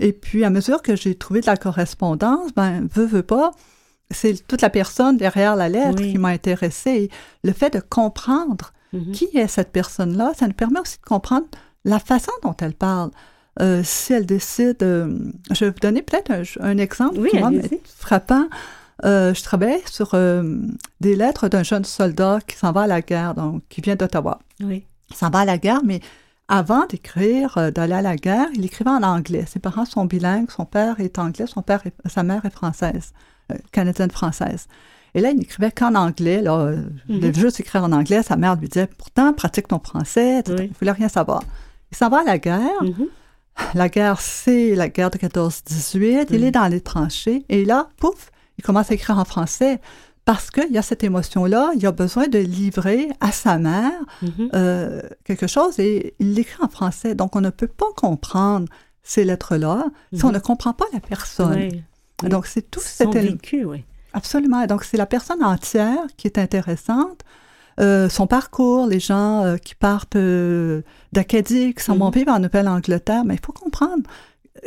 Et 0.00 0.12
puis, 0.12 0.44
à 0.44 0.50
mesure 0.50 0.82
que 0.82 0.96
j'ai 0.96 1.14
trouvé 1.14 1.40
de 1.40 1.46
la 1.46 1.56
correspondance, 1.56 2.52
ben, 2.56 2.86
veux, 2.92 3.06
veux 3.06 3.22
pas, 3.22 3.52
c'est 4.10 4.44
toute 4.48 4.60
la 4.60 4.70
personne 4.70 5.16
derrière 5.16 5.54
la 5.54 5.68
lettre 5.68 6.00
Oui. 6.02 6.12
qui 6.12 6.18
m'a 6.18 6.28
intéressée. 6.30 7.10
Le 7.44 7.52
fait 7.52 7.72
de 7.72 7.80
comprendre 7.80 8.72
Mhm. 8.92 9.12
qui 9.12 9.28
est 9.36 9.46
cette 9.48 9.70
personne-là, 9.72 10.32
ça 10.36 10.46
nous 10.48 10.52
permet 10.52 10.80
aussi 10.80 10.98
de 10.98 11.04
comprendre 11.04 11.46
la 11.84 11.98
façon 12.00 12.32
dont 12.42 12.56
elle 12.60 12.74
parle. 12.74 13.10
Euh, 13.60 13.82
si 13.84 14.12
elle 14.12 14.26
décide, 14.26 14.82
euh, 14.82 15.16
je 15.52 15.64
vais 15.64 15.70
vous 15.70 15.78
donner 15.80 16.02
peut-être 16.02 16.30
un, 16.32 16.42
un 16.60 16.78
exemple 16.78 17.18
Oui, 17.18 17.28
qui 17.30 17.38
moi, 17.38 17.50
frappant. 17.98 18.46
Euh, 19.04 19.32
je 19.34 19.42
travaillais 19.42 19.82
sur 19.90 20.14
des 21.00 21.16
lettres 21.16 21.48
d'un 21.48 21.62
jeune 21.62 21.84
soldat 21.84 22.38
qui 22.46 22.56
s'en 22.56 22.72
va 22.72 22.82
à 22.82 22.86
la 22.86 23.00
guerre, 23.02 23.34
donc 23.34 23.62
qui 23.68 23.80
vient 23.80 23.96
d'Ottawa. 23.96 24.38
Oui. 24.60 24.84
Il 25.10 25.16
s'en 25.16 25.30
va 25.30 25.40
à 25.40 25.44
la 25.44 25.58
guerre, 25.58 25.82
mais 25.84 26.00
avant 26.48 26.86
d'écrire, 26.86 27.72
d'aller 27.72 27.94
à 27.94 28.02
la 28.02 28.16
guerre, 28.16 28.46
il 28.54 28.64
écrivait 28.64 28.90
en 28.90 29.02
anglais. 29.02 29.44
Ses 29.46 29.58
parents 29.60 29.84
sont 29.84 30.04
bilingues, 30.04 30.50
son 30.50 30.64
père 30.64 31.00
est 31.00 31.18
anglais, 31.18 31.46
son 31.46 31.62
père 31.62 31.82
est- 31.86 32.08
sa 32.08 32.22
mère 32.22 32.44
est 32.44 32.50
française, 32.52 33.12
canadienne-française. 33.72 34.66
Et 35.14 35.20
là, 35.20 35.30
il 35.30 35.38
n'écrivait 35.38 35.70
qu'en 35.70 35.94
anglais. 35.94 36.40
Là, 36.42 36.72
Il 37.08 37.16
voulait 37.16 37.28
Mhm. 37.28 37.34
juste 37.34 37.60
écrire 37.60 37.84
en 37.84 37.92
anglais. 37.92 38.22
Sa 38.22 38.36
mère 38.36 38.56
lui 38.56 38.68
disait, 38.68 38.86
pourtant, 38.88 39.32
pratique 39.32 39.68
ton 39.68 39.78
français. 39.78 40.42
Oui. 40.48 40.54
Il 40.58 40.68
ne 40.70 40.74
voulait 40.78 40.90
rien 40.92 41.08
savoir. 41.08 41.42
Il 41.92 41.96
s'en 41.96 42.08
va 42.08 42.20
à 42.20 42.24
la 42.24 42.38
guerre. 42.38 42.82
Mhm. 42.82 43.06
La 43.74 43.88
guerre, 43.88 44.20
c'est 44.20 44.74
la 44.74 44.88
guerre 44.88 45.10
de 45.10 45.18
14-18. 45.18 46.26
Il 46.30 46.44
est 46.44 46.50
dans 46.50 46.66
les 46.68 46.80
tranchées. 46.80 47.44
Et 47.48 47.64
là, 47.64 47.88
pouf, 47.98 48.30
il 48.58 48.64
commence 48.64 48.90
à 48.90 48.94
écrire 48.94 49.18
en 49.18 49.24
français. 49.24 49.80
Parce 50.24 50.50
qu'il 50.50 50.70
y 50.72 50.78
a 50.78 50.82
cette 50.82 51.04
émotion-là, 51.04 51.72
il 51.76 51.86
a 51.86 51.92
besoin 51.92 52.28
de 52.28 52.38
livrer 52.38 53.08
à 53.20 53.30
sa 53.30 53.58
mère 53.58 53.92
Mhm. 54.22 54.48
euh, 54.54 55.02
quelque 55.24 55.46
chose 55.46 55.78
et 55.78 56.14
il 56.18 56.32
l'écrit 56.34 56.62
en 56.64 56.68
français. 56.68 57.14
Donc, 57.14 57.36
on 57.36 57.42
ne 57.42 57.50
peut 57.50 57.66
pas 57.68 57.86
comprendre 57.94 58.66
ces 59.02 59.24
lettres-là 59.24 59.84
si 60.14 60.24
on 60.24 60.28
Mhm. 60.28 60.34
ne 60.34 60.38
comprend 60.38 60.72
pas 60.72 60.86
la 60.94 61.00
personne. 61.00 61.68
Oui. 62.22 62.28
Donc, 62.30 62.46
c'est 62.46 62.70
tout 62.70 62.80
cet 62.80 63.12
vécu, 63.12 63.64
oui. 63.66 63.84
Absolument. 64.14 64.64
Donc, 64.66 64.84
c'est 64.84 64.96
la 64.96 65.04
personne 65.06 65.44
entière 65.44 65.98
qui 66.16 66.26
est 66.26 66.38
intéressante. 66.38 67.20
Euh, 67.80 68.08
son 68.08 68.26
parcours, 68.26 68.86
les 68.86 69.00
gens 69.00 69.44
euh, 69.44 69.56
qui 69.56 69.74
partent 69.74 70.16
euh, 70.16 70.82
d'Acadie, 71.12 71.74
qui 71.74 71.82
s'en 71.82 71.96
vont 71.96 72.06
Mhm. 72.08 72.12
vivre 72.14 72.32
en 72.32 72.38
Nouvelle-Angleterre, 72.38 73.24
mais 73.24 73.34
il 73.34 73.40
faut 73.44 73.52
comprendre 73.52 74.02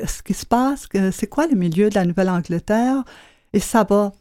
ce 0.06 0.22
qui 0.22 0.34
se 0.34 0.46
passe, 0.46 0.88
c'est 1.12 1.28
quoi 1.28 1.48
le 1.48 1.56
milieu 1.56 1.89
de 1.89 1.96
la 1.96 2.06
Nouvelle-Angleterre, 2.06 3.04
et 3.54 3.60
ça 3.60 3.86
va 3.89 4.12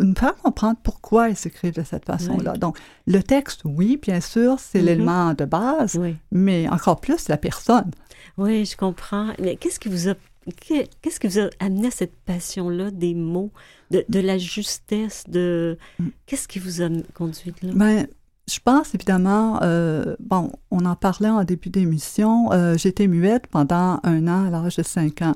nous 0.00 0.14
faire 0.16 0.34
comprendre 0.36 0.76
pourquoi 0.82 1.28
ils 1.28 1.36
s'écrivent 1.36 1.74
de 1.76 1.84
cette 1.84 2.04
façon-là. 2.06 2.52
Oui. 2.54 2.58
Donc, 2.58 2.76
le 3.06 3.22
texte, 3.22 3.60
oui, 3.64 3.98
bien 4.02 4.20
sûr, 4.20 4.56
c'est 4.58 4.80
Mhm. 4.80 4.84
l'élément 4.86 5.32
de 5.34 5.44
base, 5.44 5.96
Oui. 6.00 6.16
mais 6.32 6.68
encore 6.68 7.00
plus 7.00 7.28
la 7.28 7.36
personne. 7.36 7.92
Oui, 8.36 8.64
je 8.64 8.76
comprends. 8.76 9.28
Mais 9.40 9.54
qu'est-ce 9.56 9.78
qui 9.78 9.88
vous 9.88 10.08
a 10.08 10.14
qu'est-ce 10.54 11.20
qui 11.20 11.26
vous 11.28 11.38
a 11.40 11.50
amené 11.58 11.88
à 11.88 11.90
cette 11.90 12.16
passion-là 12.24 12.90
des 12.90 13.14
mots, 13.14 13.50
de, 13.90 14.04
de 14.08 14.20
la 14.20 14.38
justesse, 14.38 15.24
de 15.28 15.76
Mm. 15.98 16.08
qu'est-ce 16.26 16.48
qui 16.48 16.58
vous 16.58 16.82
a 16.82 16.88
conduit 17.14 17.52
là? 17.62 17.70
Ben, 17.74 18.06
je 18.48 18.58
pense 18.64 18.94
évidemment, 18.94 19.58
euh, 19.62 20.14
bon, 20.20 20.52
on 20.70 20.84
en 20.84 20.94
parlait 20.96 21.28
en 21.28 21.42
début 21.44 21.68
d'émission, 21.70 22.52
euh, 22.52 22.76
j'étais 22.76 23.06
muette 23.08 23.46
pendant 23.48 23.98
un 24.04 24.28
an 24.28 24.46
à 24.46 24.50
l'âge 24.50 24.76
de 24.76 24.82
5 24.82 25.22
ans. 25.22 25.34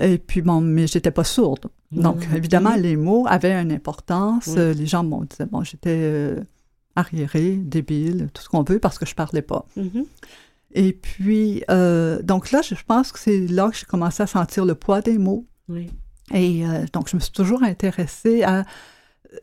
Et 0.00 0.18
puis, 0.18 0.42
bon, 0.42 0.60
mais 0.60 0.86
j'étais 0.86 1.10
pas 1.10 1.24
sourde. 1.24 1.66
Donc, 1.90 2.24
évidemment, 2.34 2.76
Mhm. 2.76 2.82
les 2.82 2.96
mots 2.96 3.24
avaient 3.28 3.52
une 3.54 3.72
importance. 3.72 4.46
Les 4.56 4.86
gens 4.86 5.02
m'ont 5.02 5.22
dit, 5.22 5.44
bon, 5.50 5.64
j'étais 5.64 5.98
euh, 6.00 6.40
arriérée, 6.94 7.56
débile, 7.56 8.28
tout 8.32 8.42
ce 8.42 8.48
qu'on 8.48 8.62
veut, 8.62 8.78
parce 8.78 8.98
que 8.98 9.06
je 9.06 9.14
parlais 9.16 9.42
pas. 9.42 9.66
Mhm. 9.76 10.04
Et 10.74 10.92
puis, 10.92 11.62
euh, 11.70 12.20
donc 12.22 12.50
là, 12.50 12.60
je 12.62 12.74
pense 12.86 13.10
que 13.12 13.18
c'est 13.18 13.46
là 13.46 13.70
que 13.70 13.76
j'ai 13.76 13.86
commencé 13.86 14.22
à 14.22 14.26
sentir 14.26 14.64
le 14.64 14.74
poids 14.74 15.00
des 15.00 15.18
mots. 15.18 15.46
Oui. 15.68 15.90
Et 16.34 16.66
euh, 16.66 16.84
donc, 16.92 17.08
je 17.08 17.16
me 17.16 17.20
suis 17.20 17.32
toujours 17.32 17.62
intéressée 17.62 18.42
à 18.42 18.64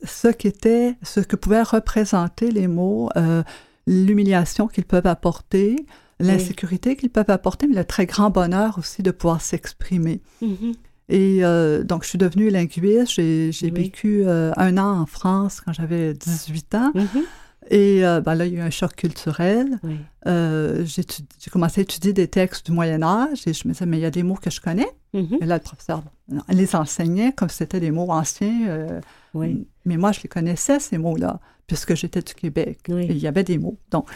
ce 0.03 0.27
qu'était, 0.27 0.95
ce 1.03 1.19
que 1.19 1.35
pouvaient 1.35 1.63
représenter 1.63 2.51
les 2.51 2.67
mots, 2.67 3.09
euh, 3.17 3.43
l'humiliation 3.87 4.67
qu'ils 4.67 4.85
peuvent 4.85 5.07
apporter, 5.07 5.75
l'insécurité 6.19 6.95
qu'ils 6.95 7.09
peuvent 7.09 7.29
apporter, 7.29 7.67
mais 7.67 7.75
le 7.75 7.85
très 7.85 8.05
grand 8.05 8.29
bonheur 8.29 8.77
aussi 8.77 9.03
de 9.03 9.11
pouvoir 9.11 9.41
s'exprimer. 9.41 10.21
Mhm. 10.41 10.73
Et 11.09 11.43
euh, 11.45 11.83
donc, 11.83 12.03
je 12.03 12.09
suis 12.09 12.17
devenue 12.17 12.49
linguiste. 12.49 13.11
J'ai 13.15 13.51
Oui. 13.63 13.71
vécu 13.71 14.23
euh, 14.25 14.51
un 14.57 14.77
an 14.77 14.99
en 15.01 15.05
France 15.05 15.61
quand 15.61 15.73
j'avais 15.73 16.13
18 16.13 16.75
ans. 16.75 16.91
Mhm. 16.95 17.23
Et 17.69 18.05
euh, 18.05 18.21
ben 18.21 18.35
là, 18.35 18.45
il 18.45 18.53
y 18.53 18.57
a 18.57 18.59
eu 18.59 18.61
un 18.61 18.69
choc 18.69 18.95
culturel. 18.95 19.79
Euh, 20.27 20.85
j'ai 20.85 21.51
commencé 21.51 21.81
à 21.81 21.83
étudier 21.83 22.13
des 22.13 22.27
textes 22.27 22.65
du 22.65 22.71
Moyen 22.71 23.01
Âge 23.01 23.47
et 23.47 23.53
je 23.53 23.67
me 23.67 23.73
disais, 23.73 23.85
mais 23.85 23.97
il 23.97 24.01
y 24.01 24.05
a 24.05 24.11
des 24.11 24.23
mots 24.23 24.35
que 24.35 24.49
je 24.49 24.61
connais. 24.61 24.89
Mm-hmm. 25.13 25.37
Et 25.41 25.45
là, 25.45 25.55
le 25.55 25.63
professeur 25.63 26.03
les 26.49 26.75
enseignait 26.75 27.31
comme 27.31 27.49
si 27.49 27.57
c'était 27.57 27.79
des 27.79 27.91
mots 27.91 28.11
anciens. 28.11 28.67
Euh, 28.67 29.01
oui. 29.33 29.67
Mais 29.85 29.97
moi, 29.97 30.11
je 30.11 30.21
les 30.21 30.29
connaissais, 30.29 30.79
ces 30.79 30.97
mots-là, 30.97 31.39
puisque 31.67 31.95
j'étais 31.95 32.21
du 32.21 32.33
Québec. 32.33 32.79
Et 32.89 33.11
il 33.11 33.17
y 33.17 33.27
avait 33.27 33.43
des 33.43 33.57
mots. 33.57 33.77
Donc, 33.91 34.09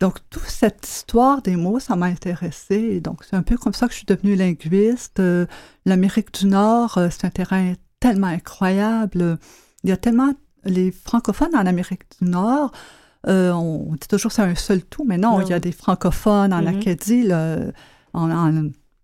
donc, 0.00 0.18
toute 0.30 0.48
cette 0.48 0.84
histoire 0.88 1.42
des 1.42 1.54
mots, 1.54 1.78
ça 1.78 1.94
m'a 1.94 2.06
intéressé. 2.06 3.00
Donc, 3.00 3.22
c'est 3.22 3.36
un 3.36 3.42
peu 3.42 3.56
comme 3.56 3.72
ça 3.72 3.86
que 3.86 3.92
je 3.92 3.98
suis 3.98 4.06
devenue 4.06 4.34
linguiste. 4.34 5.22
L'Amérique 5.86 6.34
du 6.34 6.46
Nord, 6.46 6.98
c'est 7.10 7.24
un 7.24 7.30
terrain 7.30 7.74
tellement 8.00 8.26
incroyable. 8.26 9.38
Il 9.84 9.90
y 9.90 9.92
a 9.92 9.96
tellement 9.96 10.32
les 10.64 10.90
francophones 10.90 11.54
en 11.54 11.66
Amérique 11.66 12.02
du 12.20 12.28
Nord, 12.28 12.72
euh, 13.28 13.52
on 13.52 13.92
dit 13.92 14.08
toujours 14.08 14.32
c'est 14.32 14.42
un 14.42 14.54
seul 14.54 14.82
tout, 14.82 15.04
mais 15.04 15.18
non, 15.18 15.40
il 15.40 15.48
y 15.48 15.52
a 15.52 15.60
des 15.60 15.72
francophones 15.72 16.52
en 16.52 16.62
mm-hmm. 16.62 16.78
Acadie, 16.78 17.28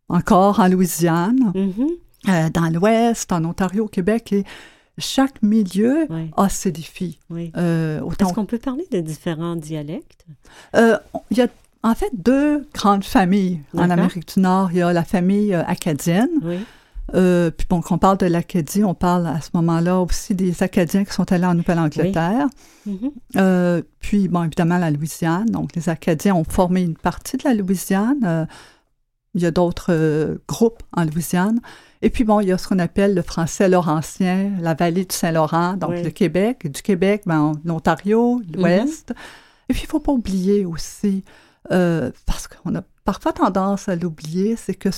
encore 0.08 0.60
en 0.60 0.68
Louisiane, 0.68 1.52
mm-hmm. 1.54 1.88
euh, 2.28 2.50
dans 2.50 2.68
l'Ouest, 2.72 3.32
en 3.32 3.44
Ontario, 3.44 3.84
au 3.84 3.88
Québec, 3.88 4.32
et 4.32 4.44
chaque 4.98 5.40
milieu 5.42 6.08
a 6.36 6.48
ses 6.48 6.72
défis. 6.72 7.20
Euh, 7.56 8.00
Est-ce 8.18 8.32
qu'on 8.32 8.46
peut 8.46 8.58
parler 8.58 8.86
de 8.90 9.00
différents 9.00 9.56
dialectes? 9.56 10.26
il 10.74 11.36
y 11.36 11.40
a 11.40 11.46
en 11.84 11.94
fait 11.94 12.10
deux 12.12 12.66
grandes 12.74 13.04
familles 13.04 13.60
en 13.76 13.88
Amérique 13.90 14.34
du 14.34 14.40
Nord. 14.40 14.72
Il 14.72 14.78
y 14.78 14.82
a 14.82 14.92
la 14.92 15.04
famille 15.04 15.54
acadienne. 15.54 16.64
Euh, 17.14 17.50
puis 17.50 17.66
bon, 17.68 17.80
quand 17.80 17.94
on 17.94 17.98
parle 17.98 18.18
de 18.18 18.26
l'Acadie, 18.26 18.84
on 18.84 18.94
parle 18.94 19.26
à 19.26 19.40
ce 19.40 19.50
moment-là 19.54 20.00
aussi 20.00 20.34
des 20.34 20.62
Acadiens 20.62 21.04
qui 21.04 21.12
sont 21.12 21.30
allés 21.32 21.46
en 21.46 21.54
Nouvelle-Angleterre. 21.54 22.46
Mm-hmm. 22.86 23.10
Euh, 23.36 23.82
puis, 24.00 24.28
bon, 24.28 24.44
évidemment, 24.44 24.78
la 24.78 24.90
Louisiane. 24.90 25.46
Donc, 25.46 25.74
les 25.74 25.88
Acadiens 25.88 26.34
ont 26.34 26.44
formé 26.44 26.82
une 26.82 26.96
partie 26.96 27.36
de 27.36 27.44
la 27.44 27.54
Louisiane. 27.54 28.20
Euh, 28.24 28.46
il 29.34 29.42
y 29.42 29.46
a 29.46 29.50
d'autres 29.50 30.38
groupes 30.48 30.82
en 30.96 31.04
Louisiane. 31.04 31.60
Et 32.02 32.10
puis, 32.10 32.24
bon, 32.24 32.40
il 32.40 32.48
y 32.48 32.52
a 32.52 32.58
ce 32.58 32.68
qu'on 32.68 32.78
appelle 32.78 33.14
le 33.14 33.22
français 33.22 33.68
laurentien, 33.68 34.52
la 34.60 34.74
vallée 34.74 35.04
du 35.04 35.14
Saint-Laurent, 35.14 35.74
donc 35.74 35.92
le 35.92 36.10
Québec. 36.10 36.70
Du 36.70 36.82
Québec, 36.82 37.22
ben, 37.26 37.52
l'Ontario, 37.64 38.42
l'Ouest. 38.54 39.10
Mm-hmm. 39.10 39.70
Et 39.70 39.74
puis, 39.74 39.82
il 39.82 39.86
ne 39.86 39.90
faut 39.90 40.00
pas 40.00 40.12
oublier 40.12 40.64
aussi, 40.64 41.24
parce 41.68 42.48
qu'on 42.48 42.74
a 42.74 42.82
parfois 43.04 43.32
tendance 43.32 43.88
à 43.88 43.96
l'oublier, 43.96 44.56
c'est 44.56 44.74
que 44.74 44.88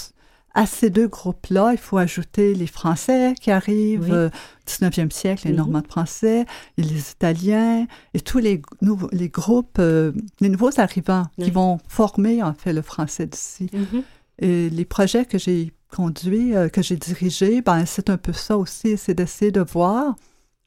à 0.54 0.66
ces 0.66 0.90
deux 0.90 1.06
groupes-là, 1.06 1.72
il 1.72 1.78
faut 1.78 1.98
ajouter 1.98 2.54
les 2.54 2.66
Français 2.66 3.34
qui 3.40 3.50
arrivent 3.50 4.10
au 4.10 4.68
19e 4.68 5.10
siècle, 5.10 5.46
les 5.46 5.52
mhm. 5.52 5.58
Normands 5.58 5.82
français, 5.88 6.44
et 6.76 6.82
les 6.82 7.10
Italiens, 7.10 7.86
et 8.14 8.20
tous 8.20 8.38
les, 8.38 8.62
nouveaux, 8.80 9.08
les 9.12 9.28
groupes, 9.28 9.78
euh, 9.78 10.12
les 10.40 10.48
nouveaux 10.48 10.80
arrivants 10.80 11.26
qui 11.40 11.50
vont 11.50 11.78
former 11.88 12.42
en 12.42 12.54
fait 12.54 12.72
le 12.72 12.82
français 12.82 13.26
d'ici. 13.26 13.70
Mhm. 13.72 14.02
Et 14.40 14.70
les 14.70 14.84
projets 14.84 15.24
que 15.24 15.38
j'ai 15.38 15.72
conduits, 15.90 16.56
euh, 16.56 16.68
que 16.68 16.82
j'ai 16.82 16.96
dirigés, 16.96 17.62
ben, 17.62 17.84
c'est 17.86 18.10
un 18.10 18.16
peu 18.16 18.32
ça 18.32 18.56
aussi, 18.56 18.96
c'est 18.96 19.14
d'essayer 19.14 19.50
de 19.50 19.60
voir 19.60 20.14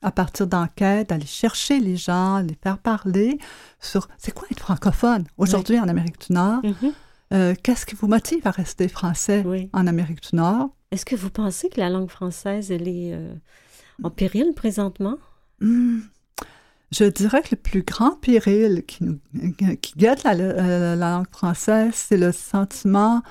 à 0.02 0.12
partir 0.12 0.48
d'enquêtes, 0.48 1.10
d'aller 1.10 1.26
chercher 1.26 1.80
les 1.80 1.96
gens, 1.96 2.40
les 2.40 2.58
faire 2.62 2.78
parler 2.78 3.38
sur 3.80 4.08
c'est 4.18 4.34
quoi 4.34 4.48
être 4.52 4.60
francophone 4.60 5.24
aujourd'hui 5.38 5.80
en 5.80 5.88
Amérique 5.88 6.20
du 6.28 6.34
Nord? 6.34 6.62
Mhm. 6.64 6.94
Euh, 7.34 7.56
qu'est-ce 7.62 7.86
qui 7.86 7.96
vous 7.96 8.08
motive 8.08 8.46
à 8.46 8.52
rester 8.52 8.88
français 8.88 9.44
en 9.74 9.88
Amérique 9.88 10.22
du 10.30 10.36
Nord? 10.36 10.70
Est-ce 10.92 11.06
que 11.06 11.16
vous 11.16 11.32
pensez 11.32 11.70
que 11.70 11.80
la 11.80 11.90
langue 11.90 12.10
française, 12.10 12.72
elle 12.72 12.88
est 12.88 13.14
euh, 13.14 13.34
en 14.04 14.12
péril 14.12 14.54
présentement? 14.56 15.16
Hmm. 15.60 16.02
Je 16.92 17.06
dirais 17.06 17.42
que 17.42 17.50
le 17.52 17.58
plus 17.58 17.82
grand 17.82 18.12
péril 18.12 18.84
qui, 18.86 19.04
qui 19.82 19.94
guette 19.98 20.24
la, 20.24 20.96
langue 20.96 21.26
française, 21.32 21.94
c'est 21.96 22.18
le 22.18 22.32
sentiment 22.32 23.24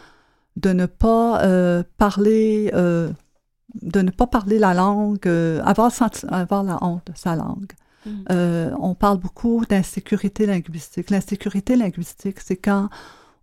de 0.56 0.72
ne 0.72 0.86
pas 0.86 1.44
euh, 1.44 1.84
parler, 1.96 2.72
de 2.72 4.00
ne 4.00 4.10
pas 4.10 4.26
parler 4.26 4.58
la 4.58 4.74
langue, 4.74 5.28
avoir, 5.64 5.92
avoir 6.28 6.64
la 6.64 6.82
honte 6.82 7.06
de 7.06 7.12
sa 7.16 7.36
langue. 7.36 7.72
Hmm. 8.04 8.24
on 8.80 8.96
parle 8.96 9.18
beaucoup 9.18 9.64
d'insécurité 9.64 10.44
linguistique. 10.46 11.10
L'insécurité 11.10 11.76
linguistique, 11.76 12.40
c'est 12.40 12.56
quand 12.56 12.88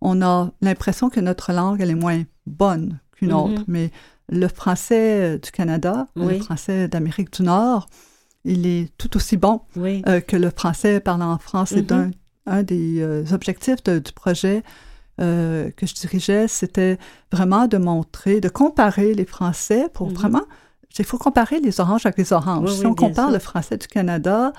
on 0.00 0.22
a 0.22 0.50
l'impression 0.60 1.10
que 1.10 1.20
notre 1.20 1.52
langue, 1.52 1.80
elle 1.80 1.90
est 1.90 1.94
moins 1.94 2.22
bonne 2.46 3.00
qu'une 3.12 3.30
mm-hmm. 3.30 3.52
autre. 3.52 3.64
Mais 3.66 3.90
le 4.28 4.48
français 4.48 5.38
du 5.38 5.50
Canada, 5.50 6.06
le 6.16 6.38
français 6.38 6.88
d'Amérique 6.88 7.32
du 7.32 7.42
Nord, 7.42 7.88
il 8.44 8.66
est 8.66 8.90
tout 8.96 9.16
aussi 9.16 9.36
bon 9.36 9.60
euh, 9.76 10.20
que 10.20 10.36
le 10.36 10.50
français 10.50 11.00
parlant 11.00 11.32
en 11.32 11.38
France. 11.38 11.70
C'est 11.70 11.90
mm-hmm. 11.90 12.12
un, 12.46 12.62
des 12.62 13.00
euh, 13.00 13.24
objectifs 13.32 13.82
du 13.82 14.12
projet 14.14 14.62
euh, 15.20 15.70
que 15.72 15.86
je 15.86 15.94
dirigeais, 15.94 16.48
c'était 16.48 16.98
vraiment 17.30 17.66
de 17.66 17.76
montrer, 17.76 18.40
de 18.40 18.48
comparer 18.48 19.12
les 19.14 19.26
Français 19.26 19.88
pour 19.92 20.10
mm-hmm. 20.10 20.14
vraiment... 20.14 20.42
Il 20.98 21.04
faut 21.04 21.18
comparer 21.18 21.60
les 21.60 21.78
oranges 21.78 22.04
avec 22.04 22.18
les 22.18 22.32
oranges. 22.32 22.72
si 22.72 22.84
on 22.84 22.94
compare 22.94 23.30
le 23.30 23.38
français 23.38 23.76
du 23.76 23.86
Canada 23.86 24.52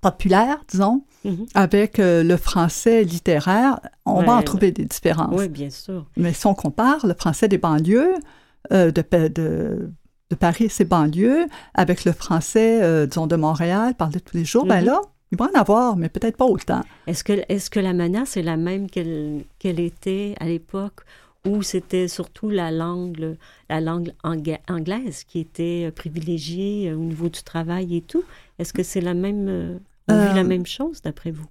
populaire, 0.00 0.58
disons, 0.68 1.02
mhm. 1.24 1.46
avec 1.54 1.98
euh, 1.98 2.22
le 2.22 2.36
français 2.36 3.04
littéraire, 3.04 3.80
on 4.06 4.22
va 4.22 4.34
en 4.34 4.42
trouver 4.42 4.72
des 4.72 4.84
différences. 4.84 5.38
Oui, 5.38 5.48
bien 5.48 5.70
sûr. 5.70 6.06
Mais 6.16 6.32
si 6.32 6.46
on 6.46 6.54
compare 6.54 7.06
le 7.06 7.14
français 7.14 7.48
des 7.48 7.58
banlieues, 7.58 8.14
euh, 8.72 8.90
de, 8.90 9.02
de, 9.12 9.90
de, 10.30 10.36
Paris 10.36 10.64
et 10.64 10.68
ses 10.68 10.84
banlieues, 10.84 11.46
avec 11.74 12.04
le 12.04 12.12
français, 12.12 12.82
euh, 12.82 13.06
disons, 13.06 13.26
de 13.26 13.36
Montréal, 13.36 13.94
parlé 13.94 14.20
tous 14.20 14.36
les 14.36 14.44
jours, 14.44 14.64
ben 14.64 14.80
mhm. 14.80 14.86
là, 14.86 15.00
il 15.32 15.38
va 15.38 15.48
en 15.54 15.58
avoir, 15.58 15.96
mais 15.96 16.08
peut-être 16.08 16.36
pas 16.36 16.46
autant. 16.46 16.82
Est-ce 17.06 17.22
que, 17.22 17.32
est 17.48 17.68
que 17.68 17.80
la 17.80 17.92
menace 17.92 18.36
est 18.36 18.42
la 18.42 18.56
même 18.56 18.88
qu'elle 18.88 19.44
était 19.62 20.34
à 20.40 20.46
l'époque 20.46 21.02
où 21.46 21.62
c'était 21.62 22.08
surtout 22.08 22.50
la 22.50 22.70
langue, 22.70 23.36
la 23.70 23.80
langue 23.80 24.12
anglaise 24.22 25.24
qui 25.24 25.38
était 25.38 25.90
privilégiée 25.94 26.92
au 26.92 26.98
niveau 26.98 27.28
du 27.28 27.42
travail 27.42 27.96
et 27.96 28.02
tout? 28.02 28.24
Est-ce 28.58 28.72
que 28.72 28.82
c'est 28.82 29.00
la 29.00 29.14
même 29.14 29.80
on 30.10 30.28
vit 30.28 30.34
la 30.34 30.40
euh, 30.40 30.44
même 30.44 30.66
chose, 30.66 31.02
d'après 31.02 31.30
vous? 31.30 31.46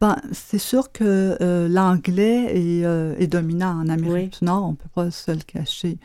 Ben, 0.00 0.16
c'est 0.32 0.58
sûr 0.58 0.92
que 0.92 1.36
euh, 1.42 1.68
l'anglais 1.68 2.56
est, 2.56 2.84
euh, 2.84 3.14
est, 3.18 3.26
dominant 3.26 3.80
en 3.80 3.88
Amérique 3.88 4.38
du 4.38 4.46
Nord, 4.46 4.64
on 4.64 4.70
ne 4.70 4.76
peut 4.76 4.88
pas 4.94 5.10
se 5.10 5.30
le 5.30 5.40
cacher. 5.40 5.98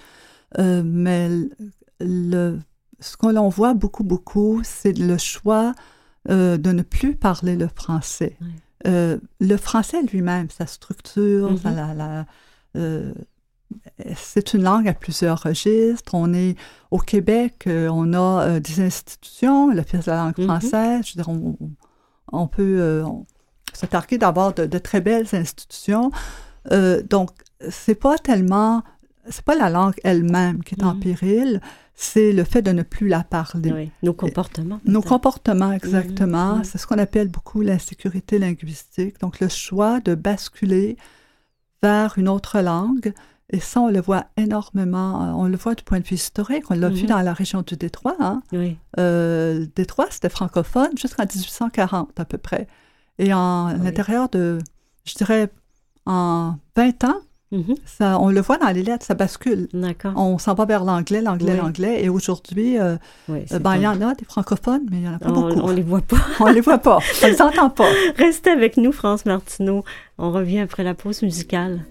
mais 0.58 1.30
le, 2.02 2.60
ce 3.00 3.18
qu'on 3.18 3.50
voit 3.50 3.74
beaucoup, 3.74 4.04
beaucoup, 4.04 4.62
c'est 4.64 4.98
le 4.98 5.18
choix 5.18 5.74
de 6.28 6.72
ne 6.72 6.82
plus 6.82 7.16
parler 7.16 7.56
le 7.56 7.68
français. 7.68 8.38
le 8.84 9.58
français 9.58 10.02
lui-même, 10.04 10.50
sa 10.50 10.66
structure, 10.66 11.54
mm-hmm. 11.54 11.96
la, 11.96 12.26
c'est 14.16 14.54
une 14.54 14.64
langue 14.64 14.88
à 14.90 14.94
plusieurs 14.94 15.42
registres. 15.42 16.14
On 16.16 16.34
est 16.34 16.56
au 16.92 16.98
Québec, 16.98 17.64
on 17.68 18.14
a 18.14 18.60
des 18.60 18.82
institutions, 18.82 19.72
l'Office 19.72 20.06
de 20.06 20.12
la 20.12 20.18
langue 20.18 20.38
mm-hmm. 20.38 20.44
française. 20.44 21.06
Je 21.06 21.18
veux 21.18 21.24
dire, 21.24 21.30
on, 21.30 21.56
on 22.36 22.48
peut 22.48 22.78
euh, 22.80 23.06
se 23.74 23.86
targuer 23.86 24.18
d'avoir 24.18 24.54
de, 24.54 24.78
très 24.78 25.02
belles 25.02 25.28
institutions. 25.34 26.12
Euh, 26.72 27.02
donc, 27.04 27.32
c'est 27.70 27.96
pas 27.96 28.18
tellement, 28.18 28.84
c'est 29.30 29.44
pas 29.44 29.56
la 29.56 29.70
langue 29.70 29.96
elle-même 30.04 30.64
qui 30.64 30.76
est 30.76 30.84
en 30.84 30.96
mm. 30.96 31.00
péril, 31.00 31.62
c'est 31.94 32.34
le 32.34 32.44
fait 32.44 32.62
de 32.62 32.72
ne 32.72 32.84
plus 32.84 33.08
la 33.08 33.24
parler. 33.24 33.72
Oui, 33.72 33.92
nos 34.04 34.14
comportements. 34.14 34.82
Nos 34.86 35.02
comportements, 35.02 35.72
exactement. 35.72 36.56
Mm, 36.56 36.60
mm. 36.60 36.64
C'est 36.66 36.78
ce 36.78 36.88
qu'on 36.88 36.98
appelle 36.98 37.30
beaucoup 37.30 37.62
l'insécurité 37.62 38.38
linguistique. 38.38 39.20
Donc, 39.20 39.40
le 39.40 39.48
choix 39.48 40.00
de 40.02 40.16
basculer 40.16 40.98
vers 41.82 42.18
une 42.18 42.28
autre 42.28 42.60
langue. 42.60 43.14
Et 43.52 43.60
ça, 43.60 43.82
on 43.82 43.90
le 43.90 44.02
voit 44.02 44.26
énormément. 44.38 45.24
Euh, 45.24 45.32
on 45.34 45.46
le 45.46 45.58
voit 45.58 45.76
du 45.76 45.84
point 45.84 46.00
de 46.00 46.06
vue 46.06 46.16
historique. 46.16 46.64
On 46.72 46.76
l'a 46.76 46.90
vu 46.90 47.04
mm-hmm. 47.04 47.10
dans 47.10 47.22
la 47.22 47.34
région 47.34 47.62
du 47.62 47.76
Détroit. 47.76 48.16
Hein? 48.20 48.42
Oui. 48.52 48.78
Euh, 49.00 49.66
Détroit, 49.76 50.08
c'était 50.10 50.30
francophone 50.30 50.98
jusqu'en 50.98 51.24
1840 51.24 52.20
à 52.20 52.26
peu 52.26 52.38
près. 52.38 52.68
Et 53.20 53.34
en 53.34 53.68
l'intérieur 53.68 54.30
de, 54.30 54.60
je 55.06 55.14
dirais, 55.14 55.50
en 56.08 56.56
20 56.76 57.04
ans, 57.04 57.18
mm-hmm. 57.52 57.76
ça, 57.86 58.20
on 58.20 58.30
le 58.30 58.42
voit 58.42 58.58
dans 58.58 58.72
les 58.72 58.82
lettres, 58.82 59.06
ça 59.06 59.14
bascule. 59.14 59.70
On 60.16 60.40
s'en 60.40 60.56
va 60.56 60.66
vers 60.66 60.84
l'anglais, 60.84 61.22
l'anglais, 61.22 61.56
l'anglais. 61.56 62.04
Et 62.04 62.10
aujourd'hui, 62.10 62.80
euh, 62.80 62.98
ben, 63.28 63.76
il 63.76 63.84
y 63.84 63.88
en 63.88 64.02
a 64.02 64.16
des 64.16 64.26
francophones, 64.26 64.88
mais 64.90 64.98
il 64.98 65.04
n'y 65.04 65.08
en 65.08 65.14
a 65.14 65.20
pas 65.20 65.32
beaucoup. 65.32 65.60
On 65.62 65.72
les 65.72 65.84
voit 65.84 66.02
pas. 66.02 66.18
on 66.40 66.48
les 66.48 66.62
voit 66.62 66.80
pas. 66.80 66.98
On 67.24 67.28
les 67.28 67.42
entend 67.42 67.70
pas. 67.70 67.90
Restez 68.18 68.50
avec 68.50 68.78
nous, 68.78 68.92
France 68.92 69.26
Martineau. 69.26 69.84
On 70.18 70.32
revient 70.32 70.60
après 70.60 70.84
la 70.84 70.96
pause 70.96 71.22
musicale. 71.22 71.86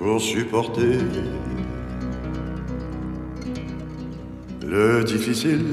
Pour 0.00 0.18
supporter 0.18 0.98
le 4.66 5.04
difficile 5.04 5.66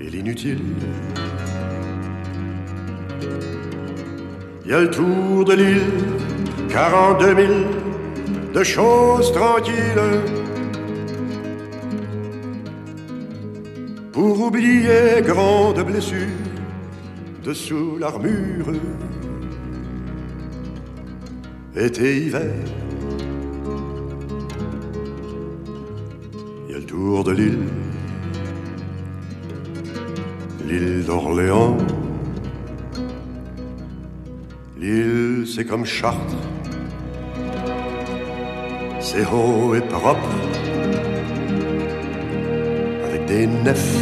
et 0.00 0.08
l'inutile. 0.08 0.62
Il 4.64 4.70
y 4.70 4.72
a 4.72 4.80
le 4.80 4.90
tour 4.90 5.44
de 5.44 5.52
l'île, 5.52 5.82
42 6.70 7.36
000 7.36 7.52
de 8.54 8.64
choses 8.64 9.32
tranquilles. 9.32 9.74
Pour 14.12 14.40
oublier 14.40 15.20
grande 15.22 15.84
blessure 15.84 16.38
dessous 17.44 17.98
l'armure. 17.98 18.72
Été, 21.82 22.14
hiver. 22.14 22.42
Il 26.68 26.72
y 26.72 26.74
a 26.74 26.78
le 26.78 26.84
tour 26.84 27.24
de 27.24 27.32
l'île, 27.32 27.62
l'île 30.68 31.04
d'Orléans. 31.06 31.78
L'île, 34.78 35.46
c'est 35.46 35.64
comme 35.64 35.86
Chartres, 35.86 36.20
c'est 39.00 39.24
haut 39.32 39.74
et 39.74 39.80
propre, 39.80 40.28
avec 43.06 43.24
des 43.24 43.46
nefs, 43.46 43.96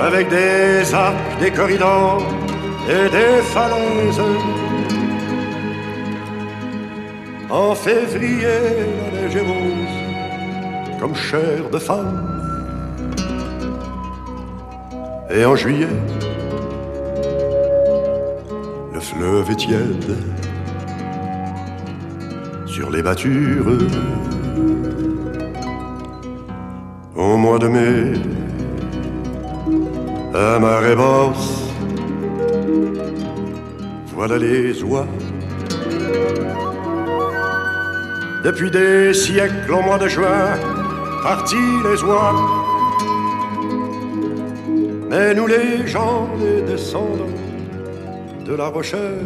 avec 0.00 0.28
des 0.28 0.92
arcs, 0.92 1.38
des 1.40 1.52
corridors 1.52 2.39
et 2.90 3.08
des 3.16 3.42
falaises. 3.54 4.22
En 7.48 7.74
février, 7.74 8.60
la 9.12 9.20
neige 9.20 9.38
rose, 9.50 9.96
comme 11.00 11.14
chair 11.14 11.60
de 11.72 11.78
femme. 11.78 12.16
Et 15.32 15.44
en 15.44 15.54
juillet, 15.54 15.96
le 18.94 19.00
fleuve 19.00 19.50
est 19.50 19.56
tiède 19.56 20.16
sur 22.66 22.90
les 22.90 23.02
battures. 23.02 23.78
Au 27.16 27.36
mois 27.36 27.58
de 27.58 27.68
mai, 27.68 28.12
à 30.34 30.58
marée 30.58 30.96
basse, 30.96 31.49
voilà 34.20 34.36
les 34.36 34.82
oies. 34.82 35.06
Depuis 38.44 38.70
des 38.70 39.14
siècles, 39.14 39.72
au 39.72 39.80
mois 39.80 39.96
de 39.96 40.08
juin, 40.08 40.58
partis 41.22 41.56
les 41.82 42.02
oies. 42.02 42.34
Mais 45.08 45.32
nous 45.32 45.46
les 45.46 45.86
gens, 45.86 46.28
les 46.38 46.60
descendants 46.60 47.34
de 48.44 48.54
la 48.54 48.66
Rochelle, 48.66 49.24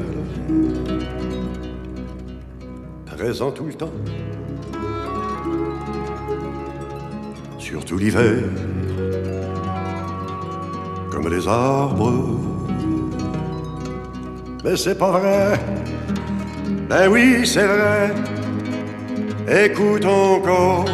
présents 3.16 3.50
tout 3.50 3.64
le 3.64 3.74
temps, 3.74 3.98
surtout 7.58 7.98
l'hiver, 7.98 8.44
comme 11.10 11.28
les 11.28 11.48
arbres. 11.48 12.53
Mais 14.64 14.78
c'est 14.78 14.94
pas 14.94 15.10
vrai, 15.10 15.60
ben 16.88 17.08
oui, 17.08 17.46
c'est 17.46 17.66
vrai, 17.66 18.14
écoute 19.46 20.06
encore. 20.06 20.86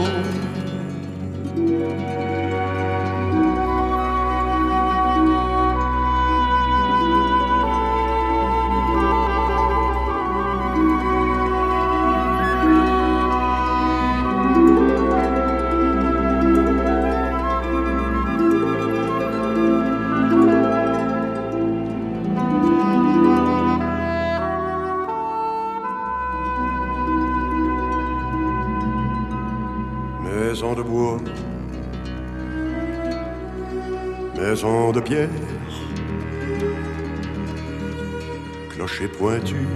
Clocher 38.71 39.09
pointu. 39.09 39.67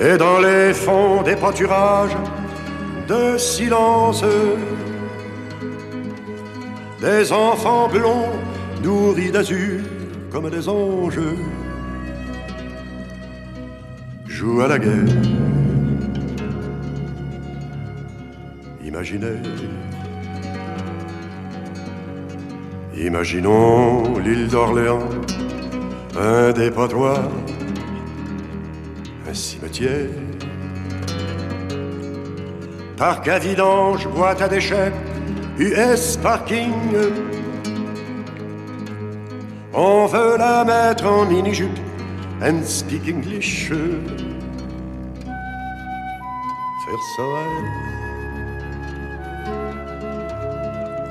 Et 0.00 0.16
dans 0.16 0.38
les 0.38 0.72
fonds 0.74 1.22
des 1.22 1.34
pâturages 1.34 2.16
de 3.08 3.36
silence, 3.36 4.24
des 7.00 7.32
enfants 7.32 7.88
blonds 7.88 8.30
nourris 8.82 9.32
d'azur 9.32 9.80
comme 10.30 10.50
des 10.50 10.68
anges 10.68 11.18
jouent 14.26 14.60
à 14.60 14.68
la 14.68 14.78
guerre. 14.78 15.14
Imaginaire. 18.84 19.42
Imaginons 23.00 24.18
l'île 24.18 24.48
d'Orléans, 24.48 25.08
un 26.18 26.50
dépotoir, 26.50 27.28
un 29.28 29.34
cimetière. 29.34 30.10
Parc 32.96 33.28
à 33.28 33.38
vidange, 33.38 34.08
boîte 34.08 34.42
à 34.42 34.48
déchets, 34.48 34.92
US 35.60 36.16
parking. 36.16 36.72
On 39.72 40.06
veut 40.06 40.36
la 40.36 40.64
mettre 40.64 41.06
en 41.06 41.24
mini-jupe 41.24 41.78
and 42.42 42.64
speak 42.64 43.08
English. 43.08 43.68
Faire 46.84 47.04
ça. 47.16 47.22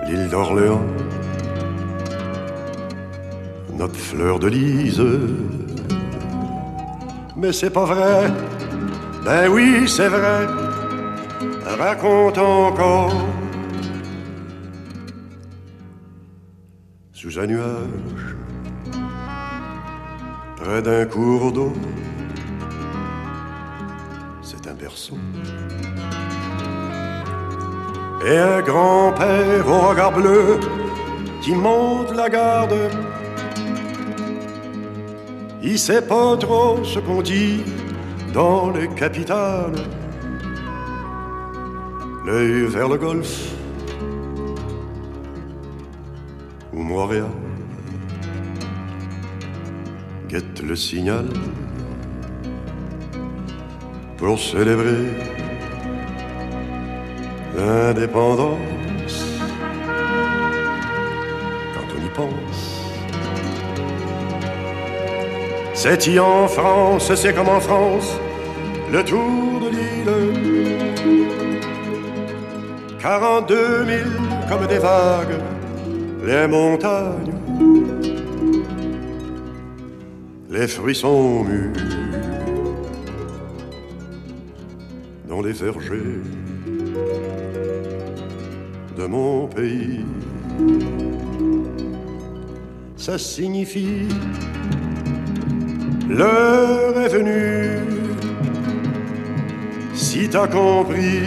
L'île 0.05 0.27
d'Orléans, 0.27 0.81
notre 3.77 3.95
fleur 3.95 4.39
de 4.39 4.47
lise. 4.47 5.03
Mais 7.35 7.53
c'est 7.53 7.69
pas 7.69 7.85
vrai, 7.85 8.31
ben 9.23 9.47
oui, 9.49 9.87
c'est 9.87 10.07
vrai, 10.07 10.47
raconte 11.77 12.37
encore. 12.39 13.13
Sous 17.11 17.39
un 17.39 17.45
nuage, 17.45 18.35
près 20.55 20.81
d'un 20.81 21.05
cours 21.05 21.51
d'eau, 21.51 21.73
c'est 24.41 24.67
un 24.67 24.73
berceau. 24.73 25.17
Et 28.25 28.37
un 28.37 28.61
grand-père 28.61 29.67
au 29.67 29.79
regard 29.89 30.11
bleu 30.11 30.59
qui 31.41 31.53
monte 31.53 32.13
la 32.15 32.29
garde. 32.29 32.75
Il 35.69 35.77
sait 35.77 36.01
pas 36.01 36.37
trop 36.37 36.81
ce 36.85 36.97
qu'on 36.97 37.21
dit 37.21 37.61
dans 38.33 38.71
les 38.71 38.87
capitales. 38.87 39.75
L'œil 42.25 42.67
vers 42.67 42.87
le 42.87 42.97
golfe 42.97 43.53
ou 46.71 46.81
Montréal 46.81 47.27
guette 50.29 50.61
le 50.63 50.75
signal 50.77 51.27
pour 54.15 54.39
célébrer 54.39 55.11
l'indépendance. 57.57 58.76
C'est 65.77 66.07
y 66.07 66.19
en 66.19 66.47
France, 66.47 67.13
c'est 67.15 67.33
comme 67.33 67.49
en 67.49 67.59
France, 67.59 68.09
le 68.91 69.03
tour 69.03 69.59
de 69.63 69.69
l'île. 69.69 69.87
42 72.99 73.85
000 73.85 73.99
comme 74.49 74.65
des 74.67 74.79
vagues, 74.79 75.37
les 76.25 76.47
montagnes 76.47 77.37
les 80.57 80.67
fruits 80.67 80.95
sont 80.95 81.43
mûrs 81.43 81.73
dans 85.29 85.41
les 85.41 85.51
vergers 85.51 86.21
de 88.97 89.05
mon 89.05 89.47
pays. 89.47 90.05
Ça 92.95 93.19
signifie 93.19 94.07
l'heure 96.09 96.99
est 97.01 97.09
venue, 97.09 97.79
si 99.93 100.29
t'as 100.29 100.47
compris. 100.47 101.23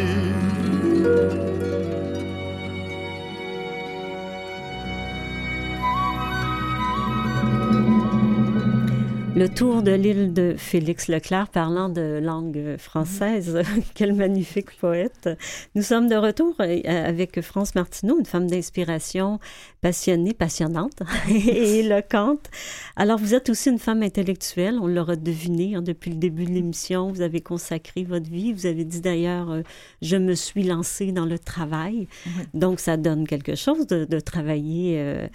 Le 9.41 9.49
tour 9.49 9.83
de 9.83 9.93
l'île 9.93 10.35
de 10.35 10.55
Félix 10.59 11.09
Leclerc, 11.09 11.49
parlant 11.49 11.89
de 11.89 12.21
langue 12.23 12.77
française. 12.77 13.63
Quel 13.95 14.13
magnifique 14.13 14.77
poète. 14.77 15.31
Nous 15.75 15.81
sommes 15.81 16.11
de 16.11 16.15
retour 16.15 16.55
euh, 16.61 16.83
avec 16.85 17.41
France 17.41 17.75
Martineau, 17.75 18.19
une 18.19 18.27
femme 18.27 18.51
d'inspiration 18.51 19.41
passionnée, 19.81 20.35
passionnante 20.35 21.01
et 21.31 21.79
éloquente. 21.79 22.51
Alors, 22.97 23.19
vous 23.19 23.35
êtes 23.35 23.49
aussi 23.49 23.71
une 23.71 23.79
femme 23.79 24.03
intellectuelle, 24.03 24.79
on 24.79 24.87
l'aura 24.87 25.17
deviné 25.17 25.75
hein, 25.75 25.81
depuis 25.81 26.11
le 26.11 26.19
début 26.19 26.45
de 26.45 26.51
l'émission. 26.51 27.11
Vous 27.11 27.23
avez 27.23 27.41
consacré 27.41 28.05
votre 28.05 28.29
vie. 28.29 28.53
Vous 28.53 28.67
avez 28.67 28.85
dit 28.85 29.01
d'ailleurs, 29.01 29.51
euh, 29.51 29.63
je 30.03 30.17
me 30.17 30.35
suis 30.35 30.65
lancée 30.65 31.13
dans 31.13 31.25
le 31.25 31.39
travail. 31.39 32.09
Donc, 32.53 32.79
ça 32.79 32.99
donne 32.99 33.27
quelque 33.27 33.55
chose 33.55 33.87
de, 33.87 34.21
travailler 34.21 35.29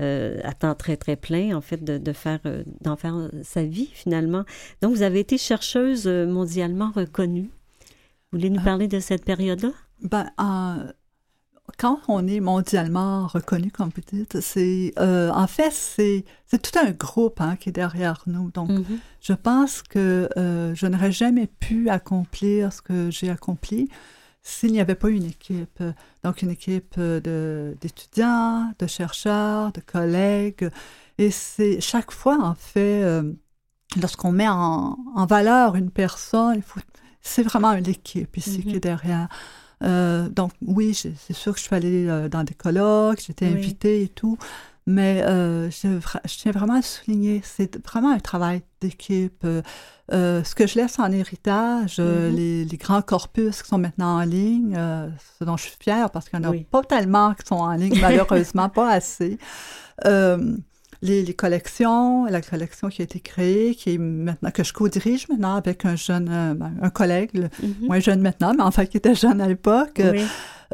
euh, 0.00 0.40
à 0.44 0.54
temps 0.54 0.74
très, 0.74 0.96
très 0.96 1.16
plein, 1.16 1.54
en 1.54 1.60
fait, 1.60 1.84
de, 1.84 1.98
de 1.98 2.12
faire, 2.14 2.40
d'en 2.80 2.96
faire 2.96 3.28
sa 3.50 3.64
vie 3.64 3.90
finalement. 3.92 4.44
Donc, 4.80 4.94
vous 4.94 5.02
avez 5.02 5.20
été 5.20 5.36
chercheuse 5.36 6.06
euh, 6.06 6.26
mondialement 6.26 6.92
reconnue. 6.94 7.50
Vous 8.30 8.38
voulez 8.38 8.50
nous 8.50 8.60
euh, 8.60 8.64
parler 8.64 8.88
de 8.88 9.00
cette 9.00 9.24
période-là? 9.24 9.70
Ben, 10.02 10.30
quand 11.78 12.00
on 12.08 12.26
est 12.26 12.40
mondialement 12.40 13.26
reconnu, 13.26 13.70
comme 13.70 13.90
vous 13.94 14.02
dites, 14.18 14.40
c'est 14.40 14.92
euh, 14.98 15.30
en 15.30 15.46
fait 15.46 15.72
c'est 15.72 16.24
tout 16.50 16.78
un 16.78 16.90
groupe 16.90 17.40
hein, 17.40 17.56
qui 17.56 17.68
est 17.68 17.72
derrière 17.72 18.22
nous. 18.26 18.50
Donc, 18.50 18.70
mm-hmm. 18.70 18.98
je 19.20 19.32
pense 19.32 19.82
que 19.82 20.28
je 20.36 20.86
n'aurais 20.86 21.12
jamais 21.12 21.46
pu 21.46 21.88
accomplir 21.88 22.72
ce 22.72 22.82
que 22.82 23.10
j'ai 23.10 23.30
accompli 23.30 23.88
s'il 24.42 24.72
n'y 24.72 24.80
avait 24.80 24.94
pas 24.94 25.10
une 25.10 25.26
équipe. 25.26 25.82
Donc, 26.24 26.42
une 26.42 26.50
équipe 26.50 26.98
d'étudiants, 26.98 28.72
de, 28.78 28.86
chercheurs, 28.86 29.70
de 29.72 29.80
collègues. 29.80 30.70
Et 31.20 31.30
c'est 31.30 31.80
chaque 31.80 32.10
fois, 32.10 32.38
en 32.42 32.54
fait, 32.54 33.04
lorsqu'on 34.00 34.32
met 34.32 34.48
en, 34.48 34.96
valeur 35.28 35.76
une 35.76 35.90
personne, 35.90 36.62
c'est 37.20 37.42
vraiment 37.42 37.72
l'équipe 37.72 38.36
ici 38.36 38.62
qui 38.62 38.70
est 38.70 38.76
mm-hmm. 38.76 38.80
derrière. 38.80 39.28
Euh, 39.82 40.28
donc 40.28 40.52
oui, 40.66 40.94
c'est 40.94 41.32
sûr 41.32 41.54
que 41.54 41.58
je 41.58 41.64
suis 41.64 41.74
allée 41.74 42.06
euh, 42.06 42.28
dans 42.28 42.44
des 42.44 42.54
colloques, 42.54 43.22
j'étais 43.26 43.46
invitée 43.46 44.02
et 44.02 44.08
tout, 44.08 44.36
mais 44.86 45.22
euh, 45.24 45.70
je, 45.70 45.98
tiens 46.36 46.52
vraiment 46.52 46.74
à 46.74 46.82
souligner, 46.82 47.40
c'est 47.44 47.82
vraiment 47.86 48.10
un 48.10 48.18
travail 48.18 48.62
d'équipe. 48.82 49.46
ce 50.10 50.54
que 50.54 50.66
je 50.66 50.74
laisse 50.74 50.98
en 50.98 51.10
héritage, 51.12 51.98
mm-hmm. 51.98 52.66
les, 52.68 52.76
grands 52.76 53.02
corpus 53.02 53.62
qui 53.62 53.68
sont 53.68 53.78
maintenant 53.78 54.18
en 54.18 54.24
ligne, 54.24 54.74
ce 55.38 55.44
dont 55.44 55.56
je 55.56 55.64
suis 55.64 55.76
fière 55.80 56.10
parce 56.10 56.28
qu'il 56.28 56.38
n'y 56.40 56.46
en 56.46 56.52
a 56.52 56.54
pas 56.70 56.82
tellement 56.82 57.34
qui 57.34 57.46
sont 57.46 57.56
en 57.56 57.72
ligne, 57.72 57.98
malheureusement, 58.02 58.68
pas 58.68 58.90
assez 58.90 59.38
les, 61.02 61.34
collections, 61.34 62.26
la 62.26 62.42
collection 62.42 62.88
qui 62.88 63.02
a 63.02 63.04
été 63.04 63.20
créée, 63.20 63.74
qui 63.74 63.94
est 63.94 63.98
maintenant 63.98 64.50
que 64.50 64.62
je 64.62 64.72
co-dirige 64.72 65.28
maintenant 65.28 65.56
avec 65.56 65.84
un 65.84 65.96
jeune, 65.96 66.28
euh, 66.30 66.54
ben, 66.54 66.72
un 66.82 66.90
collègue, 66.90 67.32
mm-hmm. 67.34 67.86
moins 67.86 68.00
jeune 68.00 68.20
maintenant, 68.20 68.52
mais 68.54 68.62
enfin 68.62 68.84
qui 68.86 68.96
était 68.96 69.14
jeune 69.14 69.40
à 69.40 69.48
l'époque. 69.48 70.00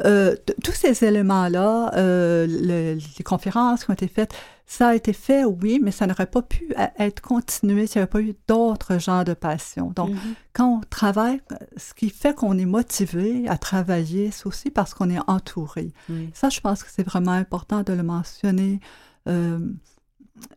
Euh, 0.05 0.35
tous 0.63 0.73
ces 0.73 1.03
éléments-là, 1.03 1.91
euh, 1.95 2.45
les 2.45 3.23
conférences 3.23 3.83
qui 3.83 3.89
ont 3.89 3.95
été 3.95 4.07
faites, 4.07 4.31
ça 4.67 4.89
a 4.89 4.95
été 4.95 5.11
fait, 5.11 5.43
oui, 5.45 5.79
mais 5.81 5.91
ça 5.91 6.05
n'aurait 6.05 6.27
pas 6.27 6.43
pu 6.43 6.71
être 6.99 7.21
continué 7.21 7.87
s'il 7.87 7.99
n'y 7.99 8.03
avait 8.03 8.11
pas 8.11 8.21
eu 8.21 8.35
d'autres 8.47 8.99
genres 8.99 9.23
de 9.23 9.33
passion. 9.33 9.91
Donc, 9.95 10.11
mm-hmm. 10.11 10.35
quand 10.53 10.77
on 10.77 10.81
travaille, 10.81 11.41
ce 11.77 11.93
qui 11.93 12.09
fait 12.09 12.35
qu'on 12.35 12.57
est 12.59 12.65
motivé 12.65 13.47
à 13.47 13.57
travailler, 13.57 14.29
c'est 14.29 14.45
aussi 14.45 14.69
parce 14.69 14.93
qu'on 14.93 15.09
est 15.09 15.21
entouré. 15.25 15.93
Ça, 16.33 16.49
je 16.49 16.59
pense 16.59 16.83
que 16.83 16.89
c'est 16.93 17.05
vraiment 17.05 17.31
important 17.31 17.81
de 17.81 17.93
le 17.93 18.03
mentionner 18.03 18.81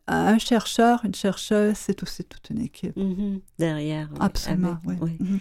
un 0.07 0.37
chercheur, 0.37 1.01
une 1.05 1.15
chercheuse, 1.15 1.75
c'est 1.75 2.01
aussi 2.03 2.23
toute 2.23 2.49
une 2.49 2.61
équipe. 2.61 2.95
Mm-hmm. 2.97 3.39
Derrière. 3.59 4.09
Absolument, 4.19 4.77
oui. 4.85 4.95
Mm-hmm. 4.95 5.39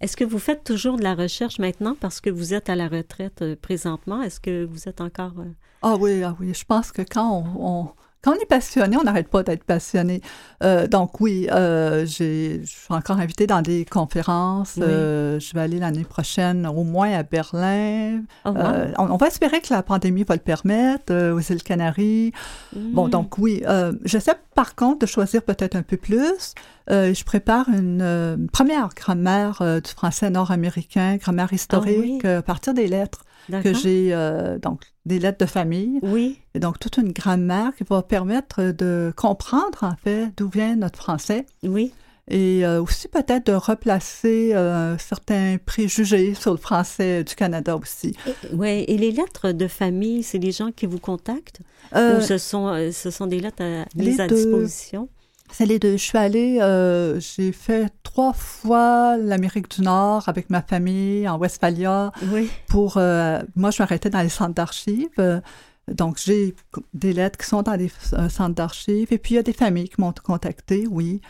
Est-ce 0.00 0.16
que 0.16 0.24
vous 0.24 0.38
faites 0.38 0.64
toujours 0.64 0.96
de 0.96 1.02
la 1.02 1.14
recherche 1.14 1.58
maintenant 1.58 1.96
parce 1.98 2.20
que 2.20 2.28
vous 2.28 2.52
êtes 2.52 2.68
à 2.68 2.76
la 2.76 2.88
retraite 2.88 3.42
euh, 3.42 3.56
présentement? 3.56 4.22
Est-ce 4.22 4.40
que 4.40 4.64
vous 4.64 4.88
êtes 4.88 5.00
encore... 5.00 5.32
Euh, 5.38 5.50
ah 5.82 5.96
oui, 5.96 6.22
ah 6.22 6.36
oui. 6.38 6.52
Je 6.52 6.64
pense 6.64 6.92
que 6.92 7.02
quand 7.02 7.44
on 7.58 7.88
quand 8.26 8.32
on 8.32 8.42
est 8.42 8.46
passionné, 8.46 8.96
on 8.96 9.04
n'arrête 9.04 9.28
pas 9.28 9.44
d'être 9.44 9.62
passionné. 9.62 10.20
Euh, 10.64 10.88
donc 10.88 11.20
oui, 11.20 11.46
euh, 11.52 12.04
je 12.06 12.60
suis 12.64 12.92
encore 12.92 13.20
invitée 13.20 13.46
dans 13.46 13.62
des 13.62 13.84
conférences. 13.84 14.80
Euh, 14.82 15.38
je 15.38 15.54
vais 15.54 15.60
aller 15.60 15.78
l'année 15.78 16.02
prochaine 16.02 16.66
au 16.66 16.82
moins 16.82 17.12
à 17.12 17.22
Berlin. 17.22 18.22
Oh, 18.44 18.52
on, 18.98 19.16
va 19.16 19.28
espérer 19.28 19.60
que 19.60 19.72
la 19.72 19.84
pandémie 19.84 20.24
va 20.24 20.34
le 20.34 20.40
permettre, 20.40 21.14
aux 21.34 21.38
îles 21.38 21.62
Canaries. 21.62 22.32
Bon, 22.74 23.06
mm. 23.06 23.10
donc 23.10 23.38
oui, 23.38 23.62
j'essaie 24.04 24.34
par 24.56 24.74
contre 24.74 25.00
de 25.00 25.06
choisir 25.06 25.42
peut-être 25.42 25.76
un 25.76 25.82
peu 25.82 25.96
plus. 25.96 26.54
je 26.88 27.24
prépare 27.24 27.68
une, 27.68 28.48
première 28.52 28.88
grammaire 28.88 29.62
du 29.62 29.90
français 29.90 30.30
nord-américain, 30.30 31.14
grammaire 31.14 31.52
historique, 31.52 32.24
ah 32.24 32.38
à 32.38 32.42
partir 32.42 32.74
des 32.74 32.88
lettres 32.88 33.24
que 33.50 33.74
j'ai 33.74 34.08
euh, 34.12 34.58
donc 34.58 34.82
des 35.04 35.18
lettres 35.18 35.38
de 35.38 35.46
famille. 35.46 35.98
Oui. 36.02 36.38
Et 36.54 36.60
donc 36.60 36.78
toute 36.78 36.96
une 36.96 37.12
grammaire 37.12 37.72
qui 37.76 37.84
va 37.84 38.02
permettre 38.02 38.72
de 38.72 39.12
comprendre 39.16 39.82
en 39.82 39.96
fait 40.02 40.32
d'où 40.36 40.48
vient 40.48 40.76
notre 40.76 40.98
français. 40.98 41.46
Oui. 41.62 41.92
Et 42.28 42.66
euh, 42.66 42.82
aussi 42.82 43.06
peut-être 43.06 43.46
de 43.46 43.52
replacer 43.52 44.52
euh, 44.52 44.98
certains 44.98 45.58
préjugés 45.64 46.34
sur 46.34 46.50
le 46.50 46.56
français 46.56 47.22
du 47.22 47.36
Canada 47.36 47.76
aussi. 47.76 48.16
Oui, 48.52 48.84
et 48.88 48.98
les 48.98 49.12
lettres 49.12 49.52
de 49.52 49.68
famille, 49.68 50.24
c'est 50.24 50.38
les 50.38 50.50
gens 50.50 50.72
qui 50.72 50.86
vous 50.86 50.98
contactent? 50.98 51.60
Ou 51.94 52.20
ce 52.20 52.36
sont, 52.36 52.90
ce 52.92 53.10
sont 53.10 53.28
des 53.28 53.38
lettres 53.38 53.62
à, 53.62 53.84
mises 53.94 54.18
à 54.18 54.26
disposition? 54.26 55.08
C'est 55.50 55.66
les 55.66 55.78
deux. 55.78 55.92
Je 55.92 56.02
suis 56.02 56.18
allée, 56.18 56.58
euh, 56.60 57.20
j'ai 57.20 57.52
fait 57.52 57.92
trois 58.02 58.32
fois 58.32 59.16
l'Amérique 59.16 59.70
du 59.70 59.82
Nord 59.82 60.28
avec 60.28 60.50
ma 60.50 60.62
famille 60.62 61.28
en 61.28 61.38
Westphalia. 61.38 62.12
Oui. 62.30 62.50
Pour, 62.66 62.96
euh, 62.96 63.40
moi, 63.54 63.70
je 63.70 63.82
m'arrêtais 63.82 64.10
dans 64.10 64.22
les 64.22 64.28
centres 64.28 64.54
d'archives. 64.54 65.42
donc, 65.88 66.18
j'ai 66.18 66.54
des 66.94 67.12
lettres 67.12 67.38
qui 67.38 67.46
sont 67.46 67.62
dans 67.62 67.76
des 67.76 67.90
euh, 68.14 68.28
centres 68.28 68.54
d'archives. 68.54 69.12
Et 69.12 69.18
puis, 69.18 69.34
il 69.34 69.36
y 69.36 69.40
a 69.40 69.42
des 69.42 69.52
familles 69.52 69.88
qui 69.88 70.00
m'ont 70.00 70.12
contacté, 70.22 70.86
oui. 70.90 71.20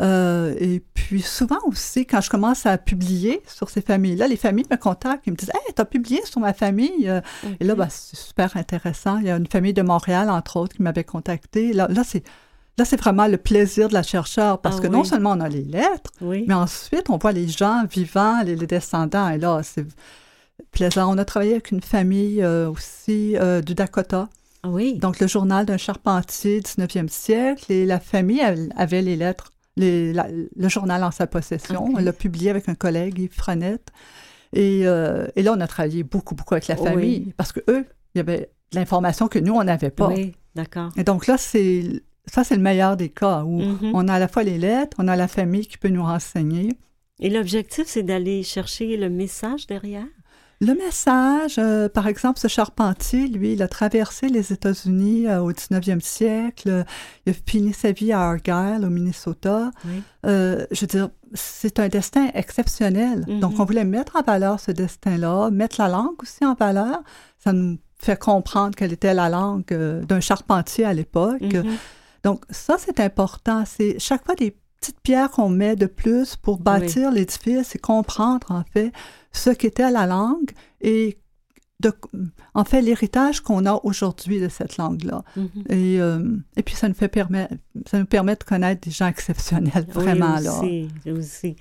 et 0.00 0.82
puis, 0.94 1.22
souvent 1.22 1.60
aussi, 1.64 2.06
quand 2.06 2.20
je 2.20 2.30
commence 2.30 2.66
à 2.66 2.76
publier 2.76 3.40
sur 3.46 3.70
ces 3.70 3.82
familles-là, 3.82 4.28
les 4.28 4.36
familles 4.36 4.66
me 4.70 4.76
contactent. 4.76 5.26
Ils 5.26 5.32
me 5.32 5.36
disent 5.36 5.52
Hey, 5.54 5.74
t'as 5.74 5.84
publié 5.84 6.20
sur 6.24 6.40
ma 6.40 6.52
famille? 6.52 7.10
Et 7.60 7.64
là, 7.64 7.74
ben, 7.74 7.88
c'est 7.88 8.16
super 8.16 8.56
intéressant. 8.56 9.18
Il 9.18 9.26
y 9.26 9.30
a 9.30 9.36
une 9.36 9.46
famille 9.46 9.74
de 9.74 9.82
Montréal, 9.82 10.28
entre 10.28 10.56
autres, 10.56 10.76
qui 10.76 10.82
m'avait 10.82 11.04
contacté. 11.04 11.72
Là, 11.72 11.86
là 11.88 12.02
c'est 12.04 12.24
Là, 12.80 12.86
c'est 12.86 12.98
vraiment 12.98 13.26
le 13.26 13.36
plaisir 13.36 13.88
de 13.90 13.92
la 13.92 14.02
chercheur 14.02 14.58
parce 14.58 14.78
ah 14.78 14.80
que 14.80 14.86
non 14.86 15.04
seulement 15.04 15.32
on 15.32 15.40
a 15.40 15.50
les 15.50 15.64
lettres, 15.64 16.10
mais 16.22 16.54
ensuite 16.54 17.10
on 17.10 17.18
voit 17.18 17.32
les 17.32 17.46
gens 17.46 17.84
vivants, 17.84 18.40
les, 18.42 18.56
descendants. 18.56 19.28
Et 19.28 19.36
là, 19.36 19.60
c'est 19.62 19.84
plaisant. 20.70 21.14
On 21.14 21.18
a 21.18 21.26
travaillé 21.26 21.52
avec 21.52 21.72
une 21.72 21.82
famille 21.82 22.42
euh, 22.42 22.70
aussi 22.70 23.36
euh, 23.36 23.60
du 23.60 23.74
Dakota. 23.74 24.30
Ah 24.62 24.70
oui. 24.70 24.94
Donc, 24.94 25.20
le 25.20 25.26
journal 25.26 25.66
d'un 25.66 25.76
charpentier 25.76 26.60
19e 26.60 27.08
siècle 27.08 27.70
et 27.70 27.84
la 27.84 28.00
famille 28.00 28.40
avait 28.74 29.02
les 29.02 29.16
lettres, 29.16 29.52
le 29.76 30.68
journal 30.68 31.04
en 31.04 31.10
sa 31.10 31.26
possession. 31.26 31.84
On 31.94 31.98
l'a 31.98 32.14
publié 32.14 32.48
avec 32.48 32.66
un 32.70 32.74
collègue, 32.74 33.18
Yves 33.18 33.34
Frenette. 33.34 33.90
Et, 34.54 34.86
euh, 34.86 35.26
et, 35.36 35.42
là, 35.42 35.52
on 35.54 35.60
a 35.60 35.66
travaillé 35.66 36.02
beaucoup, 36.02 36.34
beaucoup 36.34 36.54
avec 36.54 36.66
la 36.66 36.76
famille 36.76 37.34
parce 37.36 37.52
que 37.52 37.60
eux, 37.68 37.84
il 38.14 38.18
y 38.18 38.20
avait 38.22 38.50
de 38.72 38.78
l'information 38.78 39.28
que 39.28 39.38
nous, 39.38 39.52
on 39.52 39.64
n'avait 39.64 39.90
pas. 39.90 40.08
Oui, 40.08 40.34
d'accord. 40.54 40.92
Et 40.96 41.04
donc 41.04 41.26
là, 41.26 41.36
c'est 41.36 42.02
ça, 42.26 42.44
c'est 42.44 42.56
le 42.56 42.62
meilleur 42.62 42.96
des 42.96 43.08
cas 43.08 43.42
où 43.44 43.60
mm-hmm. 43.60 43.90
on 43.94 44.08
a 44.08 44.14
à 44.14 44.18
la 44.18 44.28
fois 44.28 44.42
les 44.42 44.58
lettres, 44.58 44.96
on 45.00 45.08
a 45.08 45.16
la 45.16 45.28
famille 45.28 45.66
qui 45.66 45.78
peut 45.78 45.88
nous 45.88 46.04
renseigner. 46.04 46.72
Et 47.20 47.30
l'objectif, 47.30 47.84
c'est 47.86 48.02
d'aller 48.02 48.42
chercher 48.42 48.96
le 48.96 49.10
message 49.10 49.66
derrière? 49.66 50.06
Le 50.62 50.74
message, 50.74 51.56
euh, 51.58 51.88
par 51.88 52.06
exemple, 52.06 52.38
ce 52.38 52.46
charpentier, 52.46 53.28
lui, 53.28 53.54
il 53.54 53.62
a 53.62 53.68
traversé 53.68 54.28
les 54.28 54.52
États-Unis 54.52 55.26
euh, 55.26 55.40
au 55.40 55.52
19e 55.52 56.00
siècle. 56.00 56.84
Il 57.24 57.30
a 57.30 57.34
fini 57.46 57.72
sa 57.72 57.92
vie 57.92 58.12
à 58.12 58.20
Argyle, 58.20 58.84
au 58.84 58.90
Minnesota. 58.90 59.70
Euh, 60.26 60.66
je 60.70 60.82
veux 60.82 60.86
dire, 60.86 61.08
c'est 61.32 61.78
un 61.78 61.88
destin 61.88 62.28
exceptionnel. 62.34 63.24
Mm-hmm. 63.26 63.40
Donc, 63.40 63.58
on 63.58 63.64
voulait 63.64 63.86
mettre 63.86 64.16
en 64.16 64.22
valeur 64.22 64.60
ce 64.60 64.70
destin-là, 64.70 65.50
mettre 65.50 65.80
la 65.80 65.88
langue 65.88 66.22
aussi 66.22 66.44
en 66.44 66.52
valeur. 66.52 67.02
Ça 67.38 67.54
nous 67.54 67.78
fait 67.98 68.18
comprendre 68.18 68.74
quelle 68.76 68.92
était 68.92 69.14
la 69.14 69.30
langue 69.30 69.64
d'un 70.06 70.20
charpentier 70.20 70.84
à 70.84 70.92
l'époque. 70.92 71.40
Mm-hmm. 71.40 71.76
Donc, 72.24 72.44
ça, 72.50 72.76
c'est 72.78 73.00
important. 73.00 73.64
C'est 73.66 73.98
chaque 73.98 74.24
fois 74.24 74.34
des 74.34 74.56
petites 74.80 75.00
pierres 75.00 75.30
qu'on 75.30 75.48
met 75.48 75.76
de 75.76 75.86
plus 75.86 76.36
pour 76.36 76.58
bâtir 76.58 77.10
l'édifice 77.10 77.74
et 77.74 77.78
comprendre, 77.78 78.50
en 78.50 78.64
fait, 78.72 78.92
ce 79.32 79.50
qu'était 79.50 79.90
la 79.90 80.06
langue 80.06 80.50
et 80.80 81.18
de, 81.80 81.92
en 82.52 82.64
fait, 82.64 82.82
l'héritage 82.82 83.40
qu'on 83.40 83.64
a 83.64 83.80
aujourd'hui 83.84 84.38
de 84.38 84.48
cette 84.50 84.76
langue-là. 84.76 85.24
Mhm. 85.36 85.48
et, 85.70 85.98
euh, 86.00 86.36
et 86.56 86.62
puis, 86.62 86.74
ça 86.74 86.88
nous, 86.88 86.94
fait 86.94 87.08
permettre, 87.08 87.54
ça 87.86 87.98
nous 87.98 88.04
permet 88.04 88.36
de 88.36 88.44
connaître 88.44 88.82
des 88.82 88.90
gens 88.90 89.06
exceptionnels, 89.06 89.86
vraiment. 89.88 90.36
Oui, 90.36 90.44
là. 90.44 90.58
aussi, 90.58 90.88
aussi. 91.10 91.56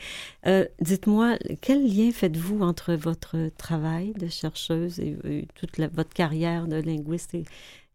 Euh, 0.45 0.65
Dites-moi, 0.81 1.37
quel 1.61 1.85
lien 1.87 2.11
faites-vous 2.11 2.61
entre 2.63 2.95
votre 2.95 3.49
travail 3.57 4.11
de 4.13 4.27
chercheuse 4.27 4.99
et, 4.99 5.17
et 5.23 5.47
toute 5.55 5.77
la- 5.77 5.87
votre 5.87 6.13
carrière 6.13 6.67
de 6.67 6.75
linguiste 6.75 7.33
et, 7.33 7.45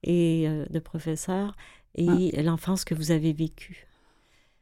et, 0.02 0.48
euh, 0.48 0.64
de 0.70 0.78
professeur 0.78 1.54
et 1.94 2.42
l'enfance 2.42 2.84
que 2.84 2.94
vous 2.94 3.10
avez 3.10 3.32
vécue? 3.32 3.86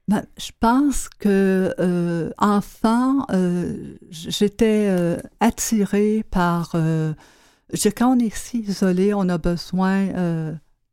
Ben, 0.08 0.26
je 0.36 0.50
pense 0.58 1.08
que 1.08 1.74
euh, 1.78 2.30
enfant, 2.38 3.24
euh, 3.30 3.96
j'étais 4.10 4.88
euh, 4.88 5.16
attirée 5.40 6.24
par. 6.30 6.72
quand 6.72 8.16
on 8.16 8.18
est 8.18 8.34
si 8.34 8.60
isolé, 8.60 9.14
on 9.14 9.28
a 9.28 9.38
besoin 9.38 10.08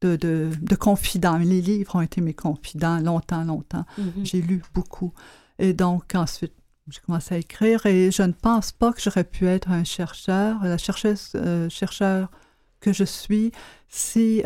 de, 0.01 0.15
de, 0.15 0.51
de 0.61 0.75
confidents. 0.75 1.37
Les 1.37 1.61
livres 1.61 1.95
ont 1.95 2.01
été 2.01 2.21
mes 2.21 2.35
confidents 2.35 2.99
longtemps, 2.99 3.43
longtemps. 3.43 3.85
Mhm. 3.97 4.25
J'ai 4.25 4.41
lu 4.41 4.61
beaucoup. 4.73 5.13
Et 5.57 5.73
donc, 5.73 6.13
ensuite, 6.13 6.53
j'ai 6.87 7.01
commencé 7.05 7.35
à 7.35 7.37
écrire 7.39 7.85
et 7.85 8.11
je 8.11 8.23
ne 8.23 8.31
pense 8.31 8.71
pas 8.71 8.93
que 8.93 9.01
j'aurais 9.01 9.23
pu 9.23 9.47
être 9.47 9.69
un 9.69 9.83
chercheur, 9.83 10.63
la 10.63 10.77
chercheuse, 10.77 11.35
chercheur 11.69 12.29
que 12.79 12.93
je 12.93 13.03
suis, 13.03 13.51
si 13.89 14.43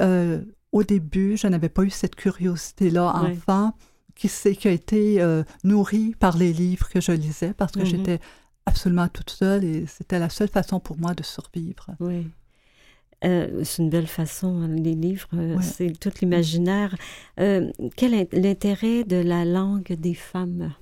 au 0.74 0.84
début, 0.84 1.38
je 1.38 1.48
n'avais 1.48 1.70
pas 1.70 1.84
eu 1.84 1.90
cette 1.90 2.16
curiosité-là 2.16 3.14
enfant 3.16 3.74
qui, 4.16 4.28
qui 4.28 4.68
a 4.68 4.72
été 4.72 5.22
euh, 5.22 5.44
nourrie 5.64 6.14
par 6.20 6.36
les 6.38 6.52
livres 6.52 6.90
que 6.90 7.00
je 7.00 7.12
lisais 7.14 7.54
parce 7.54 7.72
que 7.72 7.80
Mhm. 7.80 7.86
j'étais 7.86 8.20
absolument 8.66 9.08
toute 9.08 9.30
seule 9.30 9.64
et 9.64 9.86
c'était 9.88 10.20
la 10.20 10.30
seule 10.30 10.50
façon 10.50 10.80
pour 10.80 10.98
moi 10.98 11.14
de 11.14 11.24
survivre. 11.24 11.88
Oui. 12.00 12.28
Euh, 13.26 13.64
c'est 13.64 13.82
une 13.82 13.90
belle 13.90 14.08
façon, 14.08 14.62
hein, 14.64 14.68
les 14.68 14.96
livres, 14.96 15.30
euh, 15.34 15.56
Ouais. 15.56 15.64
c'est 15.64 15.98
tout 15.98 16.12
l'imaginaire. 16.22 16.94
Euh, 17.40 17.72
quel 17.96 18.14
est 18.14 18.34
l'intérêt 18.34 19.06
de 19.06 19.16
la 19.16 19.46
langue 19.46 19.94
des 19.94 20.14
femmes? 20.14 20.74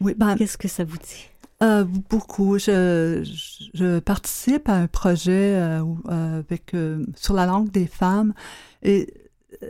Oui, 0.00 0.14
ben, 0.16 0.36
Qu'est-ce 0.36 0.56
que 0.58 0.68
ça 0.68 0.84
vous 0.84 0.96
dit? 0.98 1.28
Euh, 1.62 1.84
beaucoup. 2.10 2.58
Je, 2.58 3.98
participe 4.00 4.68
à 4.68 4.74
un 4.74 4.86
projet 4.86 5.54
euh, 5.56 5.82
euh, 6.10 6.40
avec, 6.40 6.74
euh, 6.74 7.04
sur 7.16 7.32
la 7.34 7.46
langue 7.46 7.70
des 7.70 7.86
femmes 7.86 8.34
et, 8.82 9.12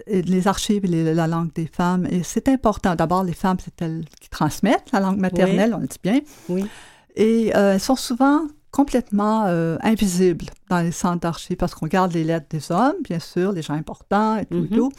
et 0.09 0.23
les 0.23 0.49
archives 0.49 0.85
et 0.85 0.89
les- 0.89 1.15
la 1.15 1.27
langue 1.29 1.53
des 1.55 1.67
femmes. 1.69 2.07
Et 2.11 2.23
c'est 2.25 2.49
important. 2.49 2.97
D'abord, 2.97 3.23
les 3.23 3.35
femmes, 3.35 3.59
c'est 3.65 3.81
elles 3.83 4.05
qui 4.21 4.29
transmettent 4.29 4.91
la 4.93 5.01
langue 5.01 5.19
maternelle, 5.19 5.75
on 5.75 5.79
le 5.79 5.87
dit 5.87 5.99
bien. 6.03 6.21
Oui. 6.49 6.67
Et 7.15 7.49
elles 7.55 7.81
sont 7.81 7.97
souvent 7.97 8.43
complètement 8.73 9.43
invisibles 9.83 10.47
dans 10.69 10.81
les 10.81 10.93
centres 10.93 11.21
d'archives 11.21 11.57
parce 11.57 11.75
qu'on 11.75 11.87
garde 11.87 12.13
les 12.13 12.25
lettres 12.25 12.47
des 12.51 12.71
hommes, 12.73 12.97
bien 13.05 13.21
sûr, 13.21 13.53
les 13.53 13.63
gens 13.63 13.75
importants 13.75 14.37
et 14.39 14.45
tout 14.47 14.57
et 14.65 14.69
Mhm. 14.71 14.77
tout. 14.77 14.93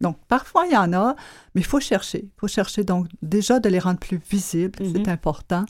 Donc, 0.00 0.16
parfois, 0.26 0.64
il 0.66 0.72
y 0.72 0.76
en 0.76 0.92
a, 0.92 1.14
mais 1.54 1.60
il 1.60 1.64
faut 1.64 1.78
chercher. 1.80 2.24
Il 2.24 2.30
faut 2.40 2.48
chercher, 2.48 2.82
donc, 2.82 3.06
déjà 3.22 3.60
de 3.60 3.68
les 3.68 3.78
rendre 3.78 4.00
plus 4.00 4.20
visibles, 4.28 4.80
Mhm. 4.82 4.92
c'est 4.96 5.08
important. 5.08 5.64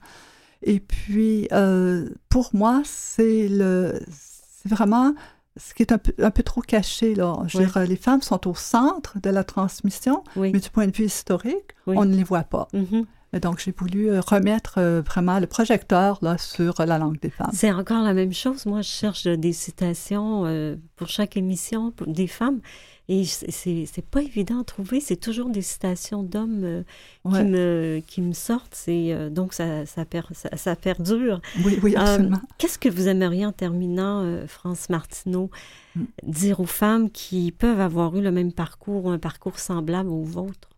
Et 0.63 0.81
puis, 0.81 1.49
euh, 1.53 2.09
pour 2.29 2.51
moi, 2.55 2.83
c'est 2.85 3.49
le, 3.49 4.01
c'est 4.11 4.69
vraiment 4.69 5.15
ce 5.57 5.75
qui 5.75 5.83
est 5.83 5.93
un 5.93 5.99
peu, 5.99 6.13
un 6.19 6.31
peu 6.31 6.43
trop 6.43 6.61
caché, 6.63 7.15
là. 7.15 7.37
Je 7.47 7.59
les 7.81 7.97
femmes 7.97 8.23
sont 8.23 8.49
au 8.49 8.55
centre 8.55 9.19
de 9.21 9.29
la 9.31 9.45
transmission, 9.45 10.25
Oui. 10.37 10.51
mais 10.53 10.61
du 10.61 10.71
point 10.71 10.87
de 10.87 10.97
vue 10.97 11.05
historique, 11.05 11.75
Oui. 11.87 11.97
on 11.99 12.05
ne 12.05 12.15
les 12.15 12.25
voit 12.25 12.45
pas. 12.45 12.69
Mhm. 12.73 13.05
Et 13.35 13.41
donc, 13.41 13.61
j'ai 13.61 13.73
voulu 13.77 14.11
euh, 14.11 14.21
remettre 14.21 14.75
euh, 14.77 15.01
vraiment 15.01 15.39
le 15.41 15.47
projecteur, 15.47 16.19
là, 16.21 16.37
sur 16.39 16.81
euh, 16.81 16.85
la 16.85 16.99
langue 16.99 17.19
des 17.21 17.31
femmes. 17.31 17.51
C'est 17.55 17.73
encore 17.73 18.03
la 18.03 18.13
même 18.13 18.33
chose. 18.35 18.67
Moi, 18.67 18.83
je 18.83 18.89
cherche 18.91 19.25
des 19.27 19.53
citations 19.55 20.45
euh, 20.45 20.77
pour 20.97 21.09
chaque 21.09 21.37
émission 21.39 21.91
pour 21.93 22.07
des 22.09 22.27
femmes. 22.27 22.61
Et 23.09 23.25
c'est- 23.25 23.87
pas 24.11 24.23
évident 24.23 24.61
à 24.61 24.65
trouver. 24.65 25.01
C'est 25.01 25.17
toujours 25.17 25.51
des 25.51 25.61
citations 25.63 26.23
d'hommes 26.23 26.63
euh, 26.65 26.83
Ouais. 27.25 27.41
qui, 27.41 27.45
me, 27.51 28.01
qui 28.07 28.21
me 28.23 28.33
sortent. 28.33 28.75
C'est, 28.75 29.13
euh, 29.13 29.29
donc, 29.29 29.53
ça, 29.55 29.85
ça, 29.87 30.05
per- 30.05 30.23
ça, 30.33 30.57
ça 30.57 30.77
perdure. 30.77 31.41
Oui, 31.65 31.79
oui, 31.83 31.95
Euh, 31.97 32.01
absolument. 32.01 32.41
Qu'est-ce 32.59 32.79
que 32.79 32.89
vous 32.89 33.09
aimeriez 33.09 33.45
en 33.45 33.53
terminant, 33.53 34.47
France 34.47 34.89
Martineau, 34.89 35.51
Mm. 35.97 36.05
dire 36.23 36.61
aux 36.61 36.65
femmes 36.67 37.11
qui 37.11 37.53
peuvent 37.53 37.81
avoir 37.81 38.17
eu 38.17 38.23
le 38.23 38.31
même 38.31 38.53
parcours 38.53 39.05
ou 39.07 39.11
un 39.11 39.19
parcours 39.19 39.59
semblable 39.59 40.09
au 40.09 40.23
vôtre? 40.23 40.71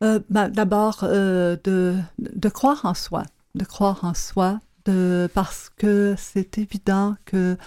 Ben, 0.00 0.48
D'abord, 0.48 1.00
de, 1.02 1.96
de 2.18 2.48
croire 2.48 2.80
en 2.84 2.94
soi, 2.94 3.24
de 3.54 3.64
croire 3.66 4.02
en 4.04 4.14
soi, 4.14 4.58
de, 4.86 5.28
parce 5.34 5.70
que 5.76 6.14
c'est 6.16 6.56
évident 6.56 7.16
que, 7.26 7.58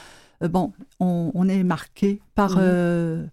bon, 0.42 0.74
on, 1.00 1.32
on 1.36 1.48
est 1.48 1.64
marqué 1.64 2.20
par, 2.34 2.52
Mhm. 2.54 2.58
euh, 2.60 3.26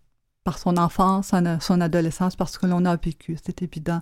par 0.45 0.59
son 0.59 0.77
enfance, 0.77 1.29
son, 1.29 1.59
son 1.61 1.81
adolescence, 1.81 2.37
parce 2.37 2.59
que 2.59 2.67
l'on 2.67 2.85
a 2.85 2.97
vécu, 2.97 3.37
c'est 3.45 3.63
évident. 3.63 4.01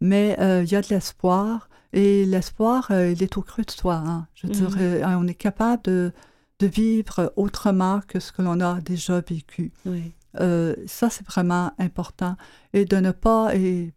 Mais 0.00 0.36
euh, 0.40 0.62
il 0.64 0.70
y 0.72 0.76
a 0.76 0.80
de 0.82 0.88
l'espoir, 0.88 1.68
et 1.92 2.24
l'espoir, 2.24 2.88
euh, 2.90 3.10
il 3.12 3.22
est 3.22 3.36
au 3.36 3.42
creux 3.42 3.64
de 3.64 3.70
soi. 3.70 3.96
hein. 4.04 4.26
Je 4.34 4.46
Mhm. 4.46 4.76
euh, 4.78 5.04
on 5.18 5.26
est 5.28 5.34
capable 5.34 5.82
de, 5.84 6.12
de 6.58 6.66
vivre 6.66 7.32
autrement 7.36 8.00
que 8.08 8.18
ce 8.20 8.32
que 8.32 8.42
l'on 8.42 8.60
a 8.60 8.80
déjà 8.80 9.20
vécu. 9.20 9.72
Oui. 9.86 10.14
Euh, 10.40 10.74
ça, 10.86 11.10
c'est 11.10 11.24
vraiment 11.26 11.70
important. 11.78 12.36
Et 12.72 12.84
de 12.84 12.96
ne 12.96 13.12
pas, 13.12 13.54
et 13.54 13.92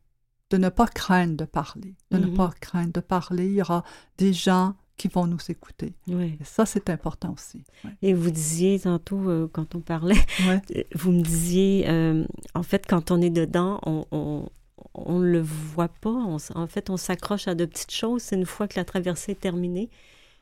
de 0.51 0.57
ne 0.57 0.69
pas 0.69 0.85
craindre 0.87 1.35
de 1.35 1.45
parler. 1.45 1.95
De 2.11 2.17
ne 2.19 2.27
Mhm. 2.27 2.35
pas 2.35 2.51
craindre 2.59 2.93
de 2.93 2.99
parler. 2.99 3.47
Il 3.47 3.53
y 3.53 3.61
aura 3.61 3.83
des 4.17 4.33
gens 4.33 4.75
qui 4.97 5.07
vont 5.09 5.27
nous 5.27 5.37
écouter. 5.49 5.93
oui. 6.07 6.37
Et 6.41 6.43
ça, 6.43 6.65
c'est 6.65 6.89
important 6.89 7.33
aussi. 7.33 7.63
Ouais. 7.85 7.91
Et 8.01 8.13
vous 8.15 8.31
disiez 8.31 8.79
tantôt, 8.79 9.29
euh, 9.29 9.47
quand 9.51 9.75
on 9.75 9.79
parlait, 9.79 10.15
Ouais. 10.47 10.59
Euh, 10.75 10.83
Vous 10.95 11.11
me 11.11 11.21
disiez, 11.21 11.85
euh, 11.87 12.25
en 12.55 12.63
fait, 12.63 12.85
quand 12.87 13.11
on 13.11 13.21
est 13.21 13.29
dedans, 13.29 13.79
on 13.85 14.05
on, 14.11 14.49
on 14.95 15.19
le 15.19 15.39
voit 15.41 15.87
pas. 15.87 16.09
On 16.09 16.37
en 16.55 16.67
fait, 16.67 16.89
on 16.89 16.97
s'accroche 16.97 17.47
à 17.47 17.53
de 17.55 17.65
petites 17.65 17.91
choses. 17.91 18.21
C'est 18.23 18.35
une 18.35 18.45
fois 18.45 18.67
que 18.67 18.79
la 18.79 18.85
traversée 18.85 19.33
est 19.33 19.39
terminée 19.39 19.89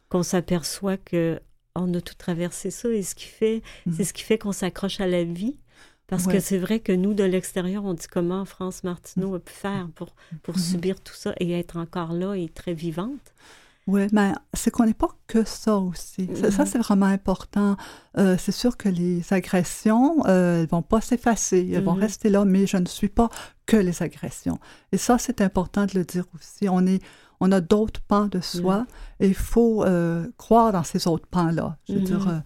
qu'on 0.10 0.24
s'aperçoit 0.24 0.98
que 0.98 1.40
on 1.76 1.94
a 1.94 2.00
tout 2.00 2.16
traversé 2.16 2.72
ça. 2.72 2.88
Et 2.90 3.04
ce 3.04 3.16
qui 3.16 3.26
fait, 3.26 3.62
Mhm. 3.86 3.94
c'est 3.98 4.04
ce 4.06 4.14
qui 4.14 4.24
fait 4.24 4.38
qu'on 4.38 4.54
s'accroche 4.54 5.02
à 5.02 5.08
la 5.08 5.24
vie. 5.26 5.58
Parce 6.08 6.28
que 6.28 6.40
c'est 6.40 6.60
vrai 6.60 6.80
que 6.80 6.92
nous, 6.94 7.16
de 7.16 7.24
l'extérieur, 7.24 7.84
on 7.84 7.96
dit 7.96 8.06
comment 8.10 8.46
France 8.46 8.84
Martineau 8.84 9.34
a 9.36 9.40
pu 9.40 9.52
faire 9.52 9.90
pour, 9.96 10.16
pour 10.44 10.56
Mhm. 10.56 10.62
subir 10.62 11.02
tout 11.02 11.16
ça 11.16 11.34
et 11.40 11.52
être 11.58 11.78
encore 11.78 12.14
là 12.14 12.36
et 12.36 12.48
très 12.48 12.76
vivante. 12.76 13.34
Oui, 13.88 14.08
mais 14.12 14.32
c'est 14.54 14.72
qu'on 14.72 14.86
n'est 14.86 14.96
pas 14.96 15.10
que 15.28 15.44
ça 15.44 15.78
aussi. 15.78 16.28
Ça, 16.34 16.50
ça, 16.50 16.64
Mhm. 16.64 16.70
c'est 16.70 16.78
vraiment 16.80 17.06
important. 17.06 17.78
Euh, 18.18 18.36
c'est 18.40 18.52
sûr 18.52 18.78
que 18.78 18.90
les 18.90 19.22
agressions, 19.32 20.26
euh, 20.26 20.62
elles 20.64 20.68
vont 20.70 20.82
pas 20.82 21.02
s'effacer, 21.02 21.70
elles 21.72 21.84
vont 21.84 21.94
Mhm. 21.94 22.02
rester 22.02 22.30
là, 22.30 22.46
mais 22.46 22.66
je 22.66 22.78
ne 22.78 22.86
suis 22.88 23.10
pas 23.10 23.30
que 23.68 23.78
les 23.78 24.02
agressions. 24.02 24.60
Et 24.92 24.98
ça, 24.98 25.18
c'est 25.20 25.40
important 25.42 25.86
de 25.86 25.92
le 26.00 26.04
dire 26.04 26.26
aussi. 26.36 26.68
On 26.68 26.86
est, 26.88 27.00
on 27.40 27.52
a 27.52 27.62
d'autres 27.62 28.02
pans 28.02 28.26
de 28.26 28.40
soi 28.40 28.88
et 29.20 29.28
il 29.28 29.36
faut 29.36 29.84
euh, 29.84 30.26
croire 30.38 30.72
dans 30.72 30.84
ces 30.84 31.08
autres 31.08 31.28
pans-là. 31.28 31.78
Je 31.88 31.94
veux 31.94 32.00
dire, 32.02 32.28
euh, 32.28 32.40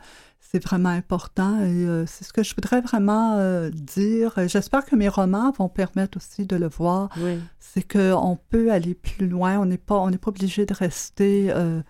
c'est 0.51 0.63
vraiment 0.63 0.89
important 0.89 1.59
et 1.59 1.85
euh, 1.85 2.05
c'est 2.07 2.23
ce 2.23 2.33
que 2.33 2.41
je 2.41 2.55
voudrais 2.55 2.81
vraiment 2.81 3.35
euh, 3.37 3.69
dire. 3.69 4.33
J'espère 4.47 4.83
que 4.83 4.95
mes 4.95 5.07
romans 5.07 5.51
vont 5.51 5.69
permettre 5.69 6.17
aussi 6.17 6.47
de 6.47 6.55
le 6.55 6.67
voir 6.67 7.09
Oui. 7.21 7.39
c'est 7.59 7.87
qu'on 7.87 8.39
peut 8.49 8.71
aller 8.71 8.95
plus 8.95 9.27
loin. 9.27 9.59
On 9.59 9.65
n'est 9.65 9.77
pas, 9.77 9.99
on 9.99 10.09
n'est 10.09 10.17
pas 10.17 10.29
obligé 10.29 10.65
de 10.65 10.73
rester 10.73 11.51
euh, 11.51 11.81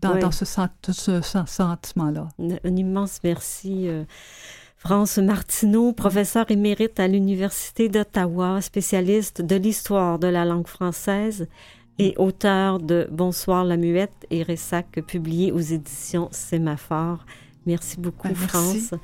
dans, 0.00 0.18
dans 0.18 0.30
ce, 0.30 0.44
ce, 0.44 1.22
ce 1.22 1.46
sentiment-là. 1.46 2.28
Un, 2.38 2.76
immense 2.76 3.20
merci. 3.24 3.88
France 4.76 5.16
Martineau, 5.16 5.94
professeur 5.94 6.50
émérite 6.50 7.00
à 7.00 7.08
l'Université 7.08 7.88
d'Ottawa, 7.88 8.60
spécialiste 8.60 9.40
de 9.40 9.56
l'histoire 9.56 10.18
de 10.18 10.28
la 10.28 10.44
langue 10.44 10.68
française 10.68 11.48
et 11.98 12.14
auteur 12.18 12.80
de 12.80 13.08
Bonsoir 13.10 13.64
la 13.64 13.78
muette 13.78 14.26
et 14.30 14.42
Ressac, 14.42 15.00
publié 15.06 15.52
aux 15.52 15.58
éditions 15.58 16.28
Sémaphore. 16.32 17.24
Merci 17.68 18.00
beaucoup, 18.00 18.28
Ben, 18.28 18.34
merci. 18.34 18.48
France. 18.48 18.94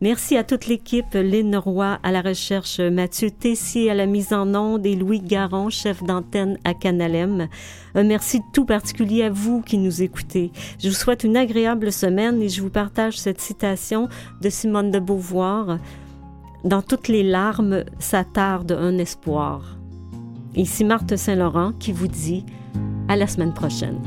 Merci 0.00 0.38
à 0.38 0.44
toute 0.44 0.66
l'équipe, 0.66 1.12
Lynn 1.12 1.54
Roy 1.56 1.98
à 2.02 2.10
la 2.10 2.22
recherche, 2.22 2.80
Mathieu 2.80 3.30
Tessier 3.30 3.90
à 3.90 3.94
la 3.94 4.06
mise 4.06 4.32
en 4.32 4.54
onde 4.54 4.86
et 4.86 4.96
Louis 4.96 5.20
Garon, 5.20 5.68
chef 5.68 6.02
d'antenne 6.02 6.56
à 6.64 6.72
Canalem. 6.72 7.48
Un 7.94 8.02
merci 8.02 8.40
tout 8.54 8.64
particulier 8.64 9.24
à 9.24 9.30
vous 9.30 9.60
qui 9.60 9.76
nous 9.76 10.00
écoutez. 10.00 10.52
Je 10.82 10.88
vous 10.88 10.94
souhaite 10.94 11.22
une 11.22 11.36
agréable 11.36 11.92
semaine 11.92 12.40
et 12.40 12.48
je 12.48 12.62
vous 12.62 12.70
partage 12.70 13.18
cette 13.18 13.42
citation 13.42 14.08
de 14.40 14.48
Simone 14.48 14.90
de 14.90 15.00
Beauvoir. 15.00 15.78
Dans 16.64 16.80
toutes 16.80 17.08
les 17.08 17.24
larmes 17.24 17.84
s'attarde 17.98 18.72
un 18.72 18.96
espoir. 18.96 19.76
Ici 20.56 20.82
Marthe 20.82 21.14
Saint-Laurent 21.14 21.72
qui 21.78 21.92
vous 21.92 22.08
dit 22.08 22.46
à 23.06 23.16
la 23.16 23.26
semaine 23.26 23.52
prochaine. 23.52 24.00